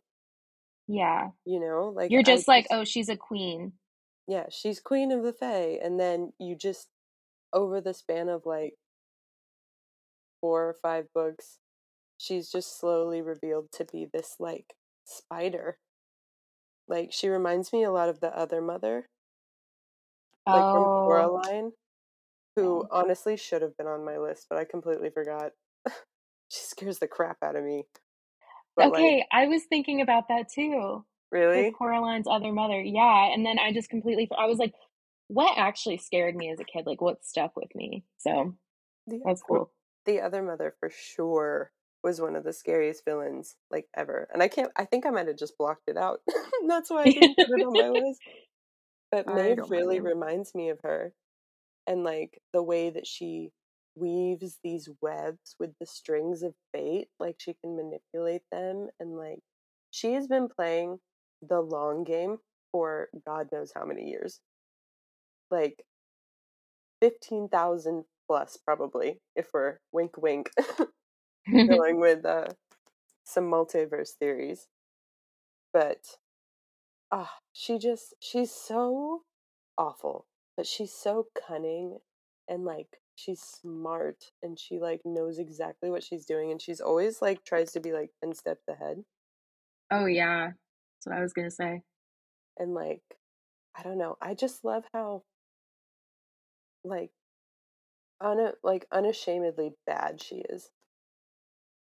Yeah. 0.91 1.30
You 1.47 1.61
know, 1.61 1.93
like 1.95 2.11
You're 2.11 2.22
I 2.24 2.24
just 2.24 2.49
like, 2.49 2.66
oh, 2.70 2.84
she's 2.84 3.09
a 3.09 3.16
queen. 3.16 3.72
yeah, 4.28 4.47
she's 4.51 4.80
queen 4.80 5.12
of 5.12 5.22
the 5.24 5.32
Fae, 5.32 5.78
and 5.82 6.01
then 6.01 6.32
you 6.41 6.57
just 6.57 6.88
over 7.53 7.80
the 7.80 7.95
span 7.95 8.28
of 8.28 8.47
like 8.47 8.74
four 10.41 10.64
or 10.68 10.76
five 10.82 11.07
books, 11.14 11.59
she's 12.18 12.51
just 12.51 12.78
slowly 12.80 13.22
revealed 13.22 13.72
to 13.72 13.86
be 13.93 14.07
this 14.12 14.36
like 14.41 14.74
spider. 15.05 15.78
Like 16.88 17.12
she 17.12 17.28
reminds 17.28 17.72
me 17.72 17.84
a 17.84 17.93
lot 17.93 18.09
of 18.09 18.20
the 18.20 18.36
other 18.36 18.61
mother, 18.61 19.09
like 20.51 20.68
from 20.70 20.84
Oh, 20.86 21.03
Coraline, 21.05 21.72
yeah. 22.57 22.64
who 22.64 22.86
honestly 22.91 23.36
should 23.36 23.62
have 23.62 23.76
been 23.76 23.86
on 23.88 24.05
my 24.05 24.18
list, 24.18 24.47
but 24.51 24.59
I 24.59 24.64
completely 24.64 25.11
forgot. 25.11 25.53
she 26.51 26.61
scares 26.64 26.99
the 27.01 27.09
crap 27.09 27.38
out 27.45 27.57
of 27.57 27.64
me. 27.64 27.84
But 28.77 28.93
like, 28.93 29.01
Okay, 29.01 29.27
I 29.33 29.47
was 29.47 29.64
thinking 29.64 30.01
about 30.01 30.29
that 30.29 30.47
too. 30.53 31.05
Really? 31.33 31.73
Coraline's 31.73 32.27
other 32.29 32.53
mother. 32.53 32.81
Yeah, 32.81 33.33
and 33.33 33.45
then 33.47 33.59
I 33.59 33.73
just 33.73 33.89
completely 33.91 34.29
I 34.37 34.47
was 34.47 34.59
like, 34.59 34.75
what 35.29 35.57
actually 35.57 35.99
scared 35.99 36.35
me 36.37 36.51
as 36.51 36.61
a 36.61 36.64
kid? 36.64 36.87
Like 36.87 37.01
what 37.01 37.25
stuck 37.25 37.57
with 37.57 37.75
me? 37.75 38.05
So 38.18 38.57
The 39.07 39.21
that's 39.25 39.43
cool. 39.43 39.71
the 40.07 40.21
other 40.21 40.43
mother 40.43 40.75
for 40.81 40.91
sure 40.91 41.71
was 42.03 42.21
one 42.21 42.35
of 42.35 42.45
the 42.45 42.53
scariest 42.53 43.05
villains 43.05 43.57
like 43.71 43.87
ever. 43.97 44.29
And 44.33 44.43
I 44.43 44.49
can't 44.49 44.73
I 44.77 44.85
think 44.87 45.07
I 45.07 45.11
might 45.11 45.29
have 45.29 45.39
just 45.39 45.59
blocked 45.59 45.89
it 45.89 45.97
out. 45.97 46.21
That's 46.68 46.91
why 46.91 47.03
I 47.03 47.11
didn't 47.12 47.37
put 47.37 47.51
it 47.61 47.64
on 47.64 47.77
my 47.77 47.89
list. 47.91 48.21
But 49.11 49.27
Maeve 49.29 49.71
really 49.71 50.01
reminds 50.01 50.55
me 50.55 50.71
of 50.71 50.81
her. 50.83 51.12
And 51.87 52.05
like 52.05 52.41
the 52.53 52.62
way 52.62 52.91
that 52.91 53.07
she 53.07 53.53
weaves 54.01 54.59
these 54.65 54.89
webs 55.03 55.57
with 55.61 55.71
the 55.81 55.87
strings 55.87 56.43
of 56.43 56.55
fate, 56.73 57.09
like 57.21 57.37
she 57.39 57.55
can 57.55 57.77
manipulate 57.77 58.43
them 58.53 58.89
and 58.99 59.17
like 59.17 59.41
she 59.91 60.15
has 60.15 60.27
been 60.27 60.49
playing 60.49 60.99
the 61.43 61.61
long 61.61 62.05
game 62.05 62.39
for 62.73 63.09
God 63.27 63.49
knows 63.53 63.73
how 63.75 63.85
many 63.85 64.09
years. 64.09 64.41
Like 65.51 65.85
15,000 67.01 68.05
plus 68.29 68.57
probably 68.65 69.21
if 69.35 69.49
we're 69.53 69.79
wink 69.93 70.17
wink 70.17 70.51
going 71.53 72.01
with 72.01 72.25
uh, 72.25 72.47
some 73.25 73.45
multiverse 73.45 74.11
theories. 74.19 74.69
But 75.73 75.99
ah, 77.13 77.33
she 77.53 77.79
just 77.79 78.15
she's 78.21 78.53
so 78.53 79.23
awful, 79.79 80.27
but 80.57 80.67
she's 80.67 80.93
so 80.93 81.27
cunning 81.47 81.99
and 82.49 82.65
like 82.65 83.01
she's 83.21 83.41
smart 83.41 84.25
and 84.43 84.59
she 84.59 84.79
like 84.79 85.01
knows 85.05 85.39
exactly 85.39 85.91
what 85.91 86.03
she's 86.03 86.25
doing 86.27 86.51
and 86.51 86.61
she's 86.62 86.81
always 86.81 87.21
like 87.23 87.45
tries 87.45 87.73
to 87.73 87.81
be 87.81 87.93
like 87.93 88.11
10 88.23 88.35
steps 88.35 88.64
ahead 88.68 89.05
oh 89.91 90.07
yeah. 90.07 90.49
That's 90.49 91.07
what 91.07 91.16
I 91.16 91.23
was 91.23 91.33
gonna 91.33 91.51
say. 91.51 91.83
and 92.59 92.75
like 92.75 93.03
I 93.77 93.83
don't 93.83 93.99
know, 93.99 94.16
I 94.21 94.35
just 94.35 94.64
love 94.64 94.85
how 94.93 95.23
like 96.85 97.11
un- 98.21 98.55
like 98.62 98.87
unashamedly 98.93 99.73
bad 99.87 100.23
she 100.23 100.37
is. 100.49 100.71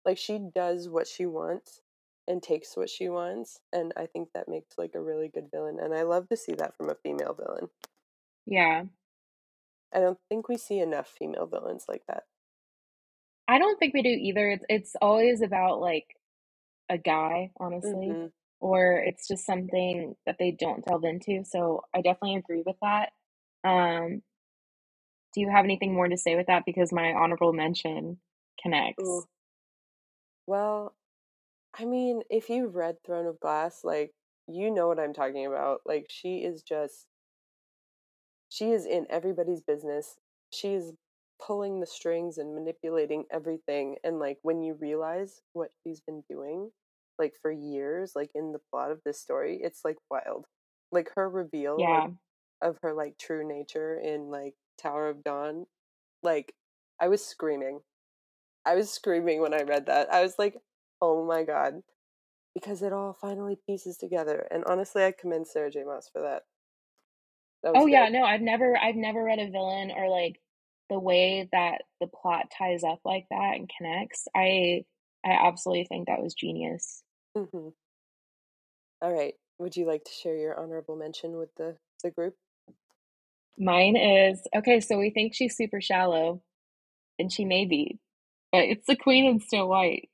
Like 0.06 0.18
she 0.18 0.38
does 0.38 0.88
what 0.88 1.06
she 1.06 1.26
wants 1.26 1.80
and 2.28 2.42
takes 2.42 2.76
what 2.76 2.88
she 2.90 3.08
wants, 3.08 3.60
and 3.72 3.92
I 3.96 4.06
think 4.06 4.30
that 4.34 4.48
makes 4.48 4.78
like 4.78 4.94
a 4.94 5.00
really 5.02 5.28
good 5.28 5.50
villain. 5.50 5.78
And 5.80 5.94
I 5.94 6.02
love 6.02 6.28
to 6.28 6.36
see 6.36 6.54
that 6.54 6.76
from 6.76 6.88
a 6.90 6.94
female 6.94 7.34
villain. 7.34 7.68
Yeah. 8.46 8.84
I 9.96 10.00
don't 10.00 10.20
think 10.28 10.48
we 10.48 10.58
see 10.58 10.80
enough 10.80 11.08
female 11.08 11.46
villains 11.48 11.86
like 11.88 12.04
that. 12.08 12.24
I 13.48 13.58
don't 13.58 13.78
think 13.78 13.94
we 13.94 14.02
do 14.02 14.10
either. 14.10 14.50
It's 14.50 14.64
it's 14.70 14.96
always 15.02 15.42
about 15.42 15.80
like 15.80 16.06
a 16.90 16.98
guy, 16.98 17.52
honestly, 17.60 18.18
hmm 18.18 18.26
or 18.60 18.94
it's 18.98 19.28
just 19.28 19.46
something 19.46 20.16
that 20.26 20.36
they 20.38 20.52
don't 20.52 20.84
delve 20.86 21.04
into. 21.04 21.44
So 21.44 21.82
I 21.94 22.02
definitely 22.02 22.36
agree 22.36 22.62
with 22.66 22.76
that. 22.82 23.10
Um, 23.64 24.22
do 25.34 25.40
you 25.40 25.50
have 25.50 25.64
anything 25.64 25.94
more 25.94 26.08
to 26.08 26.18
say 26.18 26.36
with 26.36 26.46
that? 26.48 26.64
Because 26.66 26.92
my 26.92 27.12
honorable 27.14 27.52
mention 27.52 28.18
connects. 28.62 29.02
Ooh. 29.02 29.28
Well, 30.46 30.94
I 31.78 31.84
mean, 31.86 32.22
if 32.30 32.50
you've 32.50 32.76
read 32.76 32.98
Throne 33.04 33.26
of 33.26 33.40
Glass, 33.40 33.84
like 33.84 34.14
you 34.48 34.70
know 34.70 34.88
what 34.88 35.00
I'm 35.00 35.14
talking 35.14 35.46
about. 35.46 35.82
Like 35.86 36.06
she 36.10 36.38
is 36.38 36.62
just 36.62 37.06
she 38.48 38.72
is 38.72 38.86
in 38.86 39.06
everybody's 39.10 39.62
business. 39.62 40.16
She 40.50 40.74
is 40.74 40.92
pulling 41.44 41.80
the 41.80 41.86
strings 41.86 42.38
and 42.38 42.54
manipulating 42.54 43.24
everything 43.30 43.96
and 44.04 44.18
like 44.18 44.38
when 44.42 44.62
you 44.62 44.74
realize 44.80 45.42
what 45.52 45.68
she's 45.84 46.00
been 46.00 46.22
doing 46.30 46.70
like 47.18 47.34
for 47.42 47.50
years 47.50 48.12
like 48.16 48.30
in 48.34 48.52
the 48.52 48.60
plot 48.70 48.90
of 48.90 49.00
this 49.04 49.20
story, 49.20 49.60
it's 49.62 49.82
like 49.84 49.96
wild. 50.10 50.46
Like 50.92 51.10
her 51.16 51.28
reveal 51.28 51.86
like 51.88 52.10
of 52.62 52.78
her 52.82 52.92
like 52.94 53.18
true 53.18 53.46
nature 53.46 53.98
in 53.98 54.30
like 54.30 54.54
Tower 54.80 55.08
of 55.10 55.24
Dawn, 55.24 55.66
like 56.22 56.54
I 57.00 57.08
was 57.08 57.24
screaming. 57.24 57.80
I 58.66 58.74
was 58.74 58.90
screaming 58.90 59.40
when 59.40 59.54
I 59.54 59.62
read 59.62 59.86
that. 59.86 60.12
I 60.12 60.22
was 60.22 60.38
like, 60.38 60.56
"Oh 61.00 61.24
my 61.26 61.44
god." 61.44 61.82
Because 62.54 62.82
it 62.82 62.92
all 62.92 63.12
finally 63.14 63.56
pieces 63.66 63.96
together. 63.98 64.48
And 64.50 64.64
honestly, 64.66 65.04
I 65.04 65.12
commend 65.12 65.48
Sarah 65.48 65.70
J. 65.70 65.84
Maas 65.84 66.08
for 66.12 66.22
that. 66.22 66.44
Oh 67.64 67.86
yeah, 67.86 68.08
no, 68.08 68.24
I've 68.24 68.40
never 68.40 68.76
I've 68.76 68.96
never 68.96 69.22
read 69.24 69.38
a 69.38 69.50
villain 69.50 69.90
or 69.90 70.08
like 70.08 70.40
the 70.88 70.98
way 70.98 71.48
that 71.52 71.82
the 72.00 72.06
plot 72.06 72.46
ties 72.56 72.84
up 72.84 73.00
like 73.04 73.26
that 73.30 73.56
and 73.56 73.70
connects. 73.76 74.28
I 74.34 74.84
I 75.24 75.30
absolutely 75.32 75.86
think 75.86 76.06
that 76.08 76.22
was 76.22 76.34
genius. 76.34 77.02
Mhm. 77.36 77.74
All 79.02 79.12
right. 79.12 79.34
Would 79.58 79.76
you 79.76 79.86
like 79.86 80.04
to 80.04 80.12
share 80.12 80.36
your 80.36 80.58
honorable 80.58 80.96
mention 80.96 81.36
with 81.36 81.54
the 81.56 81.78
the 82.02 82.10
group? 82.10 82.36
Mine 83.58 83.96
is 83.96 84.46
okay, 84.54 84.80
so 84.80 84.98
we 84.98 85.10
think 85.10 85.34
she's 85.34 85.56
super 85.56 85.80
shallow, 85.80 86.42
and 87.18 87.32
she 87.32 87.44
may 87.44 87.64
be, 87.64 87.98
but 88.52 88.64
it's 88.64 88.86
the 88.86 88.96
Queen 88.96 89.26
in 89.26 89.40
Snow 89.40 89.66
White. 89.66 90.10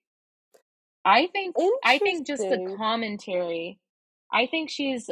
I 1.05 1.27
think 1.29 1.57
I 1.85 1.99
think 1.99 2.27
just 2.27 2.49
the 2.49 2.61
commentary. 2.77 3.79
I 4.33 4.47
think 4.47 4.71
she's 4.71 5.11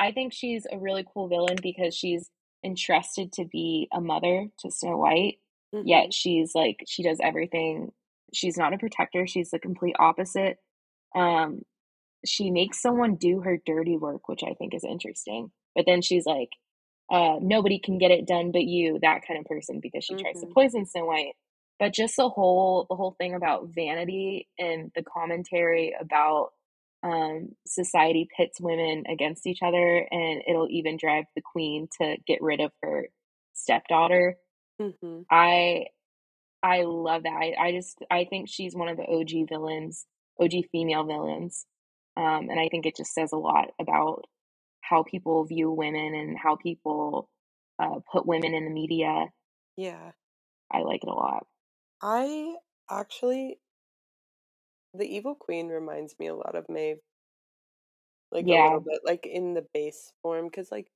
I 0.00 0.12
think 0.12 0.32
she's 0.32 0.66
a 0.72 0.78
really 0.78 1.04
cool 1.12 1.28
villain 1.28 1.58
because 1.62 1.94
she's 1.94 2.30
entrusted 2.64 3.32
to 3.34 3.44
be 3.44 3.88
a 3.92 4.00
mother 4.00 4.48
to 4.60 4.70
Snow 4.70 4.96
White, 4.96 5.38
Mhm. 5.74 5.84
yet 5.86 6.14
she's 6.14 6.54
like 6.54 6.84
she 6.88 7.02
does 7.04 7.20
everything. 7.22 7.92
She's 8.32 8.56
not 8.58 8.74
a 8.74 8.78
protector, 8.78 9.26
she's 9.26 9.50
the 9.50 9.58
complete 9.60 9.96
opposite. 9.98 10.58
Um, 11.14 11.62
she 12.26 12.50
makes 12.50 12.80
someone 12.82 13.16
do 13.16 13.40
her 13.42 13.58
dirty 13.66 13.96
work, 13.98 14.28
which 14.28 14.42
I 14.44 14.54
think 14.54 14.74
is 14.74 14.84
interesting. 14.84 15.52
But 15.76 15.86
then 15.86 16.02
she's 16.02 16.26
like, 16.26 16.50
uh, 17.10 17.38
nobody 17.42 17.78
can 17.80 17.98
get 17.98 18.10
it 18.12 18.26
done 18.26 18.52
but 18.52 18.64
you, 18.64 18.98
that 19.02 19.22
kind 19.26 19.40
of 19.40 19.46
person, 19.46 19.80
because 19.80 20.04
she 20.04 20.16
tries 20.16 20.40
to 20.40 20.46
Mhm. 20.46 20.54
poison 20.54 20.86
Snow 20.86 21.06
White. 21.06 21.36
But 21.80 21.94
just 21.94 22.16
the 22.16 22.28
whole 22.30 22.86
the 22.90 22.96
whole 22.96 23.12
thing 23.18 23.34
about 23.34 23.68
vanity 23.68 24.48
and 24.58 24.92
the 24.96 25.02
commentary 25.04 25.94
about 26.00 26.52
um, 27.02 27.50
society 27.66 28.28
pits 28.36 28.60
women 28.60 29.04
against 29.08 29.46
each 29.46 29.60
other, 29.62 30.06
and 30.10 30.42
it'll 30.46 30.68
even 30.70 30.96
drive 30.96 31.24
the 31.34 31.42
queen 31.42 31.88
to 32.00 32.16
get 32.26 32.42
rid 32.42 32.60
of 32.60 32.72
her 32.82 33.08
stepdaughter. 33.54 34.38
Mhm. 34.80 35.24
I 35.30 35.86
I 36.62 36.82
love 36.82 37.22
that. 37.24 37.32
I, 37.32 37.54
I 37.58 37.72
just 37.72 37.98
I 38.10 38.24
think 38.24 38.48
she's 38.48 38.74
one 38.74 38.88
of 38.88 38.96
the 38.96 39.06
OG 39.06 39.48
villains, 39.48 40.06
OG 40.40 40.52
female 40.72 41.04
villains. 41.04 41.66
Um, 42.16 42.50
and 42.50 42.60
I 42.60 42.68
think 42.68 42.86
it 42.86 42.96
just 42.96 43.14
says 43.14 43.32
a 43.32 43.38
lot 43.38 43.68
about 43.80 44.24
how 44.82 45.02
people 45.04 45.44
view 45.44 45.70
women 45.70 46.14
and 46.14 46.36
how 46.38 46.56
people 46.56 47.30
uh, 47.78 48.00
put 48.12 48.26
women 48.26 48.54
in 48.54 48.64
the 48.64 48.70
media. 48.70 49.26
Yeah. 49.76 50.12
I 50.70 50.80
like 50.80 51.02
it 51.02 51.08
a 51.08 51.14
lot. 51.14 51.46
I 52.02 52.56
actually 52.90 53.58
the 54.94 55.04
evil 55.06 55.34
queen 55.34 55.68
reminds 55.68 56.18
me 56.18 56.26
a 56.28 56.34
lot 56.34 56.54
of 56.54 56.68
Maeve. 56.68 57.00
Like 58.32 58.46
a 58.46 58.56
little 58.64 58.80
bit 58.80 59.00
like 59.04 59.26
in 59.26 59.54
the 59.54 59.66
base 59.74 60.12
form 60.22 60.50
cuz 60.50 60.70
like 60.70 60.90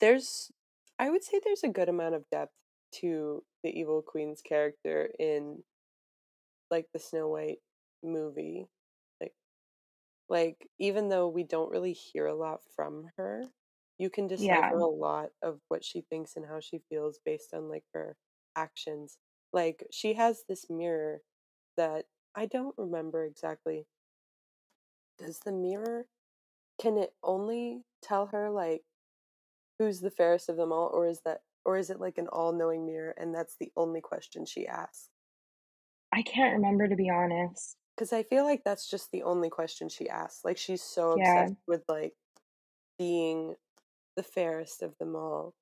there's 0.00 0.50
I 0.98 1.10
would 1.10 1.24
say 1.24 1.40
there's 1.44 1.64
a 1.64 1.68
good 1.68 1.88
amount 1.88 2.14
of 2.14 2.28
depth 2.30 2.52
to 3.00 3.44
the 3.62 3.70
evil 3.70 4.02
queen's 4.02 4.42
character 4.42 5.10
in 5.18 5.62
like 6.70 6.86
the 6.92 6.98
Snow 6.98 7.28
White 7.28 7.60
movie. 8.02 8.66
Like 9.20 9.34
like 10.28 10.68
even 10.78 11.08
though 11.08 11.28
we 11.28 11.44
don't 11.44 11.70
really 11.70 11.92
hear 11.92 12.26
a 12.26 12.34
lot 12.34 12.60
from 12.76 13.10
her, 13.16 13.44
you 13.98 14.10
can 14.10 14.28
yeah, 14.36 14.72
a 14.72 14.76
lot 14.76 15.30
of 15.42 15.60
what 15.68 15.84
she 15.84 16.02
thinks 16.02 16.36
and 16.36 16.46
how 16.46 16.60
she 16.60 16.80
feels 16.88 17.20
based 17.24 17.54
on 17.54 17.68
like 17.68 17.84
her 17.94 18.16
actions. 18.56 19.18
Like 19.52 19.86
she 19.92 20.14
has 20.14 20.44
this 20.48 20.66
mirror 20.70 21.20
that 21.76 22.06
I 22.38 22.46
don't 22.46 22.78
remember 22.78 23.22
exactly. 23.26 23.86
Does 25.18 25.40
the 25.40 25.52
mirror 25.52 26.08
can 26.78 26.98
it 26.98 27.16
only 27.22 27.84
tell 28.02 28.26
her 28.28 28.50
like 28.50 28.84
who's 29.78 30.00
the 30.00 30.10
fairest 30.10 30.48
of 30.48 30.56
them 30.56 30.72
all 30.72 30.88
or 30.88 31.06
is 31.06 31.22
that 31.22 31.44
or 31.64 31.76
is 31.78 31.90
it 31.90 32.00
like 32.00 32.18
an 32.18 32.28
all-knowing 32.28 32.86
mirror 32.86 33.12
and 33.12 33.34
that's 33.34 33.56
the 33.56 33.72
only 33.76 34.00
question 34.02 34.46
she 34.46 34.66
asks? 34.66 35.10
I 36.12 36.20
can't 36.20 36.52
remember 36.52 36.86
to 36.86 36.96
be 36.96 37.08
honest. 37.08 37.78
Cuz 37.98 38.12
I 38.14 38.22
feel 38.22 38.44
like 38.44 38.64
that's 38.64 38.88
just 38.88 39.10
the 39.10 39.22
only 39.24 39.50
question 39.50 39.88
she 39.90 40.08
asks. 40.08 40.44
Like 40.44 40.56
she's 40.56 40.82
so 40.82 41.12
Yeah, 41.12 41.48
obsessed 41.52 41.56
with 41.66 41.84
like 41.88 42.16
being 42.98 43.56
the 44.16 44.22
fairest 44.24 44.82
of 44.82 44.98
them 44.98 45.16
all. 45.16 45.54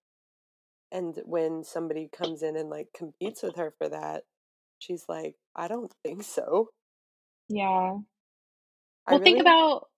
And 0.90 1.16
when 1.24 1.64
somebody 1.64 2.08
comes 2.08 2.42
in 2.42 2.56
and 2.56 2.70
like 2.70 2.92
competes 2.92 3.42
with 3.42 3.56
her 3.56 3.70
for 3.70 3.88
that, 3.88 4.24
she's 4.78 5.04
like, 5.08 5.36
I 5.56 5.68
don't 5.68 5.92
think 6.04 6.24
so. 6.24 6.70
yeah. 7.48 7.98
I 9.06 9.12
Well, 9.12 9.20
think 9.20 9.40
about. 9.40 9.88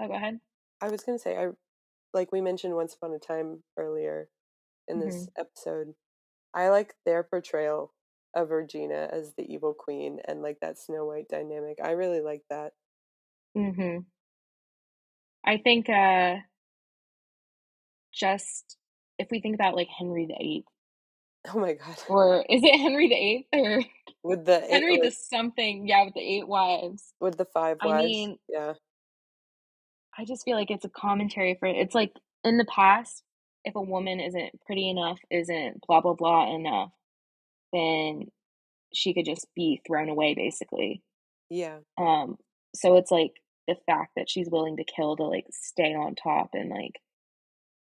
Oh, 0.00 0.08
go 0.08 0.14
ahead. 0.14 0.40
I 0.80 0.88
was 0.90 1.02
going 1.02 1.18
to 1.18 1.22
say, 1.22 1.36
I 1.36 1.48
like 2.14 2.32
we 2.32 2.40
mentioned 2.40 2.74
Once 2.76 2.94
Upon 2.94 3.14
a 3.14 3.18
Time 3.20 3.62
earlier 3.78 4.28
in 4.88 4.98
hmm 4.98 5.00
this 5.00 5.28
episode. 5.38 5.94
I 6.54 6.68
like 6.70 6.94
their 7.06 7.22
portrayal 7.22 7.94
of 8.34 8.50
Regina 8.50 9.08
as 9.12 9.34
the 9.36 9.52
evil 9.52 9.74
queen 9.74 10.20
and 10.26 10.42
like 10.42 10.58
that 10.60 10.78
Snow 10.78 11.06
White 11.06 11.28
dynamic. 11.28 11.78
I 11.82 11.92
really 11.92 12.20
like 12.20 12.42
that. 12.50 12.72
hmm 13.54 13.98
I 15.44 15.58
think 15.58 15.88
uh, 15.88 16.36
just 18.14 18.76
if 19.18 19.28
we 19.30 19.40
think 19.40 19.54
about 19.54 19.76
like 19.76 19.88
Henry 19.98 20.26
the 20.26 20.36
Eighth, 20.40 20.68
Oh 21.48 21.58
my 21.58 21.74
god. 21.74 21.96
or 22.08 22.44
is 22.48 22.62
it 22.62 22.78
Henry 22.78 23.08
the 23.08 23.14
Eighth 23.14 23.46
or 23.52 23.82
With 24.22 24.44
the 24.44 24.62
eight, 24.64 24.70
Henry 24.70 24.98
the 24.98 25.10
something? 25.10 25.88
Yeah, 25.88 26.04
with 26.04 26.14
the 26.14 26.20
eight 26.20 26.46
wives. 26.48 27.12
with 27.20 27.38
the 27.38 27.46
five 27.46 27.78
wives. 27.82 28.02
I 28.02 28.06
mean, 28.06 28.38
Yeah. 28.48 28.74
I 30.18 30.24
just 30.24 30.44
feel 30.44 30.56
like 30.56 30.70
it's 30.70 30.84
a 30.84 30.88
commentary 30.90 31.56
for 31.58 31.66
it's 31.66 31.94
like 31.94 32.12
in 32.44 32.58
the 32.58 32.64
past, 32.66 33.22
if 33.64 33.74
a 33.74 33.80
woman 33.80 34.20
isn't 34.20 34.60
pretty 34.66 34.90
enough, 34.90 35.18
isn't 35.30 35.80
blah 35.86 36.00
blah 36.00 36.14
blah 36.14 36.54
enough, 36.54 36.90
then 37.72 38.26
she 38.92 39.14
could 39.14 39.24
just 39.24 39.46
be 39.54 39.80
thrown 39.86 40.08
away 40.08 40.34
basically. 40.34 41.02
Yeah. 41.48 41.78
Um, 41.98 42.36
so 42.74 42.96
it's 42.96 43.10
like 43.10 43.32
the 43.68 43.76
fact 43.86 44.12
that 44.16 44.28
she's 44.28 44.50
willing 44.50 44.76
to 44.76 44.84
kill 44.84 45.16
to 45.16 45.22
like 45.22 45.46
stay 45.52 45.94
on 45.94 46.14
top 46.16 46.50
and 46.54 46.70
like 46.70 47.00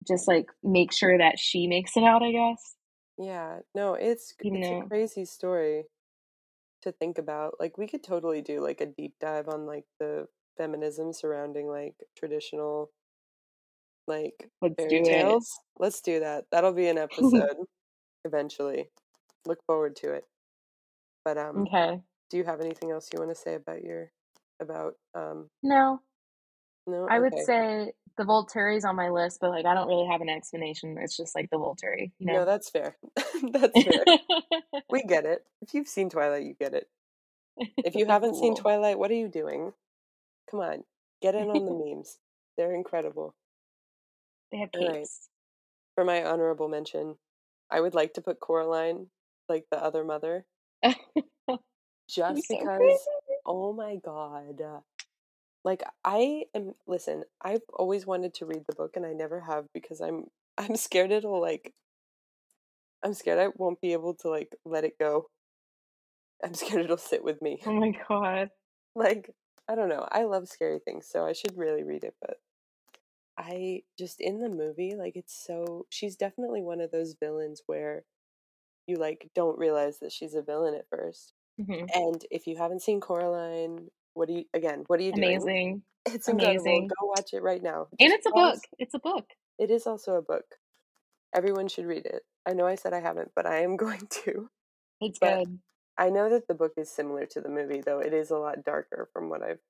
just 0.06 0.26
like 0.28 0.46
make 0.62 0.92
sure 0.92 1.16
that 1.16 1.38
she 1.38 1.66
makes 1.68 1.96
it 1.96 2.02
out, 2.02 2.22
I 2.22 2.32
guess. 2.32 2.74
Yeah. 3.20 3.58
No, 3.74 3.94
it's 3.94 4.34
it's 4.40 4.68
a 4.68 4.88
crazy 4.88 5.24
story. 5.24 5.84
to 6.82 6.92
think 6.92 7.18
about. 7.18 7.54
Like 7.60 7.76
we 7.76 7.86
could 7.86 8.02
totally 8.02 8.40
do 8.40 8.60
like 8.60 8.80
a 8.80 8.86
deep 8.86 9.14
dive 9.20 9.48
on 9.48 9.66
like 9.66 9.84
the 9.98 10.26
feminism 10.56 11.12
surrounding 11.12 11.68
like 11.68 11.94
traditional 12.18 12.90
like 14.06 14.48
let's 14.62 14.74
fairy 14.76 14.90
do 14.90 14.96
it. 14.96 15.04
tales. 15.04 15.48
Let's 15.78 16.00
do 16.00 16.20
that. 16.20 16.44
That'll 16.50 16.72
be 16.72 16.88
an 16.88 16.98
episode 16.98 17.56
eventually. 18.24 18.90
Look 19.46 19.58
forward 19.66 19.96
to 19.96 20.12
it. 20.12 20.24
But 21.24 21.36
um 21.36 21.62
okay. 21.62 22.00
do 22.30 22.38
you 22.38 22.44
have 22.44 22.60
anything 22.60 22.90
else 22.90 23.08
you 23.12 23.18
want 23.18 23.30
to 23.30 23.40
say 23.40 23.54
about 23.54 23.82
your 23.82 24.10
about 24.60 24.94
um 25.14 25.48
No, 25.62 26.00
No? 26.86 27.06
I 27.08 27.18
would 27.18 27.38
say 27.38 27.92
the 28.16 28.24
Volturi 28.24 28.76
is 28.76 28.84
on 28.84 28.96
my 28.96 29.10
list, 29.10 29.38
but, 29.40 29.50
like, 29.50 29.66
I 29.66 29.74
don't 29.74 29.88
really 29.88 30.08
have 30.10 30.20
an 30.20 30.28
explanation, 30.28 30.96
it's 30.98 31.16
just, 31.16 31.34
like, 31.34 31.50
the 31.50 31.56
Volturi, 31.56 32.10
you 32.18 32.26
No, 32.32 32.44
that's 32.44 32.70
fair. 32.70 32.96
That's 33.52 33.82
fair. 33.82 34.04
We 34.90 35.02
get 35.04 35.24
it. 35.24 35.44
If 35.62 35.72
you've 35.72 35.88
seen 35.88 36.10
Twilight, 36.10 36.44
you 36.44 36.54
get 36.58 36.74
it. 36.74 36.88
If 37.78 37.94
you 37.94 38.06
haven't 38.06 38.34
seen 38.36 38.54
Twilight, 38.56 38.98
what 38.98 39.10
are 39.10 39.14
you 39.14 39.28
doing? 39.28 39.72
Come 40.50 40.60
on, 40.60 40.84
get 41.22 41.34
in 41.34 41.48
on 41.48 41.64
the 41.64 41.72
memes. 41.72 42.18
They're 42.56 42.74
incredible. 42.74 43.34
They 44.50 44.58
have 44.58 44.72
capes. 44.72 45.28
For 45.94 46.04
my 46.04 46.24
honorable 46.24 46.68
mention, 46.68 47.16
I 47.70 47.80
would 47.80 47.94
like 47.94 48.14
to 48.14 48.20
put 48.20 48.40
Coraline, 48.40 49.06
like 49.48 49.66
the 49.70 49.82
other 49.82 50.04
mother. 50.04 50.44
Just 52.08 52.48
so 52.48 52.58
because 52.58 52.78
crazy. 52.78 53.04
oh 53.46 53.72
my 53.72 53.96
god. 54.04 54.60
Like, 55.64 55.82
I 56.04 56.46
am 56.54 56.74
listen, 56.86 57.24
I've 57.40 57.62
always 57.72 58.06
wanted 58.06 58.34
to 58.34 58.46
read 58.46 58.64
the 58.66 58.74
book 58.74 58.96
and 58.96 59.04
I 59.06 59.12
never 59.12 59.40
have 59.40 59.66
because 59.72 60.00
I'm 60.00 60.30
I'm 60.58 60.76
scared 60.76 61.10
it'll, 61.12 61.40
like 61.40 61.74
I'm 63.02 63.12
scared 63.14 63.38
I 63.38 63.48
won't 63.48 63.80
be 63.82 63.92
able 63.92 64.14
to, 64.16 64.30
like, 64.30 64.56
let 64.64 64.84
it 64.84 64.98
go. 64.98 65.28
I'm 66.44 66.54
scared 66.54 66.84
it'll 66.84 66.96
sit 66.96 67.24
with 67.24 67.40
me. 67.42 67.62
Oh 67.64 67.72
my 67.72 67.92
god. 68.06 68.50
Like, 68.94 69.30
I 69.68 69.74
don't 69.74 69.88
know, 69.88 70.06
I 70.10 70.24
love 70.24 70.48
scary 70.48 70.78
things, 70.80 71.06
so 71.06 71.24
I 71.26 71.32
should 71.32 71.56
really 71.56 71.82
read 71.84 72.04
it, 72.04 72.16
but 72.20 72.38
I 73.38 73.84
just 73.98 74.20
in 74.20 74.40
the 74.40 74.48
movie, 74.50 74.96
like, 74.96 75.16
it's 75.16 75.34
so 75.34 75.86
she's 75.90 76.16
definitely 76.16 76.62
one 76.62 76.80
of 76.80 76.90
those 76.92 77.14
villains 77.14 77.62
where 77.66 78.04
you, 78.86 78.96
like, 78.96 79.30
don't 79.34 79.58
realize 79.58 80.00
that 80.00 80.12
she's 80.12 80.34
a 80.34 80.42
villain 80.42 80.74
at 80.74 80.88
first. 80.90 81.34
Mhm. 81.58 81.92
And 81.94 82.24
if 82.30 82.46
you 82.46 82.56
haven't 82.58 82.82
seen 82.82 83.00
Coraline, 83.00 83.90
what 84.20 84.28
are 84.28 84.32
you 84.32 84.44
again, 84.54 84.84
what 84.86 85.00
are 85.00 85.02
you 85.02 85.12
doing? 85.12 85.42
Amazing. 85.42 85.82
It's 86.06 86.28
incredible, 86.28 86.62
Amazing. 86.62 86.88
go 86.88 87.06
watch 87.08 87.34
it 87.34 87.42
right 87.42 87.62
now. 87.62 87.88
And 88.00 88.12
it's 88.12 88.26
a 88.26 88.30
book. 88.30 88.58
It's 88.78 88.94
a 88.94 88.98
book. 88.98 89.26
It 89.58 89.70
is 89.70 89.86
also 89.86 90.14
a 90.16 90.22
book. 90.22 90.44
Everyone 91.34 91.68
should 91.68 91.86
read 91.86 92.06
it. 92.06 92.22
I 92.46 92.54
know 92.54 92.66
I 92.66 92.74
said 92.76 92.94
I 92.94 93.00
haven't, 93.00 93.32
but 93.36 93.46
I 93.46 93.62
am 93.62 93.76
going 93.84 94.08
to. 94.24 94.50
It's 95.00 95.18
But 95.18 95.44
good. 95.44 95.58
I 95.98 96.08
know 96.10 96.30
that 96.30 96.48
the 96.48 96.54
book 96.54 96.72
is 96.78 96.90
similar 96.90 97.26
to 97.26 97.40
the 97.40 97.50
movie, 97.50 97.82
though 97.82 98.00
it 98.00 98.14
is 98.14 98.30
a 98.30 98.38
lot 98.38 98.64
darker 98.64 99.08
from 99.12 99.28
what 99.28 99.42
I've 99.42 99.60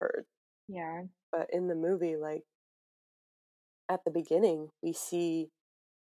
heard. 0.00 0.26
Yeah. 0.68 1.02
But 1.32 1.48
in 1.52 1.68
the 1.68 1.76
movie, 1.76 2.16
like 2.16 2.44
at 3.88 4.04
the 4.04 4.10
beginning, 4.10 4.70
we 4.82 4.92
see 4.92 5.50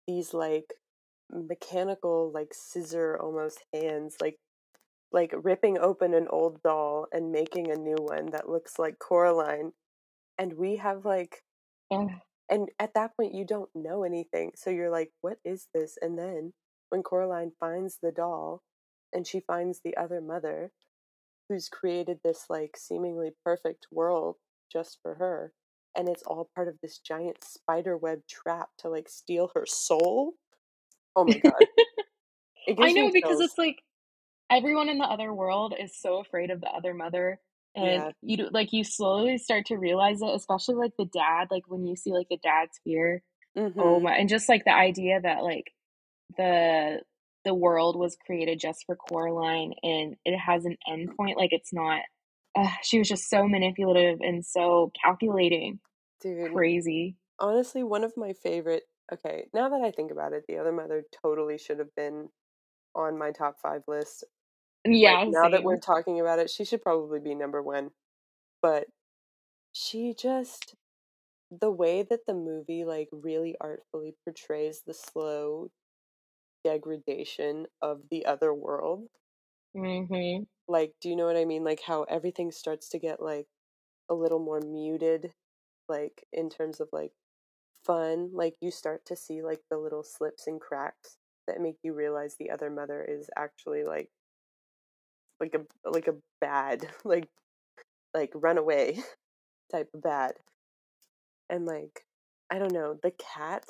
these 0.07 0.33
like 0.33 0.73
mechanical, 1.31 2.31
like 2.33 2.53
scissor 2.53 3.17
almost 3.19 3.63
hands, 3.73 4.17
like 4.21 4.37
like 5.11 5.33
ripping 5.43 5.77
open 5.77 6.13
an 6.13 6.27
old 6.29 6.61
doll 6.61 7.07
and 7.11 7.31
making 7.31 7.71
a 7.71 7.75
new 7.75 7.97
one 7.97 8.27
that 8.31 8.49
looks 8.49 8.77
like 8.77 8.99
Coraline. 8.99 9.73
And 10.37 10.53
we 10.53 10.77
have 10.77 11.05
like 11.05 11.43
Ugh. 11.91 12.11
and 12.49 12.69
at 12.79 12.93
that 12.93 13.15
point 13.15 13.33
you 13.33 13.45
don't 13.45 13.69
know 13.75 14.03
anything. 14.03 14.51
So 14.55 14.69
you're 14.69 14.91
like, 14.91 15.11
what 15.21 15.37
is 15.43 15.67
this? 15.73 15.97
And 16.01 16.17
then 16.17 16.53
when 16.89 17.03
Coraline 17.03 17.51
finds 17.59 17.97
the 18.01 18.11
doll 18.11 18.63
and 19.13 19.25
she 19.25 19.39
finds 19.39 19.81
the 19.83 19.97
other 19.97 20.21
mother 20.21 20.71
who's 21.47 21.69
created 21.69 22.19
this 22.23 22.45
like 22.49 22.75
seemingly 22.77 23.31
perfect 23.43 23.87
world 23.91 24.35
just 24.71 24.99
for 25.01 25.15
her 25.15 25.51
and 25.95 26.07
it's 26.07 26.23
all 26.23 26.49
part 26.55 26.67
of 26.67 26.75
this 26.81 26.99
giant 26.99 27.43
spider 27.43 27.97
web 27.97 28.19
trap 28.29 28.69
to 28.77 28.89
like 28.89 29.09
steal 29.09 29.51
her 29.55 29.65
soul. 29.65 30.33
Oh 31.15 31.25
my 31.25 31.37
god. 31.37 31.53
I 32.79 32.93
know 32.93 33.11
because 33.11 33.39
it's 33.39 33.57
like 33.57 33.77
everyone 34.49 34.89
in 34.89 34.97
the 34.97 35.05
other 35.05 35.33
world 35.33 35.73
is 35.79 35.97
so 35.99 36.19
afraid 36.19 36.51
of 36.51 36.61
the 36.61 36.69
other 36.69 36.93
mother 36.93 37.39
and 37.75 37.85
Yeah. 37.85 38.11
you 38.21 38.37
do, 38.37 38.49
like 38.51 38.73
you 38.73 38.83
slowly 38.83 39.37
start 39.37 39.67
to 39.67 39.77
realize 39.77 40.21
it, 40.21 40.33
especially 40.33 40.75
like 40.75 40.93
the 40.97 41.05
dad, 41.05 41.47
like 41.51 41.63
when 41.67 41.85
you 41.85 41.95
see 41.95 42.11
like 42.11 42.27
the 42.29 42.37
dad's 42.37 42.79
fear. 42.83 43.21
Oh 43.77 43.99
Mhm. 43.99 44.03
my 44.03 44.15
and 44.15 44.29
just 44.29 44.49
like 44.49 44.65
the 44.65 44.73
idea 44.73 45.19
that 45.21 45.43
like 45.43 45.71
the 46.37 47.01
the 47.45 47.53
world 47.53 47.95
was 47.97 48.17
created 48.25 48.59
just 48.59 48.85
for 48.85 48.95
Coraline 48.95 49.73
and 49.83 50.15
it 50.25 50.37
has 50.37 50.65
an 50.65 50.77
endpoint, 50.87 51.37
like 51.37 51.53
it's 51.53 51.73
not 51.73 52.01
ugh, 52.57 52.67
she 52.83 52.99
was 52.99 53.07
just 53.07 53.29
so 53.29 53.47
manipulative 53.47 54.19
and 54.21 54.45
so 54.45 54.91
calculating. 55.03 55.79
Dude, 56.21 56.51
Crazy. 56.53 57.15
honestly, 57.39 57.83
one 57.83 58.03
of 58.03 58.17
my 58.17 58.33
favorite 58.33 58.83
okay, 59.13 59.45
now 59.53 59.69
that 59.69 59.81
I 59.81 59.91
think 59.91 60.11
about 60.11 60.33
it, 60.33 60.43
the 60.47 60.57
other 60.57 60.71
mother 60.71 61.03
totally 61.23 61.57
should 61.57 61.79
have 61.79 61.93
been 61.95 62.29
on 62.95 63.17
my 63.17 63.31
top 63.31 63.57
5 63.61 63.83
list. 63.87 64.23
Like, 65.03 65.21
Yeah, 65.21 65.25
now 65.27 65.49
that 65.49 65.63
we're 65.63 65.77
talking 65.77 66.19
about 66.19 66.39
it, 66.39 66.49
she 66.49 66.65
should 66.65 66.81
probably 66.81 67.19
be 67.19 67.35
number 67.35 67.61
1. 67.61 67.91
But 68.61 68.87
she 69.73 70.13
just 70.15 70.75
the 71.51 71.71
way 71.71 72.03
that 72.03 72.25
the 72.27 72.33
movie, 72.35 72.85
like, 72.85 73.09
really 73.13 73.55
artfully 73.61 74.15
portrays 74.25 74.83
the 74.83 74.93
slow 74.95 75.71
degradation 76.65 77.67
of 77.81 78.09
the 78.11 78.25
other 78.25 78.53
world. 78.53 79.09
Mhm. 79.73 80.45
Like, 80.67 80.93
do 81.01 81.09
you 81.09 81.15
know 81.15 81.25
what 81.25 81.37
I 81.37 81.45
mean? 81.45 81.63
Like, 81.63 81.81
how 81.81 82.03
everything 82.03 82.51
starts 82.51 82.89
to 82.89 82.99
get, 82.99 83.21
like, 83.21 83.47
a 84.09 84.15
little 84.15 84.39
more 84.39 84.61
muted, 84.61 85.33
like, 85.89 86.27
in 86.33 86.49
terms 86.49 86.79
of, 86.81 86.89
like, 86.93 87.13
fun. 87.85 88.33
Like, 88.33 88.57
you 88.61 88.71
start 88.71 89.05
to 89.07 89.15
see, 89.17 89.41
like, 89.43 89.63
the 89.69 89.77
little 89.79 90.03
slips 90.03 90.47
and 90.47 90.61
cracks 90.61 91.17
that 91.47 91.61
make 91.61 91.77
you 91.83 91.93
realize 91.93 92.37
the 92.37 92.51
other 92.51 92.69
mother 92.71 93.03
is 93.03 93.29
actually, 93.37 93.83
like 93.85 94.11
like 95.39 95.55
a 95.55 95.89
like 95.89 96.07
a 96.07 96.15
bad, 96.41 96.89
like 97.05 97.29
like 98.13 98.31
runaway 98.35 98.99
type 99.71 99.89
of 99.93 100.01
bad. 100.03 100.33
And, 101.49 101.65
like, 101.67 102.07
I 102.49 102.57
don't 102.59 102.71
know, 102.73 102.93
the 102.95 103.11
cat 103.11 103.65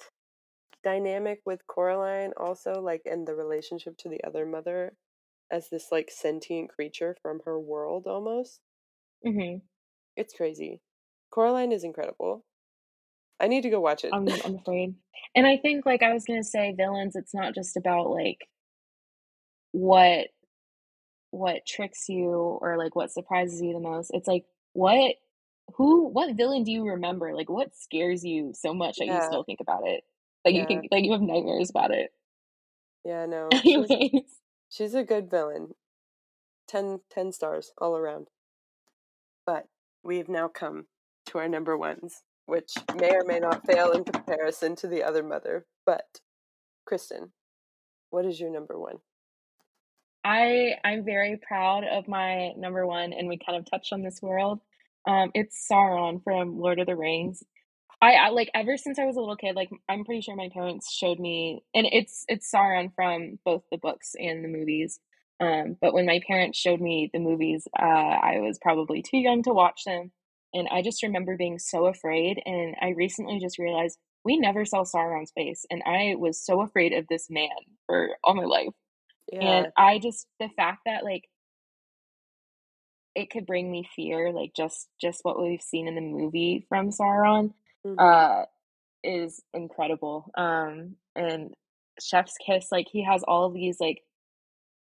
dynamic 0.84 1.42
with 1.46 1.68
Coraline 1.68 2.34
also, 2.38 2.82
like, 2.82 3.04
and 3.06 3.28
the 3.28 3.36
relationship 3.36 3.98
to 4.00 4.10
the 4.10 4.24
other 4.24 4.46
mother 4.46 4.98
as 5.52 5.70
this, 5.70 5.92
like, 5.92 6.12
sentient 6.12 6.70
creature 6.72 7.16
from 7.22 7.42
her 7.46 7.60
world 7.60 8.08
almost. 8.08 8.62
Mhm. 9.26 9.62
It's 10.16 10.36
crazy. 10.36 10.82
Coraline 11.32 11.72
is 11.72 11.84
incredible. 11.84 12.46
I 13.40 13.48
need 13.48 13.62
to 13.64 13.70
go 13.70 13.80
watch 13.82 14.04
it. 14.06 14.12
I'm 14.14 14.28
I'm 14.44 14.56
afraid. 14.56 14.96
And 15.36 15.48
I 15.48 15.58
think, 15.58 15.86
like 15.86 16.04
I 16.04 16.14
was 16.14 16.26
gonna 16.26 16.44
say, 16.44 16.74
villains, 16.74 17.16
it's 17.16 17.34
not 17.34 17.56
just 17.56 17.78
about, 17.78 18.10
like 18.10 18.48
what 19.72 20.28
what 21.32 21.66
tricks 21.68 22.10
you 22.10 22.30
or, 22.62 22.78
like, 22.78 22.96
what 22.96 23.12
surprises 23.12 23.62
you 23.62 23.74
the 23.74 23.80
most. 23.80 24.12
It's 24.14 24.28
like, 24.28 24.46
what 24.74 25.16
who 25.76 26.08
what 26.10 26.36
villain 26.36 26.64
do 26.64 26.72
you 26.72 26.84
remember? 26.86 27.34
Like, 27.36 27.50
what 27.50 27.76
scares 27.76 28.24
you 28.26 28.54
so 28.56 28.74
much 28.74 28.98
that 28.98 29.10
you 29.10 29.22
still 29.22 29.44
think 29.44 29.60
about 29.62 29.88
it? 29.88 30.04
Like, 30.46 30.56
you 30.56 30.62
Yeah. 30.62 30.68
think 30.68 30.88
like, 30.92 31.04
you 31.06 31.12
have 31.14 31.22
nightmares 31.22 31.70
about 31.70 31.92
it. 31.92 32.12
Yeah, 33.06 33.26
no, 33.26 33.62
she's 33.64 34.42
she's 34.70 34.94
a 34.96 35.04
good 35.04 35.30
villain. 35.30 35.76
10 36.68 37.02
10 37.10 37.26
stars 37.34 37.74
all 37.78 37.96
around. 37.98 38.28
But 39.46 39.68
we've 40.04 40.30
now 40.30 40.48
come 40.48 40.88
to 41.28 41.40
our 41.40 41.50
number 41.50 41.78
ones, 41.78 42.24
which 42.46 42.74
may 42.96 43.12
or 43.16 43.24
may 43.26 43.40
not 43.40 43.66
fail 43.66 43.92
in 43.92 44.04
comparison 44.06 44.76
to 44.78 44.88
the 44.88 45.04
other 45.04 45.24
mother. 45.24 45.66
But 45.86 46.22
Kristin, 46.90 47.32
what 48.10 48.26
is 48.26 48.40
your 48.40 48.52
number 48.52 48.80
1? 48.80 48.98
I 50.30 50.76
I'm 50.84 51.04
very 51.06 51.38
proud 51.38 51.84
of 51.86 52.08
my 52.08 52.52
number 52.56 52.86
1, 52.86 53.14
and 53.14 53.28
we 53.28 53.40
kind 53.40 53.58
of 53.58 53.66
touched 53.70 53.94
on 53.94 54.04
this 54.04 54.22
world. 54.22 54.62
Um, 55.08 55.32
it's 55.34 55.68
Sauron 55.72 56.24
from 56.24 56.60
Lord 56.60 56.80
of 56.80 56.86
the 56.88 56.96
Rings. 56.96 57.44
I 58.02 58.14
I 58.16 58.30
like, 58.30 58.52
ever 58.56 58.78
since 58.78 59.00
I 59.00 59.06
was 59.06 59.18
a 59.18 59.22
little 59.22 59.36
kid, 59.38 59.56
like, 59.56 59.70
I'm 59.90 60.06
pretty 60.06 60.22
sure 60.22 60.36
my 60.36 60.50
parents 60.54 60.94
showed 60.94 61.20
me 61.20 61.64
and 61.76 61.88
it's 61.92 62.26
it's 62.30 62.52
Sauron 62.52 62.94
from 62.96 63.40
both 63.46 63.64
the 63.72 63.78
books 63.80 64.16
and 64.20 64.44
the 64.44 64.50
movies. 64.50 65.00
Um, 65.42 65.78
but 65.82 65.94
when 65.94 66.06
my 66.06 66.22
parents 66.28 66.60
showed 66.60 66.82
me 66.82 67.10
the 67.14 67.20
movies, 67.20 67.68
uh, 67.80 67.84
I 67.84 68.40
was 68.42 68.60
probably 68.60 69.02
too 69.04 69.18
young 69.18 69.44
to 69.44 69.54
watch 69.54 69.84
them, 69.86 70.12
and 70.54 70.68
I 70.72 70.82
just 70.84 71.04
remember 71.04 71.38
being 71.38 71.60
so 71.60 71.88
afraid, 71.88 72.42
and 72.46 72.76
I 72.82 72.90
recently 72.92 73.40
just 73.40 73.60
realized 73.60 74.00
we 74.26 74.38
never 74.38 74.66
saw 74.66 74.84
Sauron's 74.84 75.32
face, 75.32 75.66
and 75.72 75.84
I 75.86 76.16
was 76.18 76.44
so 76.46 76.62
afraid 76.62 76.94
of 76.94 77.08
this 77.10 77.30
man 77.30 77.50
for 77.88 78.12
all 78.24 78.36
my 78.36 78.46
life. 78.46 78.74
And 79.42 79.68
I 79.78 80.00
just 80.00 80.28
the 80.40 80.50
fact 80.58 80.82
that, 80.86 81.04
like 81.04 81.24
it 83.16 83.30
could 83.32 83.46
bring 83.46 83.72
me 83.72 83.88
fear, 83.96 84.32
like, 84.32 84.54
just 84.56 84.88
just 85.02 85.22
what 85.24 85.42
we've 85.42 85.62
seen 85.62 85.88
in 85.88 85.96
the 85.96 86.02
movie 86.02 86.66
from 86.70 86.92
Sauron, 86.92 87.54
Mhm. 87.86 87.98
uh, 87.98 88.46
is 89.04 89.44
incredible. 89.54 90.32
Um, 90.36 90.98
and 91.16 91.54
Chef's 92.02 92.38
Kiss, 92.46 92.72
like, 92.72 92.88
he 92.90 93.04
has 93.04 93.24
all 93.24 93.46
of 93.46 93.54
these, 93.54 93.80
like 93.80 94.04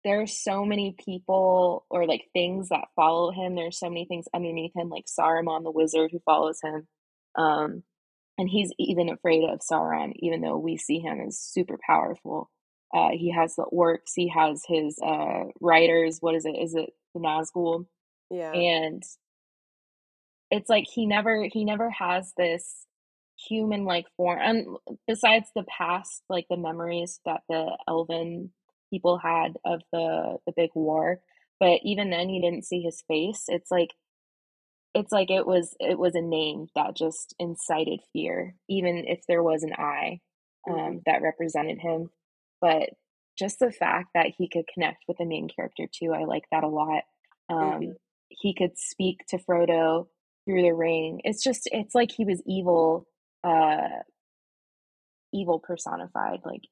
there 0.05 0.21
are 0.21 0.27
so 0.27 0.65
many 0.65 0.93
people 0.93 1.85
or, 1.89 2.05
like, 2.07 2.29
things 2.33 2.69
that 2.69 2.89
follow 2.95 3.31
him, 3.31 3.55
there 3.55 3.67
are 3.67 3.71
so 3.71 3.89
many 3.89 4.05
things 4.05 4.27
underneath 4.33 4.73
him, 4.75 4.89
like 4.89 5.05
Saruman 5.07 5.63
the 5.63 5.71
wizard 5.71 6.11
who 6.11 6.19
follows 6.21 6.59
him. 6.63 6.87
Um, 7.35 7.83
and 8.37 8.49
he's 8.49 8.71
even 8.79 9.09
afraid 9.09 9.43
of 9.43 9.59
Sauron, 9.61 10.13
even 10.17 10.41
though 10.41 10.57
we 10.57 10.77
see 10.77 10.99
him 10.99 11.19
as 11.21 11.39
super 11.39 11.77
powerful. 11.85 12.49
Uh, 12.93 13.09
he 13.11 13.31
has 13.31 13.55
the 13.55 13.65
orcs, 13.71 14.13
he 14.15 14.29
has 14.29 14.63
his, 14.67 14.97
uh, 15.03 15.45
riders, 15.61 16.17
what 16.21 16.35
is 16.35 16.45
it? 16.45 16.55
Is 16.55 16.73
it 16.75 16.89
the 17.13 17.19
Nazgul? 17.19 17.85
Yeah. 18.31 18.51
And 18.51 19.03
it's 20.51 20.69
like 20.69 20.85
he 20.91 21.05
never 21.05 21.47
he 21.51 21.63
never 21.63 21.89
has 21.89 22.33
this 22.37 22.85
human 23.47 23.85
like 23.85 24.05
form 24.17 24.39
and 24.41 24.65
besides 25.07 25.49
the 25.55 25.63
past 25.63 26.23
like 26.29 26.45
the 26.49 26.57
memories 26.57 27.21
that 27.25 27.41
the 27.47 27.77
elven 27.87 28.51
people 28.89 29.17
had 29.17 29.57
of 29.63 29.81
the 29.93 30.37
the 30.45 30.53
big 30.55 30.69
war 30.75 31.19
but 31.59 31.79
even 31.83 32.09
then 32.09 32.29
you 32.29 32.41
didn't 32.41 32.65
see 32.65 32.81
his 32.81 33.01
face 33.07 33.45
it's 33.47 33.71
like 33.71 33.93
it's 34.93 35.11
like 35.11 35.31
it 35.31 35.45
was 35.45 35.73
it 35.79 35.97
was 35.97 36.15
a 36.15 36.21
name 36.21 36.67
that 36.75 36.97
just 36.97 37.33
incited 37.39 38.01
fear 38.11 38.55
even 38.67 39.05
if 39.07 39.21
there 39.27 39.43
was 39.43 39.63
an 39.63 39.73
eye 39.73 40.19
um, 40.69 40.75
mm-hmm. 40.75 40.97
that 41.05 41.21
represented 41.21 41.79
him 41.79 42.09
but 42.62 42.89
just 43.38 43.60
the 43.60 43.72
fact 43.72 44.10
that 44.14 44.34
he 44.38 44.49
could 44.49 44.66
connect 44.74 45.03
with 45.07 45.18
the 45.18 45.26
main 45.26 45.47
character 45.47 45.86
too 45.91 46.14
i 46.14 46.26
like 46.26 46.43
that 46.51 46.64
a 46.64 46.68
lot. 46.68 47.03
Um, 47.49 47.60
mm-hmm. 47.60 47.91
he 48.30 48.53
could 48.53 48.78
speak 48.78 49.26
to 49.30 49.39
frodo 49.39 50.07
through 50.45 50.62
the 50.62 50.74
ring. 50.74 51.22
It's 51.24 51.43
just 51.43 51.68
it's 51.72 51.95
like 51.95 52.12
he 52.12 52.26
was 52.26 52.41
evil 52.45 53.07
uh 53.43 53.88
evil 55.32 55.60
personified 55.60 56.39
like 56.43 56.64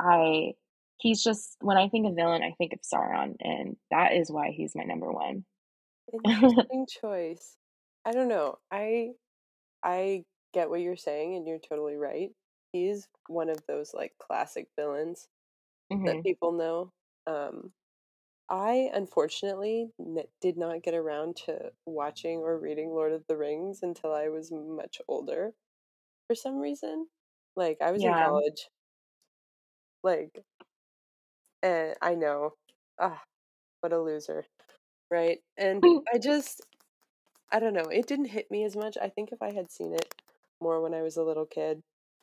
i 0.00 0.52
he's 0.96 1.22
just 1.22 1.56
when 1.60 1.76
i 1.76 1.88
think 1.88 2.06
of 2.06 2.16
villain 2.16 2.42
i 2.42 2.54
think 2.58 2.72
of 2.72 2.80
sauron 2.80 3.36
and 3.40 3.76
that 3.90 4.14
is 4.14 4.30
why 4.30 4.50
he's 4.50 4.74
my 4.74 4.84
number 4.84 5.12
one. 5.12 5.44
Interesting 6.24 6.86
choice. 7.00 7.56
I 8.04 8.12
don't 8.12 8.28
know 8.28 8.56
i 8.72 9.10
i 9.84 10.24
get 10.54 10.70
what 10.70 10.80
you're 10.80 10.96
saying 10.96 11.36
and 11.36 11.46
you're 11.46 11.58
totally 11.58 11.96
right 11.96 12.30
he's 12.72 13.08
one 13.28 13.48
of 13.48 13.60
those 13.66 13.92
like 13.94 14.12
classic 14.18 14.68
villains 14.76 15.28
mm-hmm. 15.92 16.04
that 16.06 16.22
people 16.22 16.52
know 16.52 16.92
um 17.26 17.72
I 18.50 18.90
unfortunately 18.94 19.90
n- 20.00 20.24
did 20.40 20.56
not 20.56 20.82
get 20.82 20.94
around 20.94 21.36
to 21.46 21.70
watching 21.84 22.38
or 22.38 22.58
reading 22.58 22.90
Lord 22.90 23.12
of 23.12 23.26
the 23.28 23.36
Rings 23.36 23.80
until 23.82 24.14
I 24.14 24.28
was 24.28 24.50
much 24.50 25.02
older 25.06 25.52
for 26.26 26.34
some 26.34 26.56
reason. 26.58 27.08
Like 27.56 27.78
I 27.82 27.90
was 27.90 28.02
yeah. 28.02 28.18
in 28.18 28.24
college. 28.24 28.68
Like 30.02 30.42
and 31.62 31.94
I 32.00 32.14
know. 32.14 32.54
Ah, 32.98 33.20
what 33.80 33.92
a 33.92 34.00
loser. 34.00 34.46
Right? 35.10 35.40
And 35.58 35.82
I 36.14 36.18
just 36.18 36.62
I 37.52 37.60
don't 37.60 37.74
know, 37.74 37.88
it 37.90 38.06
didn't 38.06 38.26
hit 38.26 38.50
me 38.50 38.64
as 38.64 38.76
much. 38.76 38.96
I 39.00 39.08
think 39.08 39.30
if 39.32 39.42
I 39.42 39.52
had 39.52 39.70
seen 39.70 39.92
it 39.92 40.14
more 40.60 40.80
when 40.80 40.94
I 40.94 41.02
was 41.02 41.16
a 41.16 41.22
little 41.22 41.46
kid 41.46 41.82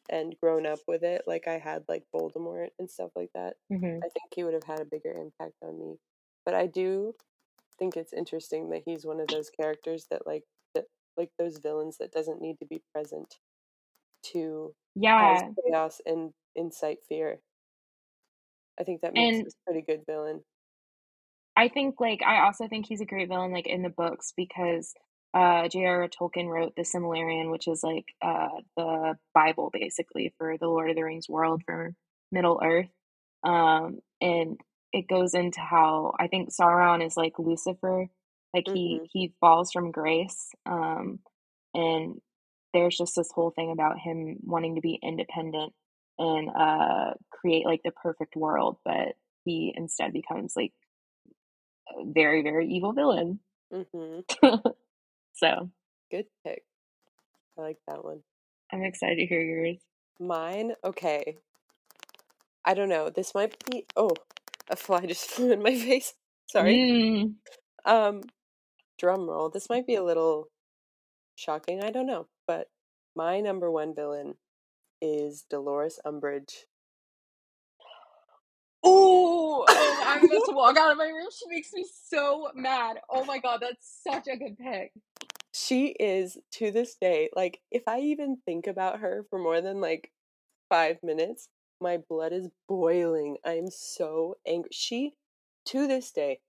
and 0.10 0.36
grown 0.42 0.66
up 0.66 0.80
with 0.88 1.04
it, 1.04 1.24
like 1.28 1.48
I 1.48 1.58
had 1.58 1.84
like 1.88 2.04
Voldemort 2.14 2.70
and 2.80 2.90
stuff 2.90 3.12
like 3.16 3.30
that, 3.34 3.56
mm-hmm. 3.72 3.86
I 3.98 4.10
think 4.10 4.34
he 4.36 4.44
would 4.44 4.54
have 4.54 4.64
had 4.64 4.80
a 4.80 4.86
bigger 4.86 5.12
impact 5.12 5.56
on 5.64 5.80
me. 5.80 5.96
But 6.46 6.54
I 6.54 6.68
do 6.68 7.14
think 7.78 7.98
it's 7.98 8.14
interesting 8.14 8.70
that 8.70 8.84
he's 8.86 9.06
one 9.06 9.20
of 9.20 9.28
those 9.28 9.50
characters 9.50 10.08
that 10.12 10.26
like 10.26 10.44
that 10.74 10.86
like 11.18 11.30
those 11.38 11.58
villains 11.58 11.98
that 12.00 12.12
doesn't 12.12 12.42
need 12.42 12.58
to 12.60 12.66
be 12.66 12.82
present 12.94 13.36
to 14.24 14.74
yeah 14.96 15.42
cause 15.42 15.54
chaos 15.68 16.02
and 16.06 16.32
incite 16.56 17.00
fear. 17.08 17.40
I 18.80 18.84
think 18.84 19.02
that 19.02 19.14
makes 19.14 19.38
and, 19.38 19.48
a 19.48 19.72
pretty 19.72 19.86
good 19.88 20.02
villain. 20.06 20.42
I 21.58 21.70
think 21.70 21.96
like 22.00 22.22
I 22.26 22.46
also 22.46 22.68
think 22.68 22.86
he's 22.88 23.02
a 23.02 23.06
great 23.06 23.30
villain 23.30 23.52
like 23.52 23.68
in 23.68 23.82
the 23.82 23.90
books 23.90 24.34
because 24.36 24.94
uh 25.36 25.68
J.R.R. 25.68 26.08
Tolkien 26.08 26.48
wrote 26.48 26.76
the 26.76 26.84
Silmarillion, 26.84 27.52
which 27.52 27.68
is 27.68 27.84
like 27.84 28.06
uh 28.22 28.48
the 28.78 29.16
Bible 29.34 29.70
basically 29.72 30.34
for 30.38 30.58
the 30.58 30.68
Lord 30.68 30.90
of 30.90 30.96
the 30.96 31.04
Rings 31.04 31.28
world 31.28 31.62
for 31.66 31.94
Middle 32.32 32.62
Earth. 32.64 32.90
Um 33.44 34.00
and 34.22 34.58
it 34.94 35.08
goes 35.10 35.34
into 35.34 35.60
how 35.60 36.14
I 36.18 36.28
think 36.28 36.50
Sauron 36.50 37.06
is 37.06 37.18
like 37.18 37.38
Lucifer, 37.38 38.08
like 38.54 38.66
mm-hmm. 38.66 38.76
he 38.76 39.10
he 39.12 39.34
falls 39.42 39.72
from 39.72 39.92
grace. 39.92 40.52
Um 40.66 41.20
and 41.74 42.22
there's 42.74 42.98
just 42.98 43.16
this 43.16 43.32
whole 43.34 43.52
thing 43.52 43.72
about 43.72 44.00
him 44.00 44.38
wanting 44.44 44.76
to 44.76 44.82
be 44.82 45.00
independent 45.04 45.74
and 46.18 46.50
uh 46.50 47.14
create 47.30 47.66
like 47.66 47.82
the 47.84 47.92
perfect 47.92 48.36
world 48.38 48.78
but 48.86 49.16
he 49.44 49.74
instead 49.76 50.14
becomes 50.14 50.54
like 50.56 50.72
a 51.90 52.06
very 52.06 52.42
very 52.42 52.68
evil 52.68 52.94
villain 52.94 53.40
mm-hmm. 53.74 54.56
so 55.36 55.70
good 56.12 56.26
pick 56.46 56.64
i 57.58 57.62
like 57.62 57.78
that 57.88 58.04
one 58.04 58.22
i'm 58.72 58.84
excited 58.84 59.18
to 59.18 59.26
hear 59.26 59.42
yours 59.42 59.78
mine 60.20 60.74
okay 60.84 61.38
i 62.64 62.74
don't 62.74 62.90
know 62.90 63.10
this 63.10 63.34
might 63.36 63.56
be 63.70 63.86
oh 63.96 64.12
a 64.70 64.76
fly 64.76 65.06
just 65.06 65.30
flew 65.30 65.52
in 65.52 65.62
my 65.62 65.76
face 65.76 66.14
sorry 66.48 66.76
mm. 66.76 67.34
um 67.86 68.22
drum 68.98 69.30
roll 69.30 69.50
this 69.50 69.70
might 69.70 69.86
be 69.86 69.96
a 69.96 70.04
little 70.04 70.48
shocking 71.36 71.84
i 71.84 71.92
don't 71.92 72.08
know 72.08 72.28
but 72.48 72.68
my 73.16 73.40
number 73.40 73.72
one 73.72 73.96
villain 73.96 74.36
is 75.02 75.46
Dolores 75.50 76.00
Umbridge. 76.06 76.66
Ooh, 78.86 79.64
oh, 79.68 80.04
I'm 80.06 80.24
about 80.24 80.46
to 80.46 80.56
walk 80.56 80.78
out 80.78 80.92
of 80.92 80.98
my 80.98 81.06
room. 81.08 81.28
She 81.32 81.50
makes 81.50 81.74
me 81.74 81.86
so 82.08 82.50
mad. 82.54 82.98
Oh 83.10 83.26
my 83.26 83.40
god, 83.40 83.60
that's 83.62 84.02
such 84.08 84.28
a 84.28 84.38
good 84.38 84.58
pick. 84.58 84.92
She 85.58 85.88
is 86.00 86.38
to 86.52 86.70
this 86.70 86.96
day, 86.96 87.30
like, 87.34 87.62
if 87.72 87.84
I 87.88 88.02
even 88.02 88.38
think 88.46 88.68
about 88.68 89.00
her 89.00 89.26
for 89.30 89.40
more 89.40 89.62
than 89.62 89.80
like 89.80 90.12
five 90.70 91.02
minutes, 91.02 91.48
my 91.80 91.98
blood 91.98 92.34
is 92.34 92.50
boiling. 92.68 93.38
I 93.46 93.54
am 93.54 93.70
so 93.72 94.36
angry. 94.46 94.70
She, 94.74 95.16
to 95.68 95.88
this 95.88 96.12
day, 96.12 96.42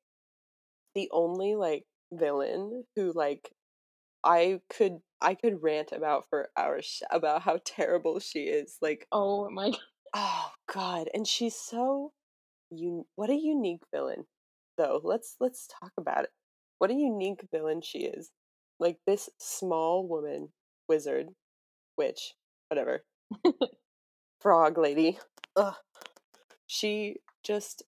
the 0.94 1.08
only 1.12 1.54
like 1.54 1.84
villain 2.12 2.84
who 2.96 3.12
like 3.12 3.52
I 4.24 4.60
could 4.70 5.00
I 5.20 5.34
could 5.34 5.62
rant 5.62 5.92
about 5.92 6.28
for 6.30 6.50
hours 6.56 7.02
about 7.10 7.42
how 7.42 7.60
terrible 7.64 8.20
she 8.20 8.44
is. 8.44 8.78
Like, 8.82 9.06
oh 9.12 9.50
my, 9.50 9.72
oh 10.14 10.52
god, 10.72 11.08
and 11.14 11.26
she's 11.28 11.56
so 11.56 12.12
you. 12.70 13.06
What 13.16 13.30
a 13.30 13.36
unique 13.36 13.82
villain, 13.94 14.26
though. 14.78 15.00
Let's 15.04 15.36
let's 15.40 15.68
talk 15.80 15.92
about 15.98 16.24
it. 16.24 16.30
What 16.78 16.90
a 16.90 16.94
unique 16.94 17.42
villain 17.52 17.82
she 17.82 18.00
is. 18.00 18.30
Like 18.78 18.98
this 19.06 19.30
small 19.38 20.06
woman, 20.06 20.50
wizard, 20.88 21.28
witch, 21.96 22.34
whatever, 22.68 23.04
frog 24.40 24.78
lady. 24.78 25.18
Ugh. 25.56 25.74
She 26.66 27.16
just 27.42 27.82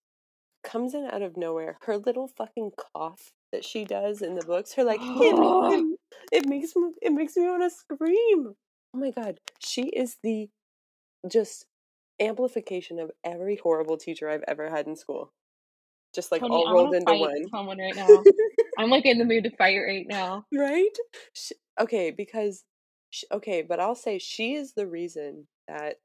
comes 0.65 0.95
in 0.95 1.05
out 1.05 1.23
of 1.23 1.37
nowhere. 1.37 1.79
Her 1.83 1.99
little 1.99 2.29
fucking 2.29 2.73
cough 2.95 3.33
that 3.53 3.65
she 3.65 3.85
does 3.85 4.23
in 4.23 4.35
the 4.35 4.45
books, 4.45 4.75
her 4.75 4.85
like 4.85 5.01
it 5.03 6.47
makes 6.47 6.75
me 6.77 6.93
it 7.03 7.13
makes 7.13 7.37
me 7.37 7.45
want 7.45 7.63
to 7.63 7.71
scream. 7.71 8.55
Oh 8.95 8.99
my 8.99 9.11
god, 9.11 9.39
she 9.59 9.85
is 9.89 10.17
the 10.23 10.49
just 11.31 11.67
amplification 12.21 12.99
of 12.99 13.11
every 13.25 13.57
horrible 13.57 13.97
teacher 13.97 14.29
I've 14.29 14.45
ever 14.49 14.71
had 14.71 14.87
in 14.87 14.97
school. 14.97 15.33
Just 16.15 16.33
like 16.33 16.41
Toni, 16.41 16.55
all 16.55 16.73
rolled 16.73 16.95
into 16.95 17.15
one. 17.15 17.49
Someone 17.51 17.79
right 17.79 17.95
now. 17.95 18.09
I'm 18.79 18.91
like 18.91 19.07
in 19.07 19.19
the 19.19 19.25
mood 19.25 19.45
to 19.45 19.51
fight 19.51 19.79
right 19.79 20.07
now. 20.09 20.47
Right? 20.53 20.97
She, 21.35 21.55
okay, 21.81 22.11
because 22.11 22.65
she, 23.11 23.27
okay, 23.33 23.63
but 23.63 23.81
I'll 23.81 23.95
say 23.95 24.19
she 24.19 24.55
is 24.55 24.73
the 24.75 24.87
reason 24.87 25.47
that 25.67 25.97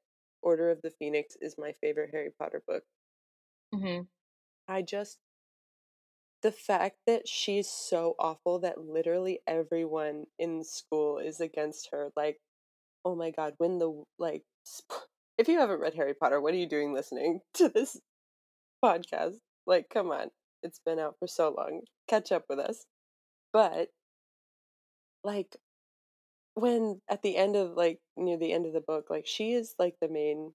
Order 0.42 0.72
of 0.72 0.82
the 0.82 0.92
Phoenix 0.92 1.38
is 1.40 1.56
my 1.58 1.74
favorite 1.82 2.10
Harry 2.12 2.32
Potter 2.38 2.62
book. 2.68 2.84
Mm-hmm. 3.74 4.02
I 4.68 4.82
just 4.82 5.18
the 6.44 6.52
fact 6.52 6.98
that 7.08 7.28
she's 7.28 7.70
so 7.70 8.16
awful 8.20 8.60
that 8.60 8.78
literally 8.78 9.40
everyone 9.48 10.26
in 10.38 10.64
school 10.64 11.18
is 11.18 11.40
against 11.40 11.90
her 11.92 12.10
like 12.16 12.38
oh 13.06 13.16
my 13.16 13.32
god 13.32 13.54
when 13.58 13.80
the 13.80 14.04
like 14.20 14.44
if 15.38 15.48
you 15.48 15.58
haven't 15.58 15.80
read 15.80 15.96
harry 15.96 16.14
potter 16.14 16.40
what 16.40 16.54
are 16.54 16.58
you 16.58 16.68
doing 16.68 16.94
listening 16.94 17.40
to 17.54 17.70
this 17.70 18.00
podcast 18.84 19.38
like 19.66 19.88
come 19.90 20.12
on 20.12 20.30
it's 20.64 20.80
been 20.86 21.00
out 21.00 21.16
for 21.20 21.28
so 21.28 21.54
long 21.56 21.82
catch 22.08 22.32
up 22.32 22.46
with 22.50 22.60
us. 22.60 22.86
But 23.52 23.90
like 25.24 25.56
when 26.56 27.02
at 27.10 27.22
the 27.22 27.38
end 27.38 27.56
of 27.56 27.72
like 27.72 28.00
near 28.18 28.38
the 28.38 28.54
end 28.54 28.66
of 28.66 28.74
the 28.74 28.82
book 28.82 29.08
like 29.10 29.26
she 29.26 29.54
is 29.54 29.74
like 29.80 29.96
the 30.02 30.10
main 30.10 30.52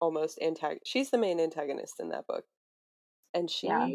almost 0.00 0.38
antagonist 0.40 0.86
she's 0.86 1.10
the 1.10 1.18
main 1.18 1.40
antagonist 1.40 1.94
in 2.00 2.10
that 2.10 2.26
book. 2.26 2.44
And 3.34 3.50
she 3.50 3.68
yeah 3.68 3.88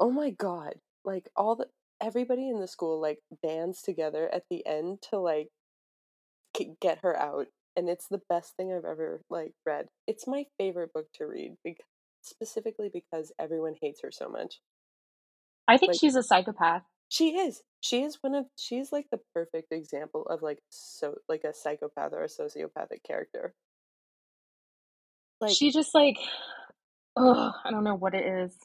oh 0.00 0.10
my 0.10 0.30
god 0.30 0.74
like 1.04 1.28
all 1.36 1.56
the 1.56 1.66
everybody 2.00 2.48
in 2.48 2.60
the 2.60 2.66
school 2.66 3.00
like 3.00 3.18
bands 3.42 3.82
together 3.82 4.28
at 4.32 4.42
the 4.50 4.66
end 4.66 4.98
to 5.10 5.18
like 5.18 5.48
get 6.80 6.98
her 7.02 7.16
out 7.16 7.46
and 7.76 7.88
it's 7.88 8.08
the 8.08 8.20
best 8.28 8.54
thing 8.56 8.72
i've 8.72 8.84
ever 8.84 9.22
like 9.30 9.52
read. 9.64 9.86
It's 10.06 10.26
my 10.26 10.44
favorite 10.58 10.92
book 10.92 11.06
to 11.14 11.26
read 11.26 11.56
because 11.64 11.86
specifically 12.22 12.90
because 12.92 13.32
everyone 13.38 13.74
hates 13.80 14.00
her 14.02 14.10
so 14.10 14.28
much 14.28 14.60
i 15.68 15.76
think 15.76 15.92
like, 15.92 16.00
she's 16.00 16.16
a 16.16 16.22
psychopath 16.22 16.82
she 17.08 17.36
is 17.36 17.62
she 17.80 18.02
is 18.02 18.18
one 18.20 18.34
of 18.34 18.46
she's 18.56 18.92
like 18.92 19.06
the 19.10 19.20
perfect 19.34 19.72
example 19.72 20.26
of 20.28 20.42
like 20.42 20.58
so 20.70 21.14
like 21.28 21.44
a 21.44 21.54
psychopath 21.54 22.12
or 22.12 22.22
a 22.22 22.28
sociopathic 22.28 23.02
character 23.06 23.54
like 25.40 25.54
she 25.54 25.70
just 25.70 25.94
like 25.94 26.18
oh 27.16 27.52
i 27.64 27.70
don't 27.70 27.84
know 27.84 27.94
what 27.94 28.14
it 28.14 28.24
is 28.24 28.56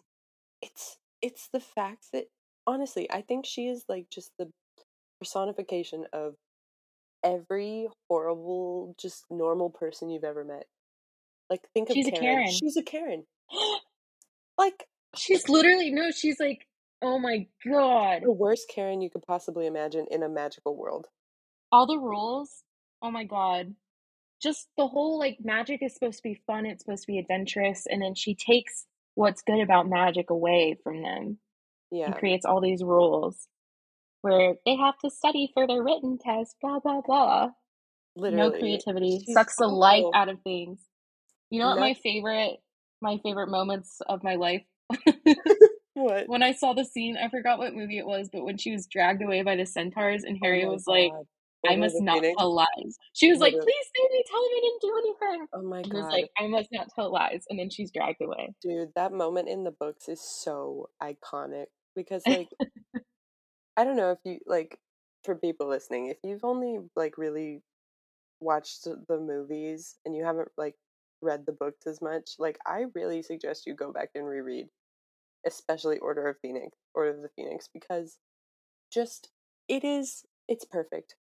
it's 0.61 0.97
it's 1.21 1.49
the 1.51 1.59
fact 1.59 2.05
that 2.13 2.25
honestly, 2.67 3.09
I 3.09 3.21
think 3.21 3.45
she 3.45 3.67
is 3.67 3.85
like 3.87 4.07
just 4.11 4.31
the 4.37 4.51
personification 5.19 6.05
of 6.13 6.35
every 7.23 7.87
horrible, 8.09 8.93
just 8.99 9.23
normal 9.31 9.69
person 9.69 10.09
you've 10.09 10.25
ever 10.25 10.43
met. 10.43 10.65
Like, 11.49 11.61
think 11.73 11.89
of 11.89 11.93
She's 11.93 12.07
a 12.07 12.11
Karen. 12.11 12.21
Karen. 12.21 12.51
She's 12.51 12.77
a 12.77 12.83
Karen. 12.83 13.23
like, 14.57 14.85
She's 15.15 15.49
literally 15.49 15.91
no, 15.91 16.11
she's 16.11 16.39
like, 16.39 16.67
oh 17.01 17.17
my 17.19 17.47
god. 17.65 18.21
the 18.23 18.31
worst 18.31 18.71
Karen 18.73 19.01
you 19.01 19.09
could 19.09 19.23
possibly 19.23 19.65
imagine 19.65 20.05
in 20.11 20.23
a 20.23 20.29
magical 20.29 20.75
world. 20.75 21.07
All 21.71 21.87
the 21.87 21.97
rules. 21.97 22.63
Oh 23.01 23.11
my 23.11 23.23
god. 23.23 23.73
Just 24.41 24.67
the 24.77 24.87
whole 24.87 25.17
like 25.17 25.37
magic 25.43 25.81
is 25.81 25.93
supposed 25.93 26.17
to 26.17 26.23
be 26.23 26.41
fun, 26.45 26.65
it's 26.65 26.83
supposed 26.83 27.03
to 27.03 27.11
be 27.11 27.17
adventurous, 27.19 27.85
and 27.89 28.01
then 28.01 28.13
she 28.15 28.35
takes 28.35 28.85
what's 29.15 29.41
good 29.41 29.61
about 29.61 29.89
magic 29.89 30.29
away 30.29 30.77
from 30.83 31.01
them 31.01 31.39
Yeah. 31.89 32.05
and 32.07 32.15
creates 32.15 32.45
all 32.45 32.61
these 32.61 32.83
rules 32.83 33.47
where 34.21 34.55
they 34.65 34.75
have 34.75 34.97
to 34.99 35.09
study 35.09 35.49
for 35.53 35.65
their 35.65 35.81
written 35.81 36.19
test, 36.19 36.55
blah 36.61 36.79
blah 36.79 37.01
blah. 37.01 37.49
Literally. 38.15 38.51
No 38.51 38.59
creativity. 38.59 39.23
She's 39.25 39.33
Sucks 39.33 39.55
the 39.55 39.67
life 39.67 40.03
out 40.13 40.29
of 40.29 40.41
things. 40.41 40.79
You 41.49 41.59
know 41.61 41.69
what 41.69 41.79
my 41.79 41.93
favorite 41.95 42.57
my 43.01 43.17
favorite 43.23 43.49
moments 43.49 44.01
of 44.07 44.23
my 44.23 44.35
life 44.35 44.63
What? 45.97 46.29
when 46.29 46.43
I 46.43 46.51
saw 46.51 46.73
the 46.73 46.85
scene, 46.85 47.17
I 47.17 47.27
forgot 47.29 47.57
what 47.57 47.73
movie 47.73 47.97
it 47.97 48.05
was, 48.05 48.29
but 48.31 48.43
when 48.43 48.57
she 48.57 48.71
was 48.71 48.85
dragged 48.85 49.23
away 49.23 49.41
by 49.41 49.55
the 49.55 49.65
centaurs 49.65 50.23
and 50.23 50.37
oh 50.37 50.45
Harry 50.45 50.63
Oh 50.63 50.73
was 50.73 50.85
like, 50.85 51.11
God. 51.11 51.25
I 51.67 51.75
must 51.75 51.99
not 51.99 52.19
Phoenix? 52.19 52.35
tell 52.37 52.53
lies. 52.53 52.97
She 53.13 53.31
was 53.31 53.39
like, 53.39 53.53
please 53.53 53.63
save 53.63 54.11
me, 54.11 54.23
tell 54.29 54.41
me 54.41 54.49
I 54.55 54.61
didn't 54.61 54.81
do 54.81 54.97
anything. 54.99 55.47
Oh 55.53 55.63
my 55.63 55.81
god. 55.81 55.93
was 55.93 56.13
like, 56.13 56.29
I 56.37 56.47
must 56.47 56.69
not 56.71 56.87
tell 56.93 57.11
lies. 57.11 57.45
And 57.49 57.57
then 57.57 57.71
she's 57.71 57.89
dragged 57.89 58.21
away. 58.21 58.53
Dude, 58.61 58.89
that 58.95 59.11
moment 59.11 59.49
in 59.49 59.63
the 59.63 59.71
books 59.71 60.07
is 60.07 60.21
so 60.21 60.89
iconic 61.01 61.65
because 61.95 62.21
like 62.27 62.49
I 63.75 63.83
don't 63.83 63.97
know 63.97 64.11
if 64.11 64.19
you 64.23 64.37
like 64.45 64.77
for 65.23 65.35
people 65.35 65.67
listening, 65.67 66.07
if 66.07 66.17
you've 66.23 66.45
only 66.45 66.77
like 66.95 67.17
really 67.17 67.63
watched 68.39 68.83
the 68.83 69.19
movies 69.19 69.95
and 70.05 70.15
you 70.15 70.23
haven't 70.23 70.49
like 70.57 70.75
read 71.21 71.45
the 71.45 71.51
books 71.51 71.87
as 71.87 72.01
much, 72.01 72.31
like 72.39 72.57
I 72.65 72.85
really 72.95 73.21
suggest 73.21 73.65
you 73.67 73.73
go 73.73 73.91
back 73.91 74.09
and 74.15 74.25
reread 74.25 74.69
especially 75.45 75.97
Order 75.99 76.27
of 76.27 76.37
Phoenix, 76.41 76.77
Order 76.93 77.11
of 77.11 77.21
the 77.21 77.29
Phoenix 77.35 77.69
because 77.73 78.17
just 78.91 79.29
it 79.67 79.83
is 79.83 80.25
it's 80.47 80.65
perfect. 80.65 81.15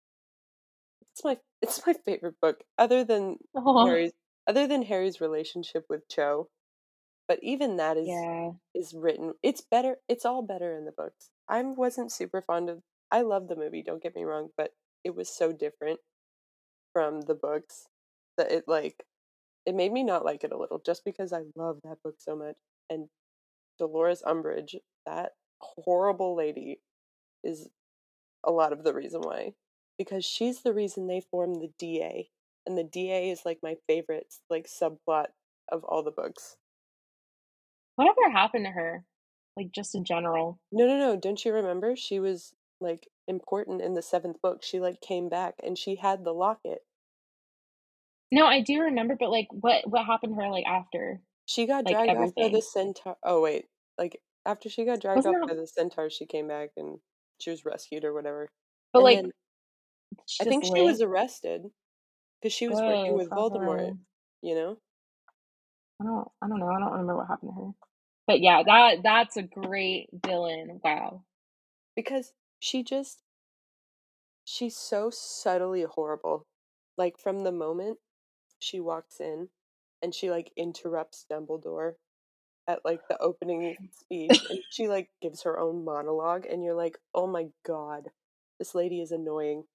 It's 1.11 1.23
my 1.23 1.37
it's 1.61 1.85
my 1.85 1.93
favorite 2.05 2.39
book 2.41 2.63
other 2.77 3.03
than 3.03 3.37
Oh, 3.55 3.85
Harry's 3.85 4.11
other 4.47 4.67
than 4.67 4.83
Harry's 4.83 5.21
relationship 5.21 5.85
with 5.89 6.07
Cho. 6.09 6.49
But 7.27 7.39
even 7.41 7.77
that 7.77 7.97
is 7.97 8.07
yeah. 8.07 8.51
is 8.75 8.93
written 8.93 9.33
it's 9.43 9.61
better 9.61 9.97
it's 10.09 10.25
all 10.25 10.41
better 10.41 10.75
in 10.75 10.85
the 10.85 10.91
books. 10.91 11.29
I 11.49 11.61
wasn't 11.61 12.11
super 12.11 12.41
fond 12.41 12.69
of 12.69 12.81
I 13.11 13.21
love 13.21 13.47
the 13.47 13.55
movie, 13.55 13.83
don't 13.83 14.01
get 14.01 14.15
me 14.15 14.23
wrong, 14.23 14.49
but 14.57 14.73
it 15.03 15.15
was 15.15 15.29
so 15.29 15.51
different 15.51 15.99
from 16.93 17.21
the 17.21 17.35
books 17.35 17.87
that 18.37 18.51
it 18.51 18.65
like 18.67 19.05
it 19.65 19.75
made 19.75 19.91
me 19.91 20.03
not 20.03 20.25
like 20.25 20.43
it 20.43 20.51
a 20.51 20.57
little 20.57 20.81
just 20.85 21.05
because 21.05 21.33
I 21.33 21.41
love 21.55 21.79
that 21.83 22.01
book 22.03 22.15
so 22.19 22.35
much. 22.35 22.55
And 22.89 23.07
Dolores 23.79 24.21
Umbridge, 24.25 24.75
that 25.05 25.31
horrible 25.59 26.35
lady, 26.35 26.79
is 27.43 27.69
a 28.43 28.51
lot 28.51 28.73
of 28.73 28.83
the 28.83 28.93
reason 28.93 29.21
why. 29.21 29.53
Because 29.97 30.25
she's 30.25 30.61
the 30.61 30.73
reason 30.73 31.07
they 31.07 31.21
formed 31.31 31.61
the 31.61 31.71
DA. 31.79 32.29
And 32.65 32.77
the 32.77 32.83
DA 32.83 33.29
is 33.29 33.41
like 33.45 33.59
my 33.61 33.75
favorite 33.87 34.33
like 34.49 34.67
subplot 34.67 35.27
of 35.71 35.83
all 35.83 36.03
the 36.03 36.11
books. 36.11 36.57
Whatever 37.95 38.31
happened 38.31 38.65
to 38.65 38.71
her? 38.71 39.05
Like, 39.55 39.71
just 39.71 39.93
in 39.93 40.03
general. 40.03 40.59
No, 40.71 40.87
no, 40.87 40.97
no. 40.97 41.15
Don't 41.15 41.43
you 41.45 41.53
remember? 41.53 41.95
She 41.95 42.19
was 42.19 42.53
like 42.81 43.07
important 43.27 43.81
in 43.81 43.93
the 43.93 44.01
seventh 44.01 44.41
book. 44.41 44.63
She 44.63 44.79
like 44.79 44.99
came 44.99 45.29
back 45.29 45.55
and 45.63 45.77
she 45.77 45.95
had 45.95 46.23
the 46.23 46.33
locket. 46.33 46.79
No, 48.33 48.45
I 48.47 48.61
do 48.61 48.81
remember, 48.81 49.15
but 49.19 49.29
like, 49.29 49.47
what 49.51 49.87
what 49.89 50.05
happened 50.05 50.35
to 50.35 50.41
her 50.43 50.49
like 50.49 50.65
after? 50.65 51.21
She 51.45 51.65
got 51.67 51.85
Like, 51.85 51.93
dragged 51.95 52.17
off 52.19 52.35
by 52.35 52.49
the 52.49 52.61
centaur. 52.61 53.15
Oh 53.23 53.41
wait, 53.41 53.65
like 53.97 54.19
after 54.45 54.69
she 54.69 54.85
got 54.85 54.99
dragged 54.99 55.17
Wasn't 55.17 55.35
off 55.35 55.47
that- 55.47 55.55
by 55.55 55.61
the 55.61 55.67
centaur, 55.67 56.09
she 56.09 56.25
came 56.25 56.47
back 56.47 56.71
and 56.77 56.99
she 57.39 57.49
was 57.51 57.63
rescued 57.65 58.03
or 58.05 58.13
whatever. 58.13 58.49
But 58.91 58.99
And 58.99 59.03
like, 59.03 59.17
then 59.21 59.31
I 60.41 60.43
think 60.45 60.65
she 60.65 60.81
was 60.81 61.01
arrested 61.01 61.63
because 62.41 62.53
she 62.53 62.67
was 62.67 62.79
working 62.79 63.11
Oh, 63.11 63.15
with 63.17 63.29
Voldemort. 63.29 63.79
her. 63.89 63.97
You 64.41 64.55
know, 64.55 64.77
I 66.01 66.05
don't 66.05 66.27
I 66.41 66.47
don't 66.47 66.59
know. 66.59 66.67
I 66.69 66.79
don't 66.79 66.91
remember 66.91 67.17
what 67.17 67.27
happened 67.27 67.51
to 67.55 67.61
her. 67.65 67.71
But 68.27 68.39
yeah, 68.41 68.63
that 68.63 69.03
that's 69.03 69.37
a 69.37 69.43
great 69.43 70.09
villain. 70.25 70.79
Wow. 70.83 71.23
because 71.95 72.33
she 72.59 72.83
just 72.83 73.19
she's 74.45 74.75
so 74.75 75.09
subtly 75.11 75.83
horrible. 75.83 76.47
Like 76.97 77.17
from 77.19 77.43
the 77.43 77.51
moment 77.51 77.97
she 78.63 78.81
walks 78.81 79.19
in 79.21 79.49
and 80.03 80.15
she 80.15 80.31
like 80.31 80.53
interrupts 80.57 81.25
Dumbledore 81.31 81.95
at 82.67 82.85
like 82.85 83.01
the 83.09 83.21
opening 83.21 83.77
speech 83.91 84.45
and 84.49 84.59
she 84.69 84.87
like 84.87 85.09
gives 85.21 85.43
her 85.43 85.59
own 85.59 85.85
monologue 85.85 86.45
and 86.47 86.63
you're 86.63 86.75
like, 86.75 86.99
"Oh 87.15 87.27
my 87.27 87.47
god. 87.65 88.09
This 88.59 88.75
lady 88.75 89.01
is 89.01 89.11
annoying. 89.11 89.65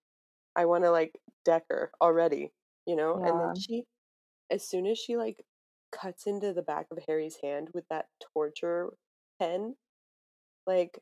I 0.56 0.66
want 0.66 0.84
to 0.84 0.90
like 0.92 1.20
deck 1.44 1.64
her 1.70 1.92
already." 2.00 2.52
You 2.86 2.96
know? 2.96 3.20
And 3.24 3.40
then 3.40 3.54
she 3.58 3.84
as 4.50 4.66
soon 4.68 4.86
as 4.86 4.98
she 4.98 5.16
like 5.16 5.44
cuts 5.92 6.26
into 6.26 6.52
the 6.54 6.62
back 6.62 6.86
of 6.90 6.98
Harry's 7.08 7.38
hand 7.42 7.70
with 7.74 7.86
that 7.90 8.08
torture 8.34 8.90
pen, 9.40 9.76
like 10.66 11.00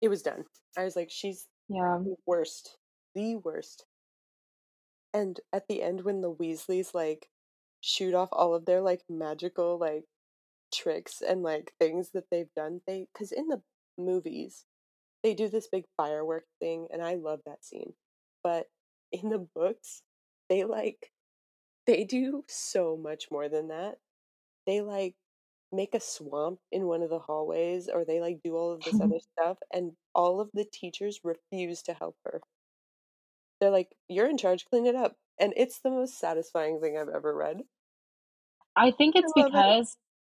it 0.00 0.08
was 0.08 0.22
done. 0.22 0.44
I 0.76 0.84
was 0.84 0.96
like, 0.96 1.10
she's 1.10 1.46
Yeah. 1.68 2.04
the 2.04 2.16
worst. 2.26 2.78
The 3.14 3.36
worst. 3.36 3.86
And 5.14 5.40
at 5.52 5.68
the 5.68 5.82
end 5.82 6.02
when 6.04 6.20
the 6.20 6.32
Weasleys 6.32 6.94
like 6.94 7.28
shoot 7.80 8.14
off 8.14 8.28
all 8.32 8.54
of 8.54 8.64
their 8.66 8.80
like 8.82 9.02
magical 9.08 9.78
like 9.78 10.04
tricks 10.72 11.22
and 11.22 11.42
like 11.42 11.74
things 11.80 12.10
that 12.12 12.30
they've 12.30 12.52
done, 12.54 12.82
they 12.86 13.08
cuz 13.14 13.32
in 13.32 13.48
the 13.48 13.62
movies 13.98 14.66
they 15.22 15.34
do 15.34 15.48
this 15.48 15.68
big 15.68 15.86
firework 15.96 16.46
thing 16.60 16.88
and 16.92 17.02
I 17.02 17.14
love 17.16 17.42
that 17.46 17.64
scene. 17.64 17.94
But 18.42 18.70
in 19.12 19.30
the 19.30 19.38
books, 19.40 20.02
they 20.48 20.64
like 20.64 21.12
they 21.86 22.04
do 22.04 22.44
so 22.48 22.96
much 22.96 23.30
more 23.30 23.48
than 23.48 23.68
that. 23.68 23.98
They 24.66 24.80
like 24.82 25.16
make 25.72 25.94
a 25.94 26.00
swamp 26.00 26.60
in 26.72 26.86
one 26.86 27.02
of 27.02 27.10
the 27.10 27.20
hallways 27.20 27.88
or 27.88 28.04
they 28.04 28.20
like 28.20 28.42
do 28.42 28.56
all 28.56 28.72
of 28.72 28.82
this 28.84 29.00
other 29.00 29.20
stuff 29.20 29.58
and 29.72 29.96
all 30.14 30.40
of 30.40 30.50
the 30.54 30.64
teachers 30.66 31.20
refuse 31.24 31.82
to 31.84 31.94
help 31.94 32.16
her. 32.24 32.42
They're 33.62 33.70
like, 33.70 33.94
"You're 34.08 34.28
in 34.28 34.38
charge, 34.38 34.64
clean 34.66 34.86
it 34.86 34.96
up." 34.96 35.14
And 35.38 35.54
it's 35.56 35.78
the 35.78 35.90
most 35.90 36.18
satisfying 36.18 36.80
thing 36.80 36.98
I've 36.98 37.08
ever 37.08 37.32
read. 37.32 37.62
I 38.74 38.90
think 38.90 39.14
it's 39.14 39.32
it. 39.36 39.46
because 39.46 39.96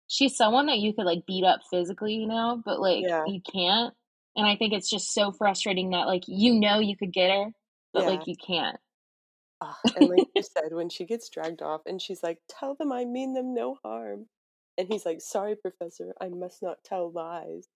she's 0.09 0.37
someone 0.37 0.66
that 0.66 0.81
you 0.81 0.93
could 0.93 1.07
like 1.07 1.25
beat 1.25 1.45
up 1.45 1.61
physically, 1.70 2.14
you 2.14 2.27
know, 2.27 2.61
but 2.64 2.81
like 2.81 3.05
Yeah. 3.05 3.25
you 3.29 3.41
can't. 3.41 3.95
And 4.35 4.45
I 4.45 4.57
think 4.57 4.73
it's 4.73 4.91
just 4.91 5.14
so 5.14 5.31
frustrating 5.31 5.91
that 5.91 6.09
like 6.09 6.25
you 6.27 6.59
know 6.59 6.81
you 6.81 6.97
could 6.97 7.12
get 7.12 7.31
her, 7.31 7.53
but 7.93 8.03
Yeah. 8.03 8.11
like 8.11 8.27
you 8.27 8.35
can't. 8.37 8.77
And 9.95 10.09
like 10.11 10.27
you 10.35 10.43
said, 10.43 10.73
when 10.73 10.89
she 10.89 11.05
gets 11.05 11.29
dragged 11.29 11.62
off 11.62 11.83
and 11.87 12.03
she's 12.03 12.25
like, 12.25 12.39
Tell 12.49 12.75
them 12.75 12.91
I 12.91 13.05
mean 13.05 13.35
them 13.35 13.55
no 13.55 13.77
harm. 13.85 14.27
And 14.77 14.89
he's 14.89 15.07
like, 15.07 15.20
Sorry, 15.20 15.55
Professor, 15.55 16.12
I 16.20 16.29
must 16.29 16.62
not 16.62 16.83
tell 16.85 17.12
lies. 17.12 17.68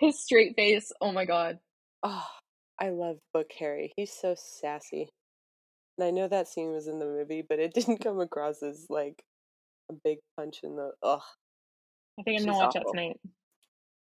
His 0.00 0.20
straight 0.20 0.56
face, 0.56 0.90
oh 1.00 1.12
my 1.12 1.26
god. 1.26 1.60
Oh, 2.02 2.26
I 2.80 2.88
love 2.88 3.18
Book 3.34 3.50
Harry. 3.58 3.92
He's 3.96 4.12
so 4.12 4.34
sassy. 4.36 5.10
And 5.98 6.06
I 6.06 6.10
know 6.10 6.28
that 6.28 6.48
scene 6.48 6.72
was 6.72 6.86
in 6.86 6.98
the 6.98 7.04
movie, 7.04 7.44
but 7.46 7.58
it 7.58 7.74
didn't 7.74 8.02
come 8.02 8.20
across 8.20 8.62
as 8.62 8.86
like 8.88 9.22
a 9.90 9.94
big 10.04 10.18
punch 10.36 10.60
in 10.62 10.76
the 10.76 10.92
ugh. 11.02 11.20
I 12.18 12.22
think 12.22 12.40
I'm 12.40 12.46
gonna 12.46 12.58
watch 12.58 12.74
that 12.74 12.86
tonight. 12.90 13.20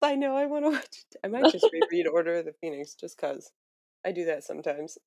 I 0.03 0.15
know 0.15 0.37
I 0.37 0.47
want 0.47 0.65
to 0.65 0.71
watch 0.73 1.05
it. 1.13 1.19
I 1.25 1.29
might 1.29 1.51
just 1.51 1.69
reread 1.73 2.07
Order 2.07 2.37
of 2.37 2.45
the 2.45 2.55
Phoenix 2.61 2.95
just 2.95 3.19
cause 3.19 3.51
I 4.05 4.13
do 4.13 4.25
that 4.27 4.45
sometimes 4.45 4.99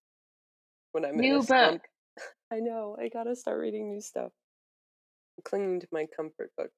when 0.91 1.05
I'm 1.05 1.15
in 1.15 1.21
New 1.21 1.37
a 1.37 1.43
slump. 1.43 1.81
book. 1.81 1.81
I 2.51 2.59
know. 2.59 2.97
I 2.99 3.09
gotta 3.09 3.35
start 3.35 3.59
reading 3.59 3.89
new 3.89 4.01
stuff. 4.01 4.31
I'm 5.37 5.43
clinging 5.43 5.79
to 5.81 5.87
my 5.91 6.07
comfort 6.15 6.51
book. 6.57 6.71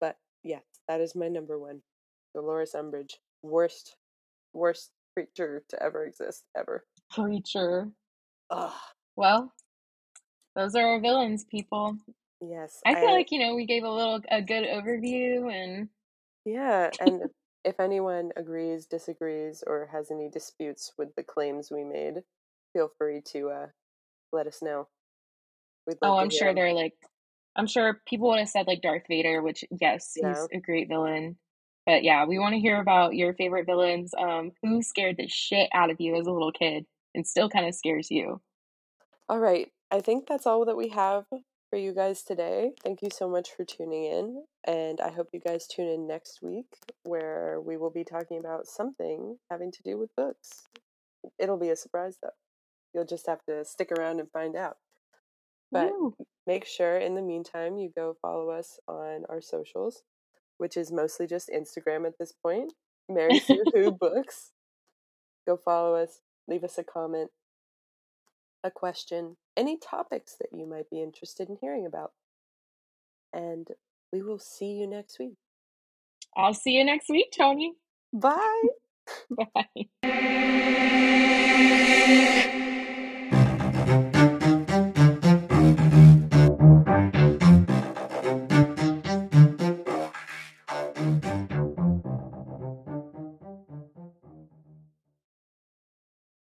But 0.00 0.16
yes, 0.42 0.62
that 0.88 1.00
is 1.00 1.14
my 1.14 1.28
number 1.28 1.58
one. 1.58 1.82
Dolores 2.34 2.74
Umbridge. 2.74 3.14
Worst, 3.42 3.96
worst 4.54 4.90
creature 5.14 5.64
to 5.68 5.82
ever 5.82 6.04
exist, 6.04 6.44
ever. 6.56 6.86
Creature. 7.12 7.92
Ugh. 8.50 8.80
Well, 9.16 9.54
those 10.54 10.74
are 10.74 10.86
our 10.86 11.00
villains, 11.00 11.44
people. 11.44 11.98
Yes. 12.40 12.82
I 12.86 12.96
feel 12.96 13.12
like, 13.12 13.30
you 13.30 13.38
know, 13.40 13.54
we 13.54 13.66
gave 13.66 13.84
a 13.84 13.90
little 13.90 14.20
a 14.30 14.42
good 14.42 14.64
overview 14.64 15.52
and 15.52 15.90
Yeah, 16.44 16.92
and 16.98 17.30
if 17.64 17.78
anyone 17.80 18.32
agrees, 18.36 18.86
disagrees, 18.86 19.62
or 19.66 19.86
has 19.86 20.10
any 20.10 20.28
disputes 20.28 20.92
with 20.98 21.14
the 21.16 21.22
claims 21.24 21.70
we 21.70 21.84
made, 21.84 22.24
feel 22.72 22.88
free 22.98 23.20
to 23.26 23.50
uh, 23.50 23.66
let 24.32 24.46
us 24.46 24.62
know. 24.62 24.88
Oh, 26.02 26.16
I'm 26.16 26.30
sure 26.30 26.54
they're 26.54 26.72
like 26.74 26.94
I'm 27.56 27.66
sure 27.66 28.00
people 28.06 28.28
would 28.30 28.38
have 28.38 28.48
said 28.48 28.66
like 28.66 28.82
Darth 28.82 29.04
Vader, 29.08 29.42
which 29.42 29.64
yes, 29.80 30.12
Yeah. 30.14 30.20
he's 30.20 30.48
a 30.52 30.58
great 30.60 30.88
villain. 30.88 31.38
But 31.86 32.04
yeah, 32.04 32.24
we 32.26 32.38
want 32.38 32.54
to 32.54 32.60
hear 32.60 32.80
about 32.80 33.14
your 33.14 33.34
favorite 33.34 33.66
villains. 33.66 34.14
Um, 34.16 34.52
who 34.62 34.82
scared 34.82 35.16
the 35.16 35.28
shit 35.28 35.68
out 35.74 35.90
of 35.90 36.00
you 36.00 36.16
as 36.16 36.26
a 36.26 36.32
little 36.32 36.52
kid 36.52 36.86
and 37.14 37.26
still 37.26 37.48
kind 37.48 37.66
of 37.66 37.74
scares 37.74 38.10
you? 38.10 38.40
All 39.28 39.40
right. 39.40 39.68
I 39.90 40.00
think 40.00 40.26
that's 40.26 40.46
all 40.46 40.64
that 40.64 40.76
we 40.76 40.88
have 40.88 41.24
for 41.72 41.78
you 41.78 41.92
guys 41.92 42.22
today. 42.22 42.72
Thank 42.84 43.02
you 43.02 43.08
so 43.12 43.28
much 43.28 43.50
for 43.56 43.64
tuning 43.64 44.04
in. 44.04 44.44
And 44.64 45.00
I 45.00 45.10
hope 45.10 45.28
you 45.32 45.40
guys 45.40 45.66
tune 45.66 45.88
in 45.88 46.06
next 46.06 46.40
week 46.42 46.66
where 47.04 47.60
we 47.60 47.76
will 47.76 47.90
be 47.90 48.04
talking 48.04 48.38
about 48.38 48.66
something 48.66 49.38
having 49.50 49.72
to 49.72 49.82
do 49.82 49.98
with 49.98 50.14
books. 50.16 50.68
It'll 51.38 51.58
be 51.58 51.70
a 51.70 51.76
surprise 51.76 52.18
though. 52.22 52.30
You'll 52.94 53.06
just 53.06 53.26
have 53.26 53.42
to 53.48 53.64
stick 53.64 53.90
around 53.90 54.20
and 54.20 54.30
find 54.30 54.54
out. 54.54 54.76
But 55.70 55.92
Woo. 55.92 56.14
make 56.46 56.66
sure 56.66 56.98
in 56.98 57.14
the 57.14 57.22
meantime 57.22 57.78
you 57.78 57.90
go 57.96 58.16
follow 58.20 58.50
us 58.50 58.78
on 58.86 59.24
our 59.30 59.40
socials, 59.40 60.02
which 60.62 60.76
is 60.76 60.92
mostly 60.92 61.26
just 61.26 61.50
Instagram 61.50 62.06
at 62.06 62.18
this 62.20 62.30
point. 62.30 62.72
Mary 63.08 63.40
Sue 63.40 63.64
Who 63.74 63.90
Books. 64.00 64.52
Go 65.44 65.56
follow 65.56 65.96
us, 65.96 66.20
leave 66.46 66.62
us 66.62 66.78
a 66.78 66.84
comment, 66.84 67.32
a 68.62 68.70
question, 68.70 69.38
any 69.56 69.76
topics 69.76 70.36
that 70.38 70.56
you 70.56 70.64
might 70.64 70.88
be 70.88 71.02
interested 71.02 71.48
in 71.48 71.56
hearing 71.60 71.84
about. 71.84 72.12
And 73.32 73.66
we 74.12 74.22
will 74.22 74.38
see 74.38 74.74
you 74.74 74.86
next 74.86 75.18
week. 75.18 75.34
I'll 76.36 76.54
see 76.54 76.78
you 76.78 76.84
next 76.84 77.08
week, 77.10 77.32
Toni. 77.36 77.72
Bye. 78.12 78.62
Bye. 82.44 82.58